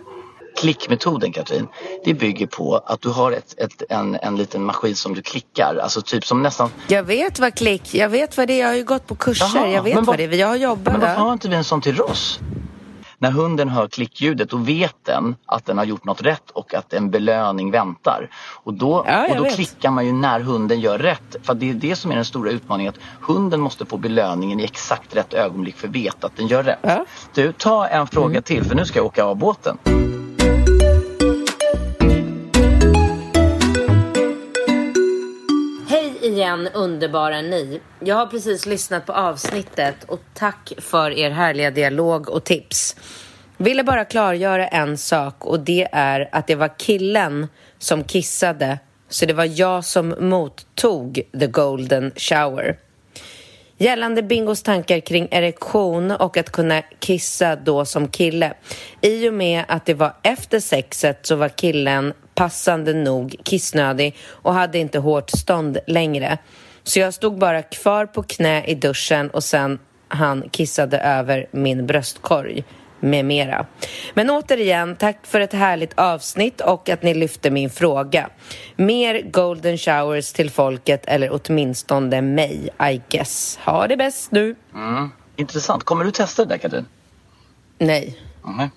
Klickmetoden 0.55 1.31
Katrin, 1.31 1.67
det 2.03 2.13
bygger 2.13 2.47
på 2.47 2.81
att 2.85 3.01
du 3.01 3.09
har 3.09 3.31
ett, 3.31 3.55
ett, 3.57 3.83
en, 3.89 4.15
en 4.15 4.35
liten 4.35 4.63
maskin 4.63 4.95
som 4.95 5.13
du 5.13 5.21
klickar. 5.21 5.79
Alltså 5.83 6.01
typ 6.01 6.25
som 6.25 6.41
nästan... 6.41 6.69
Jag 6.87 7.03
vet 7.03 7.39
vad 7.39 7.55
klick, 7.55 7.93
jag 7.93 8.09
vet 8.09 8.37
vad 8.37 8.47
det 8.47 8.53
är. 8.53 8.59
Jag 8.59 8.67
har 8.67 8.75
ju 8.75 8.83
gått 8.83 9.07
på 9.07 9.15
kurser. 9.15 9.49
Jaha, 9.55 9.67
jag 9.67 9.83
vet 9.83 9.95
vad, 9.95 10.05
vad 10.05 10.17
det 10.17 10.23
är. 10.23 10.33
Jag 10.33 10.47
har 10.47 10.55
jobbat 10.55 10.93
Men 10.93 11.01
varför 11.01 11.21
har 11.21 11.33
inte 11.33 11.49
vi 11.49 11.55
en 11.55 11.63
sån 11.63 11.81
till 11.81 11.95
Ross? 11.95 12.39
När 13.17 13.31
hunden 13.31 13.69
hör 13.69 13.87
klickljudet 13.87 14.49
då 14.49 14.57
vet 14.57 14.95
den 15.03 15.35
att 15.45 15.65
den 15.65 15.77
har 15.77 15.85
gjort 15.85 16.05
något 16.05 16.21
rätt 16.21 16.51
och 16.51 16.73
att 16.73 16.93
en 16.93 17.11
belöning 17.11 17.71
väntar. 17.71 18.29
Och 18.63 18.73
då, 18.73 19.05
ja, 19.07 19.27
och 19.29 19.35
då 19.37 19.45
klickar 19.49 19.91
man 19.91 20.05
ju 20.05 20.13
när 20.13 20.39
hunden 20.39 20.79
gör 20.79 20.99
rätt. 20.99 21.35
För 21.43 21.53
det 21.53 21.69
är 21.69 21.73
det 21.73 21.95
som 21.95 22.11
är 22.11 22.15
den 22.15 22.25
stora 22.25 22.51
utmaningen. 22.51 22.93
Att 22.93 22.99
hunden 23.21 23.61
måste 23.61 23.85
få 23.85 23.97
belöningen 23.97 24.59
i 24.59 24.63
exakt 24.63 25.15
rätt 25.15 25.33
ögonblick 25.33 25.75
för 25.75 25.87
att 25.87 25.95
veta 25.95 26.27
att 26.27 26.37
den 26.37 26.47
gör 26.47 26.63
rätt. 26.63 26.79
Ja. 26.81 27.05
Du, 27.33 27.51
ta 27.51 27.87
en 27.87 28.07
fråga 28.07 28.29
mm. 28.29 28.43
till 28.43 28.63
för 28.63 28.75
nu 28.75 28.85
ska 28.85 28.99
jag 28.99 29.05
åka 29.05 29.23
av 29.23 29.35
båten. 29.35 29.77
Igen 36.55 36.73
underbara 36.73 37.41
ni. 37.41 37.81
Jag 37.99 38.15
har 38.15 38.25
precis 38.25 38.65
lyssnat 38.65 39.05
på 39.05 39.13
avsnittet 39.13 40.03
och 40.07 40.19
tack 40.33 40.73
för 40.77 41.11
er 41.11 41.29
härliga 41.29 41.71
dialog 41.71 42.29
och 42.29 42.43
tips. 42.43 42.95
Ville 43.57 43.83
bara 43.83 44.05
klargöra 44.05 44.67
en 44.67 44.97
sak 44.97 45.45
och 45.45 45.59
det 45.59 45.87
är 45.91 46.29
att 46.31 46.47
det 46.47 46.55
var 46.55 46.77
killen 46.77 47.47
som 47.79 48.03
kissade 48.03 48.79
så 49.09 49.25
det 49.25 49.33
var 49.33 49.59
jag 49.59 49.85
som 49.85 50.15
mottog 50.19 51.21
the 51.39 51.47
golden 51.47 52.11
shower. 52.15 52.77
Gällande 53.77 54.23
Bingos 54.23 54.63
tankar 54.63 54.99
kring 54.99 55.27
erektion 55.31 56.11
och 56.11 56.37
att 56.37 56.51
kunna 56.51 56.81
kissa 56.99 57.55
då 57.55 57.85
som 57.85 58.07
kille. 58.07 58.53
I 59.01 59.29
och 59.29 59.33
med 59.33 59.63
att 59.67 59.85
det 59.85 59.93
var 59.93 60.13
efter 60.23 60.59
sexet 60.59 61.25
så 61.25 61.35
var 61.35 61.49
killen 61.49 62.13
passande 62.35 62.93
nog 62.93 63.35
kissnödig 63.43 64.15
och 64.29 64.53
hade 64.53 64.77
inte 64.77 64.99
hårt 64.99 65.29
stånd 65.29 65.77
längre. 65.87 66.37
Så 66.83 66.99
jag 66.99 67.13
stod 67.13 67.37
bara 67.37 67.61
kvar 67.61 68.05
på 68.05 68.23
knä 68.23 68.65
i 68.65 68.75
duschen 68.75 69.29
och 69.29 69.43
sen 69.43 69.79
han 70.07 70.49
kissade 70.49 70.99
över 70.99 71.47
min 71.51 71.85
bröstkorg 71.85 72.63
med 72.99 73.25
mera. 73.25 73.65
Men 74.13 74.29
återigen, 74.29 74.95
tack 74.95 75.17
för 75.27 75.39
ett 75.39 75.53
härligt 75.53 75.99
avsnitt 75.99 76.61
och 76.61 76.89
att 76.89 77.03
ni 77.03 77.13
lyfte 77.13 77.51
min 77.51 77.69
fråga. 77.69 78.29
Mer 78.75 79.21
golden 79.21 79.77
showers 79.77 80.33
till 80.33 80.51
folket 80.51 81.05
eller 81.05 81.39
åtminstone 81.41 82.21
mig, 82.21 82.69
I 82.91 83.01
guess. 83.09 83.59
Ha 83.65 83.87
det 83.87 83.97
bäst 83.97 84.31
nu. 84.31 84.55
Mm. 84.73 85.09
Intressant. 85.35 85.83
Kommer 85.83 86.05
du 86.05 86.11
testa 86.11 86.45
det 86.45 86.49
där, 86.49 86.57
Katrin? 86.57 86.85
Nej. 87.77 88.19
Mm. 88.47 88.69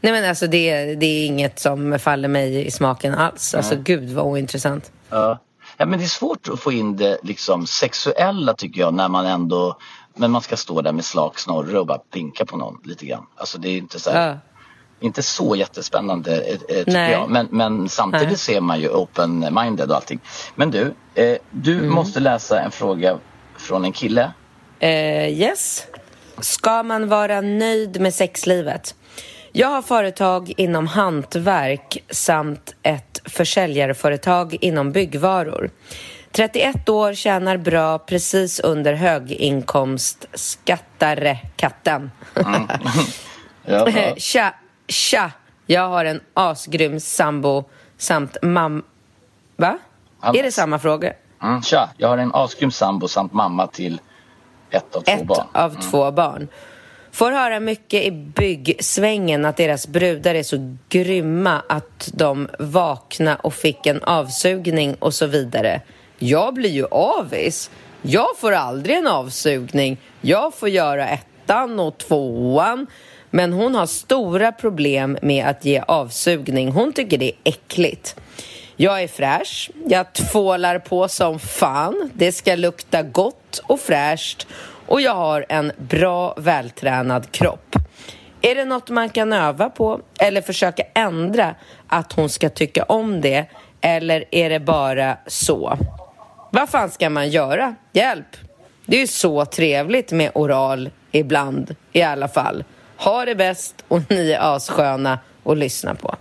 Nej 0.00 0.12
men 0.12 0.28
alltså 0.28 0.46
det, 0.46 0.94
det 0.94 1.06
är 1.06 1.26
inget 1.26 1.58
som 1.58 1.98
faller 1.98 2.28
mig 2.28 2.66
i 2.66 2.70
smaken 2.70 3.14
alls. 3.14 3.54
Alltså 3.54 3.72
mm. 3.72 3.84
gud 3.84 4.10
vad 4.10 4.24
ointressant. 4.24 4.92
Ja. 5.10 5.38
ja 5.76 5.86
men 5.86 5.98
det 5.98 6.04
är 6.04 6.08
svårt 6.08 6.48
att 6.48 6.60
få 6.60 6.72
in 6.72 6.96
det 6.96 7.18
liksom 7.22 7.66
sexuella 7.66 8.54
tycker 8.54 8.80
jag 8.80 8.94
när 8.94 9.08
man 9.08 9.26
ändå 9.26 9.76
men 10.14 10.30
man 10.30 10.42
ska 10.42 10.56
stå 10.56 10.80
där 10.80 10.92
med 10.92 11.04
slak 11.04 11.38
snorre 11.38 11.78
och 11.78 11.86
bara 11.86 11.98
pinka 11.98 12.46
på 12.46 12.56
någon 12.56 12.80
lite 12.84 13.06
grann. 13.06 13.26
Alltså 13.36 13.58
det 13.58 13.68
är 13.68 13.78
inte 13.78 14.00
så 14.00 14.10
här, 14.10 14.28
ja. 14.28 14.38
inte 15.00 15.22
så 15.22 15.56
jättespännande 15.56 16.42
eh, 16.42 16.52
eh, 16.52 16.58
tycker 16.58 16.92
Nej. 16.92 17.12
jag. 17.12 17.30
Men, 17.30 17.48
men 17.50 17.88
samtidigt 17.88 18.28
Nej. 18.28 18.38
ser 18.38 18.60
man 18.60 18.80
ju 18.80 18.88
open-minded 18.88 19.90
och 19.90 19.96
allting. 19.96 20.20
Men 20.54 20.70
du, 20.70 20.94
eh, 21.14 21.36
du 21.50 21.78
mm. 21.78 21.94
måste 21.94 22.20
läsa 22.20 22.60
en 22.60 22.70
fråga 22.70 23.18
från 23.56 23.84
en 23.84 23.92
kille. 23.92 24.32
Eh, 24.78 25.40
yes. 25.40 25.86
Ska 26.40 26.82
man 26.82 27.08
vara 27.08 27.40
nöjd 27.40 28.00
med 28.00 28.14
sexlivet? 28.14 28.94
Jag 29.52 29.68
har 29.68 29.82
företag 29.82 30.52
inom 30.56 30.86
hantverk 30.86 32.04
samt 32.10 32.74
ett 32.82 33.22
försäljarföretag 33.24 34.56
inom 34.60 34.92
byggvaror. 34.92 35.70
31 36.32 36.88
år, 36.88 37.14
tjänar 37.14 37.56
bra, 37.56 37.98
precis 37.98 38.60
under 38.60 38.94
höginkomst, 38.94 40.26
skattare 40.32 41.38
katten. 41.56 42.10
Mm. 42.34 42.68
tja, 44.16 44.54
tja, 44.88 45.30
jag 45.66 45.88
har 45.88 46.04
en 46.04 46.20
asgrym 46.34 47.00
sambo 47.00 47.64
samt 47.96 48.36
mamma... 48.42 48.82
Va? 49.56 49.78
Allt. 50.20 50.38
Är 50.38 50.42
det 50.42 50.52
samma 50.52 50.78
fråga? 50.78 51.12
Mm. 51.42 51.62
Tja, 51.62 51.88
jag 51.96 52.08
har 52.08 52.18
en 52.18 52.34
asgrym 52.34 52.70
sambo 52.70 53.08
samt 53.08 53.32
mamma 53.32 53.66
till 53.66 54.00
ett 54.70 54.96
av 54.96 55.00
två 55.00 55.12
ett 55.12 55.26
barn. 55.26 55.46
Ett 55.50 55.56
av 55.56 55.70
mm. 55.70 55.82
två 55.82 56.10
barn. 56.10 56.48
Får 57.12 57.30
höra 57.30 57.60
mycket 57.60 58.04
i 58.04 58.10
byggsvängen 58.10 59.44
att 59.44 59.56
deras 59.56 59.88
brudar 59.88 60.34
är 60.34 60.42
så 60.42 60.76
grymma 60.88 61.62
att 61.68 62.10
de 62.14 62.48
vakna 62.58 63.36
och 63.36 63.54
fick 63.54 63.86
en 63.86 64.02
avsugning 64.02 64.94
och 64.94 65.14
så 65.14 65.26
vidare. 65.26 65.80
Jag 66.18 66.54
blir 66.54 66.70
ju 66.70 66.86
avis. 66.90 67.70
Jag 68.02 68.28
får 68.36 68.52
aldrig 68.52 68.96
en 68.96 69.06
avsugning. 69.06 69.96
Jag 70.20 70.54
får 70.54 70.68
göra 70.68 71.08
ettan 71.08 71.80
och 71.80 71.98
tvåan. 71.98 72.86
Men 73.30 73.52
hon 73.52 73.74
har 73.74 73.86
stora 73.86 74.52
problem 74.52 75.18
med 75.22 75.46
att 75.46 75.64
ge 75.64 75.82
avsugning. 75.88 76.72
Hon 76.72 76.92
tycker 76.92 77.18
det 77.18 77.26
är 77.26 77.36
äckligt. 77.44 78.16
Jag 78.76 79.02
är 79.02 79.08
fräsch. 79.08 79.70
Jag 79.86 80.12
tvålar 80.12 80.78
på 80.78 81.08
som 81.08 81.38
fan. 81.38 82.10
Det 82.14 82.32
ska 82.32 82.54
lukta 82.54 83.02
gott 83.02 83.62
och 83.66 83.80
fräscht 83.80 84.46
och 84.90 85.00
jag 85.00 85.14
har 85.14 85.46
en 85.48 85.72
bra 85.76 86.34
vältränad 86.38 87.30
kropp. 87.30 87.76
Är 88.40 88.54
det 88.54 88.64
något 88.64 88.90
man 88.90 89.08
kan 89.08 89.32
öva 89.32 89.70
på 89.70 90.00
eller 90.20 90.40
försöka 90.40 90.82
ändra 90.94 91.54
att 91.88 92.12
hon 92.12 92.28
ska 92.28 92.48
tycka 92.48 92.82
om 92.82 93.20
det 93.20 93.46
eller 93.80 94.24
är 94.30 94.50
det 94.50 94.60
bara 94.60 95.16
så? 95.26 95.78
Vad 96.52 96.68
fan 96.68 96.90
ska 96.90 97.10
man 97.10 97.28
göra? 97.28 97.74
Hjälp! 97.92 98.36
Det 98.86 98.96
är 98.96 99.00
ju 99.00 99.06
så 99.06 99.44
trevligt 99.44 100.12
med 100.12 100.30
oral 100.34 100.90
ibland 101.12 101.76
i 101.92 102.02
alla 102.02 102.28
fall. 102.28 102.64
Ha 102.96 103.24
det 103.24 103.34
bäst 103.34 103.84
och 103.88 104.00
ni 104.10 104.30
är 104.30 104.56
assköna 104.56 105.18
att 105.44 105.58
lyssna 105.58 105.94
på. 105.94 106.14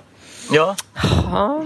Ja. 0.51 0.75
ja. 1.31 1.65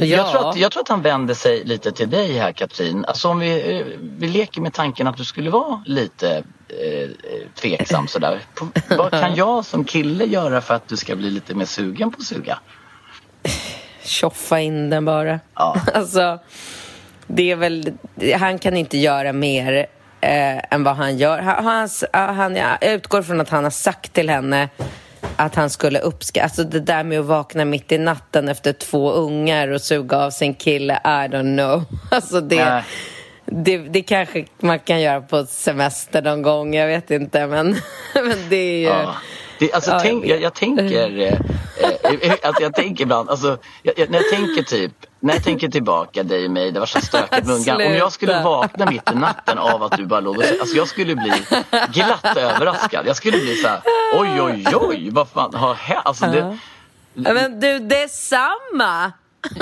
Ja. 0.00 0.06
Jag, 0.06 0.30
tror 0.30 0.50
att, 0.50 0.56
jag 0.56 0.72
tror 0.72 0.82
att 0.82 0.88
han 0.88 1.02
vänder 1.02 1.34
sig 1.34 1.64
lite 1.64 1.92
till 1.92 2.10
dig 2.10 2.38
här 2.38 2.52
Katrin. 2.52 3.04
Alltså 3.04 3.28
om 3.28 3.38
vi, 3.38 3.78
eh, 3.78 3.86
vi 4.00 4.28
leker 4.28 4.60
med 4.60 4.72
tanken 4.72 5.06
att 5.06 5.16
du 5.16 5.24
skulle 5.24 5.50
vara 5.50 5.82
lite 5.86 6.36
eh, 6.68 7.08
tveksam 7.54 8.08
sådär. 8.08 8.40
Vad 8.88 9.10
kan 9.10 9.34
jag 9.36 9.64
som 9.64 9.84
kille 9.84 10.24
göra 10.24 10.60
för 10.60 10.74
att 10.74 10.88
du 10.88 10.96
ska 10.96 11.16
bli 11.16 11.30
lite 11.30 11.54
mer 11.54 11.64
sugen 11.64 12.10
på 12.10 12.16
att 12.18 12.26
suga? 12.26 12.58
Tjoffa 14.02 14.60
in 14.60 14.90
den 14.90 15.04
bara. 15.04 15.40
Ja. 15.54 15.76
Alltså, 15.94 16.38
det 17.26 17.50
är 17.50 17.56
väl, 17.56 17.92
han 18.38 18.58
kan 18.58 18.76
inte 18.76 18.98
göra 18.98 19.32
mer 19.32 19.86
eh, 20.20 20.74
än 20.74 20.84
vad 20.84 20.96
han 20.96 21.18
gör. 21.18 21.38
Han, 21.38 21.64
han, 22.12 22.36
han, 22.36 22.56
jag 22.56 22.84
utgår 22.84 23.22
från 23.22 23.40
att 23.40 23.48
han 23.48 23.64
har 23.64 23.70
sagt 23.70 24.12
till 24.12 24.30
henne 24.30 24.68
att 25.38 25.54
han 25.54 25.70
skulle 25.70 25.98
uppskatta... 25.98 26.44
Alltså 26.44 26.64
det 26.64 26.80
där 26.80 27.04
med 27.04 27.20
att 27.20 27.26
vakna 27.26 27.64
mitt 27.64 27.92
i 27.92 27.98
natten 27.98 28.48
efter 28.48 28.72
två 28.72 29.12
ungar 29.12 29.68
och 29.68 29.80
suga 29.80 30.16
av 30.16 30.30
sin 30.30 30.54
kille, 30.54 31.00
I 31.04 31.08
don't 31.08 31.56
know. 31.56 31.84
Alltså 32.10 32.40
det, 32.40 32.84
det, 33.46 33.78
det 33.78 34.02
kanske 34.02 34.44
man 34.60 34.78
kan 34.78 35.00
göra 35.00 35.20
på 35.20 35.46
semester 35.46 36.22
någon 36.22 36.42
gång, 36.42 36.74
jag 36.74 36.86
vet 36.86 37.10
inte. 37.10 37.46
Men, 37.46 37.66
men 38.14 38.48
det 38.50 38.56
är 38.56 38.78
ju... 38.78 38.84
Ja. 38.84 39.14
Det, 39.58 39.72
alltså, 39.72 39.90
ja, 39.90 40.00
tänk, 40.00 40.26
jag, 40.26 40.42
jag, 40.42 40.54
tänker, 40.54 41.22
eh, 41.22 41.38
alltså, 42.42 42.62
jag 42.62 42.74
tänker 42.74 43.02
ibland, 43.02 43.30
alltså, 43.30 43.58
jag, 43.82 44.10
när 44.10 44.18
jag 44.18 44.30
tänker 44.30 44.62
typ, 44.62 44.92
när 45.20 45.34
jag 45.34 45.44
tänker 45.44 45.68
tillbaka 45.68 46.22
dig 46.22 46.44
och 46.44 46.50
mig, 46.50 46.70
det 46.70 46.80
var 46.80 46.86
så 46.86 47.00
stökigt 47.00 47.46
med 47.46 47.56
ungarna. 47.56 47.86
Om 47.86 47.94
jag 47.94 48.12
skulle 48.12 48.42
vakna 48.42 48.90
mitt 48.90 49.12
i 49.12 49.14
natten 49.14 49.58
av 49.58 49.82
att 49.82 49.96
du 49.96 50.06
bara 50.06 50.20
låg 50.20 50.36
och 50.36 50.44
alltså 50.60 50.76
jag 50.76 50.88
skulle 50.88 51.14
bli 51.16 51.32
glatt 51.92 52.36
överraskad. 52.36 53.06
Jag 53.06 53.16
skulle 53.16 53.38
bli 53.38 53.56
så 53.56 53.68
här, 53.68 53.80
oj 54.14 54.42
oj 54.42 54.64
oj, 54.74 55.10
vad 55.10 55.28
fan 55.28 55.54
har 55.54 55.74
hänt? 55.74 56.00
Alltså, 56.04 56.26
det, 56.26 56.58
Men 57.14 57.60
du, 57.60 57.78
detsamma! 57.78 59.12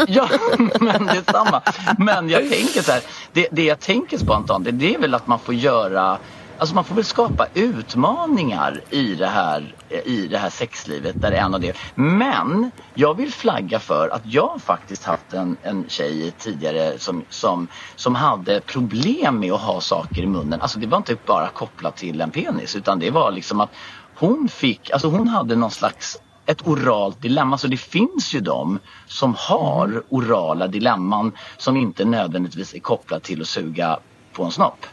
Ja, 0.09 0.28
men 0.80 1.07
det 1.07 1.12
är 1.12 1.32
samma. 1.32 1.62
Men 1.99 2.28
jag 2.28 2.51
tänker 2.51 2.82
så 2.82 2.92
här, 2.92 3.03
det, 3.32 3.49
det 3.51 3.64
jag 3.64 3.80
tänker 3.80 4.18
spontant 4.18 4.64
det, 4.64 4.70
det 4.70 4.94
är 4.94 4.99
väl 4.99 5.14
att 5.14 5.26
man 5.26 5.38
får 5.38 5.55
göra 5.55 6.18
Alltså 6.59 6.74
man 6.74 6.84
får 6.84 6.94
väl 6.94 7.04
skapa 7.04 7.46
utmaningar 7.54 8.80
i 8.90 9.14
det 9.14 9.26
här, 9.26 9.74
eh, 9.88 9.98
i 9.98 10.28
det 10.30 10.38
här 10.38 10.50
sexlivet 10.50 11.20
där 11.20 11.30
det 11.30 11.36
är 11.36 11.44
en 11.44 11.54
av 11.54 11.61
det. 11.61 11.76
Men 11.94 12.70
jag 12.94 13.14
vill 13.14 13.32
flagga 13.32 13.78
för 13.78 14.09
att 14.09 14.26
jag 14.26 14.62
faktiskt 14.62 15.04
haft 15.04 15.32
en, 15.32 15.57
en 15.62 15.84
tjej 15.88 16.34
tidigare 16.38 16.98
som, 16.98 17.24
som, 17.28 17.68
som 17.96 18.14
hade 18.14 18.61
problem 18.61 19.40
med 19.40 19.52
att 19.52 19.61
ha 19.61 19.80
saker 19.80 20.22
i 20.22 20.26
munnen. 20.26 20.61
Alltså 20.61 20.78
det 20.78 20.86
var 20.86 20.98
inte 20.98 21.16
bara 21.26 21.48
kopplat 21.48 21.96
till 21.96 22.20
en 22.20 22.30
penis 22.30 22.76
utan 22.76 22.98
det 22.98 23.11
var 23.11 23.30
liksom 23.32 23.61
att 23.61 23.70
hon 24.14 24.48
fick, 24.48 24.90
alltså 24.90 25.09
hon 25.09 25.28
hade 25.28 25.57
någon 25.57 25.70
slags 25.70 26.18
ett 26.46 26.66
oralt 26.66 27.22
dilemma. 27.22 27.59
Så 27.59 27.66
det 27.66 27.76
finns 27.76 28.34
ju 28.34 28.40
de 28.40 28.78
som 29.07 29.34
har 29.38 30.02
orala 30.09 30.66
dilemman 30.66 31.32
som 31.57 31.76
inte 31.76 32.04
nödvändigtvis 32.04 32.74
är 32.74 32.78
kopplat 32.78 33.22
till 33.22 33.40
att 33.40 33.48
suga 33.48 33.98
på 34.32 34.44
en 34.44 34.50
snopp. 34.50 34.86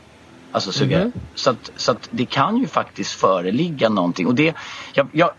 Alltså 0.54 0.72
suga. 0.72 1.00
Mm. 1.00 1.12
Så, 1.36 1.50
att, 1.50 1.72
så 1.76 1.92
att 1.92 2.10
det 2.12 2.26
kan 2.26 2.58
ju 2.58 2.68
faktiskt 2.68 3.12
föreligga 3.12 3.90
någonting. 3.90 4.28
Och 4.28 4.36
det, 4.36 4.56
jag, 4.94 5.08
jag, 5.12 5.30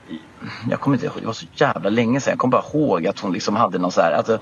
jag 0.70 0.80
kommer 0.80 0.96
inte 0.96 1.06
ihåg, 1.06 1.16
det 1.20 1.26
var 1.26 1.32
så 1.32 1.46
jävla 1.54 1.90
länge 1.90 2.20
sedan. 2.20 2.30
Jag 2.30 2.38
kommer 2.38 2.52
bara 2.52 2.64
ihåg 2.74 3.06
att 3.06 3.20
hon 3.20 3.32
liksom 3.32 3.56
hade 3.56 3.78
någon 3.78 3.92
så 3.92 4.00
här. 4.00 4.12
Alltså, 4.12 4.38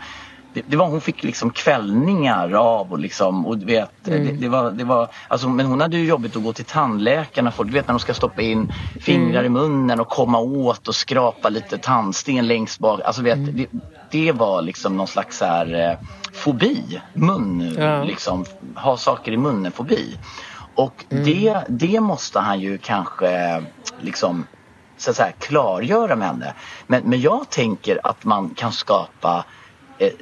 det, 0.55 0.63
det, 0.67 0.77
var, 0.77 0.89
hon 0.89 1.01
fick 1.01 1.23
liksom 1.23 1.51
kvällningar 1.51 2.53
av 2.53 2.93
och 2.93 2.99
liksom 2.99 3.47
och 3.47 3.59
du 3.59 3.67
vet, 3.67 4.09
mm. 4.09 4.27
det, 4.27 4.33
det, 4.33 4.49
var, 4.49 4.71
det 4.71 4.85
var, 4.85 5.09
alltså, 5.29 5.49
men 5.49 5.67
hon 5.67 5.81
hade 5.81 5.97
ju 5.97 6.05
jobbigt 6.05 6.37
att 6.37 6.43
gå 6.43 6.53
till 6.53 6.65
tandläkarna 6.65 7.51
för 7.51 7.65
du 7.65 7.73
vet 7.73 7.87
när 7.87 7.95
de 7.95 8.01
ska 8.01 8.15
stoppa 8.15 8.43
in 8.43 8.73
fingrar 9.01 9.45
mm. 9.45 9.47
i 9.47 9.49
munnen 9.49 10.01
och 10.01 10.09
komma 10.09 10.39
åt 10.39 10.89
och 10.89 10.95
skrapa 10.95 11.49
lite 11.49 11.79
tandsten 11.79 12.47
längst 12.47 12.79
bak. 12.79 13.01
Alltså 13.05 13.23
vet, 13.23 13.37
mm. 13.37 13.57
det, 13.57 13.67
det 14.11 14.33
var 14.33 14.63
liksom 14.63 14.97
någon 14.97 15.07
slags 15.07 15.39
så 15.39 15.45
här, 15.45 15.91
eh, 15.91 16.09
fobi, 16.33 17.01
mun, 17.13 17.75
ja. 17.79 18.05
liksom, 18.05 18.45
ha 18.75 18.97
saker 18.97 19.33
i 19.33 19.37
munnen 19.37 19.73
fobi. 19.73 20.19
Och 20.75 21.05
mm. 21.11 21.25
det, 21.25 21.65
det 21.69 22.01
måste 22.01 22.41
han 22.41 22.61
ju 22.61 22.79
kanske 22.79 23.63
liksom 24.01 24.47
så 24.97 25.11
att 25.11 25.17
säga, 25.17 25.33
klargöra 25.39 26.17
med 26.17 26.29
henne. 26.29 26.55
Men, 26.87 27.03
men 27.05 27.21
jag 27.21 27.51
tänker 27.51 28.01
att 28.07 28.25
man 28.25 28.51
kan 28.55 28.73
skapa 28.73 29.45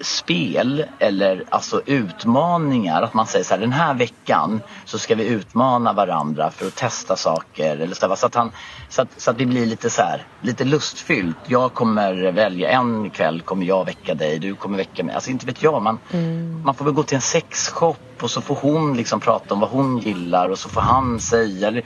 spel 0.01 0.85
eller 0.99 1.45
alltså 1.49 1.83
utmaningar. 1.87 3.03
Att 3.03 3.15
man 3.15 3.27
säger 3.27 3.45
så 3.45 3.55
här 3.55 3.61
den 3.61 3.73
här 3.73 3.95
veckan 3.95 4.61
så 4.85 4.99
ska 4.99 5.15
vi 5.15 5.27
utmana 5.27 5.93
varandra 5.93 6.51
för 6.51 6.67
att 6.67 6.77
testa 6.77 7.17
saker. 7.17 7.77
Eller 7.77 7.95
så, 7.95 8.17
så, 8.17 8.27
att, 8.27 8.35
han, 8.35 8.53
så, 8.89 9.03
att, 9.03 9.09
så 9.17 9.31
att 9.31 9.39
det 9.39 9.47
blir 9.47 9.67
lite 9.67 9.91
så 9.91 10.03
här, 10.03 10.27
lite 10.41 10.65
lustfyllt. 10.65 11.37
Jag 11.47 11.75
kommer 11.75 12.33
välja, 12.33 12.71
en 12.71 13.11
kväll 13.11 13.41
kommer 13.41 13.67
jag 13.67 13.85
väcka 13.85 14.15
dig, 14.15 14.39
du 14.39 14.55
kommer 14.55 14.77
väcka 14.79 15.05
mig. 15.05 15.15
Alltså 15.15 15.31
inte 15.31 15.47
vet 15.47 15.63
jag, 15.63 15.83
man, 15.83 15.99
mm. 16.11 16.63
man 16.65 16.75
får 16.75 16.85
väl 16.85 16.95
gå 16.95 17.03
till 17.03 17.15
en 17.17 17.21
sexshop 17.21 17.99
och 18.23 18.31
så 18.31 18.41
får 18.41 18.55
hon 18.55 18.97
liksom 18.97 19.21
prata 19.21 19.55
om 19.55 19.61
vad 19.61 19.71
hon 19.71 19.99
gillar 19.99 20.49
och 20.49 20.59
så 20.59 20.69
får 20.69 20.81
han 20.81 21.21
säga, 21.21 21.69
eller 21.69 21.85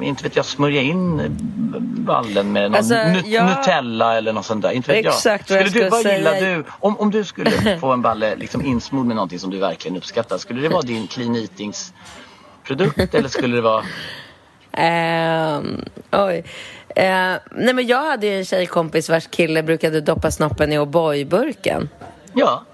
inte 0.00 0.22
vet 0.22 0.36
jag, 0.36 0.44
smörja 0.44 0.82
in 0.82 1.36
ballen 1.80 2.52
med 2.52 2.62
någon 2.62 2.74
alltså, 2.74 2.94
jag... 3.26 3.46
Nutella 3.46 4.16
eller 4.16 4.32
något 4.32 4.46
sånt 4.46 4.62
där. 4.62 4.70
Inte 4.70 4.92
vet 4.92 5.06
Exakt 5.06 5.50
jag. 5.50 5.68
Skulle 5.68 5.84
du, 5.84 5.90
vad 5.90 6.00
säga... 6.00 6.18
gillar 6.18 6.34
du? 6.34 6.64
Om, 6.70 6.98
om 6.98 7.10
du 7.10 7.17
skulle 7.24 7.78
få 7.80 7.92
en 7.92 8.02
balle 8.02 8.36
liksom 8.36 8.64
insmord 8.64 9.06
med 9.06 9.16
någonting 9.16 9.38
som 9.38 9.50
du 9.50 9.58
verkligen 9.58 9.96
uppskattar, 9.96 10.38
skulle 10.38 10.60
det 10.60 10.68
vara 10.68 10.82
din 10.82 11.06
clean 11.06 11.36
eatings 11.36 11.92
produkt 12.64 13.14
eller 13.14 13.28
skulle 13.28 13.56
det 13.56 13.62
vara? 13.62 13.84
Um, 14.78 15.84
oj. 16.12 16.44
Uh, 16.88 17.36
nej 17.50 17.74
men 17.74 17.86
jag 17.86 18.02
hade 18.02 18.26
ju 18.26 18.38
en 18.38 18.44
tjejkompis 18.44 19.08
vars 19.08 19.26
kille 19.26 19.62
brukade 19.62 20.00
doppa 20.00 20.30
snoppen 20.30 20.72
i 20.72 20.78
O'boy-burken. 20.78 21.88
Ja. 22.32 22.64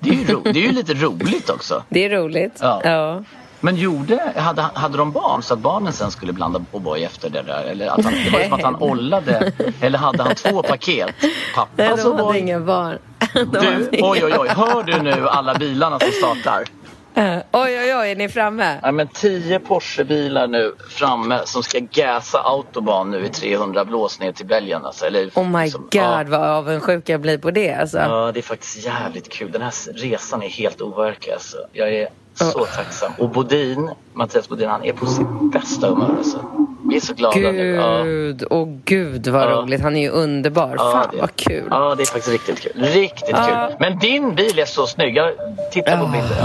Det 0.00 0.10
är, 0.10 0.14
ju 0.14 0.40
det 0.42 0.50
är 0.50 0.66
ju 0.66 0.72
lite 0.72 0.94
roligt 0.94 1.50
också. 1.50 1.82
Det 1.88 2.04
är 2.04 2.10
roligt. 2.10 2.58
Ja. 2.60 2.80
ja. 2.84 3.22
Men 3.60 3.76
gjorde, 3.76 4.32
hade, 4.36 4.62
hade 4.62 4.98
de 4.98 5.12
barn 5.12 5.42
så 5.42 5.54
att 5.54 5.60
barnen 5.60 5.92
sen 5.92 6.10
skulle 6.10 6.32
blanda 6.32 6.64
O'boy 6.72 7.06
efter 7.06 7.30
det 7.30 7.42
där? 7.42 7.64
Eller 7.64 7.86
att 7.86 8.04
han, 8.04 8.12
det 8.24 8.30
var 8.30 8.44
som 8.44 8.52
att 8.52 8.62
han 8.62 8.76
ollade. 8.76 9.52
Eller 9.80 9.98
hade 9.98 10.22
han 10.22 10.34
två 10.34 10.62
paket? 10.62 11.14
Pappas 11.54 11.76
Nej, 11.76 11.96
de 12.04 12.16
hade 12.16 12.38
inga 12.38 12.60
barn. 12.60 12.98
Du, 13.52 13.88
oj 13.92 14.24
oj 14.24 14.32
oj, 14.38 14.48
hör 14.48 14.82
du 14.82 15.02
nu 15.02 15.28
alla 15.28 15.54
bilarna 15.54 15.98
som 15.98 16.10
startar? 16.10 16.64
Uh, 17.18 17.38
oj, 17.52 17.78
oj, 17.78 17.94
oj, 17.94 18.10
är 18.10 18.16
ni 18.16 18.28
framme? 18.28 18.80
Ja, 18.82 18.92
men 18.92 19.08
tio 19.08 19.58
Porsche-bilar 19.58 20.46
nu 20.46 20.74
framme 20.88 21.40
som 21.44 21.62
ska 21.62 21.78
gasa 21.78 22.38
autobahn 22.38 23.10
nu 23.10 23.24
i 23.26 23.28
300 23.28 23.84
blås 23.84 24.20
ner 24.20 24.32
till 24.32 24.46
Belgien. 24.46 24.84
Alltså, 24.84 25.06
eller, 25.06 25.30
oh 25.34 25.48
my 25.48 25.70
som, 25.70 25.80
god, 25.80 25.90
ja. 25.92 26.24
vad 26.28 26.40
avundsjuk 26.40 27.08
jag 27.08 27.20
blir 27.20 27.38
på 27.38 27.50
det. 27.50 27.74
Alltså. 27.74 27.98
Ja, 27.98 28.32
det 28.32 28.40
är 28.40 28.42
faktiskt 28.42 28.86
jävligt 28.86 29.28
kul. 29.28 29.52
Den 29.52 29.62
här 29.62 29.72
resan 29.94 30.42
är 30.42 30.48
helt 30.48 30.80
overklig. 30.80 31.32
Alltså. 31.32 31.56
Jag 31.72 31.94
är 31.94 32.08
så 32.34 32.60
oh. 32.60 32.66
tacksam. 32.66 33.12
Och 33.18 33.30
Bodin, 33.30 33.90
Mattias 34.12 34.48
Bodin, 34.48 34.68
han 34.68 34.84
är 34.84 34.92
på 34.92 35.06
sitt 35.06 35.52
bästa 35.52 35.88
humör. 35.88 36.14
Alltså. 36.18 36.66
Vi 36.92 36.96
är 36.96 37.00
så 37.00 37.14
glada 37.14 37.38
gud, 37.38 37.54
nu. 37.54 37.82
Gud, 38.04 38.42
ja. 38.42 38.46
och 38.56 38.68
gud 38.84 39.28
vad 39.28 39.42
ja. 39.42 39.46
roligt. 39.50 39.80
Han 39.80 39.96
är 39.96 40.00
ju 40.00 40.08
underbar. 40.08 40.74
Ja, 40.78 40.92
Fan 40.92 41.08
det. 41.12 41.20
vad 41.20 41.36
kul. 41.36 41.64
Ja, 41.70 41.94
det 41.94 42.02
är 42.02 42.06
faktiskt 42.06 42.28
riktigt 42.28 42.60
kul. 42.60 42.72
Riktigt 42.82 43.36
kul. 43.36 43.76
Men 43.80 43.98
din 43.98 44.34
bil 44.34 44.58
är 44.58 44.64
så 44.64 44.86
snygg. 44.86 45.16
Jag 45.16 45.32
tittar 45.70 45.96
på 45.96 46.06
bilden. 46.06 46.36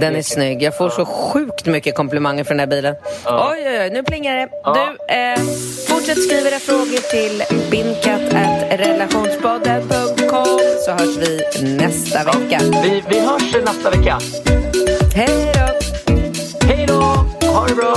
Den 0.00 0.16
är 0.16 0.22
snygg. 0.22 0.62
Jag 0.62 0.76
får 0.76 0.90
så 0.90 1.04
sjukt 1.04 1.66
mycket 1.66 1.94
komplimanger 1.94 2.44
för 2.44 2.50
den 2.50 2.60
här 2.60 2.66
bilen. 2.66 2.94
Ja. 3.24 3.50
Oj, 3.52 3.62
oj, 3.66 3.80
oj, 3.80 3.90
nu 3.90 4.02
plingar 4.02 4.36
det. 4.36 4.48
Du, 4.64 4.80
eh, 5.14 5.38
fortsätt 5.88 6.22
skriva 6.22 6.48
era 6.48 6.58
frågor 6.58 7.10
till 7.10 7.42
bindkatt.relationspodden.com 7.70 10.58
så 10.84 10.90
hörs 10.90 11.16
vi 11.16 11.40
nästa 11.76 12.24
vecka. 12.24 12.60
Vi, 12.82 13.02
vi 13.08 13.20
hörs 13.20 13.54
nästa 13.64 13.90
vecka. 13.90 14.18
Hej 15.14 15.52
då! 15.54 15.66
Hej 16.66 16.86
då! 16.88 17.00
Ha 17.46 17.66
det 17.66 17.74
bra! 17.74 17.96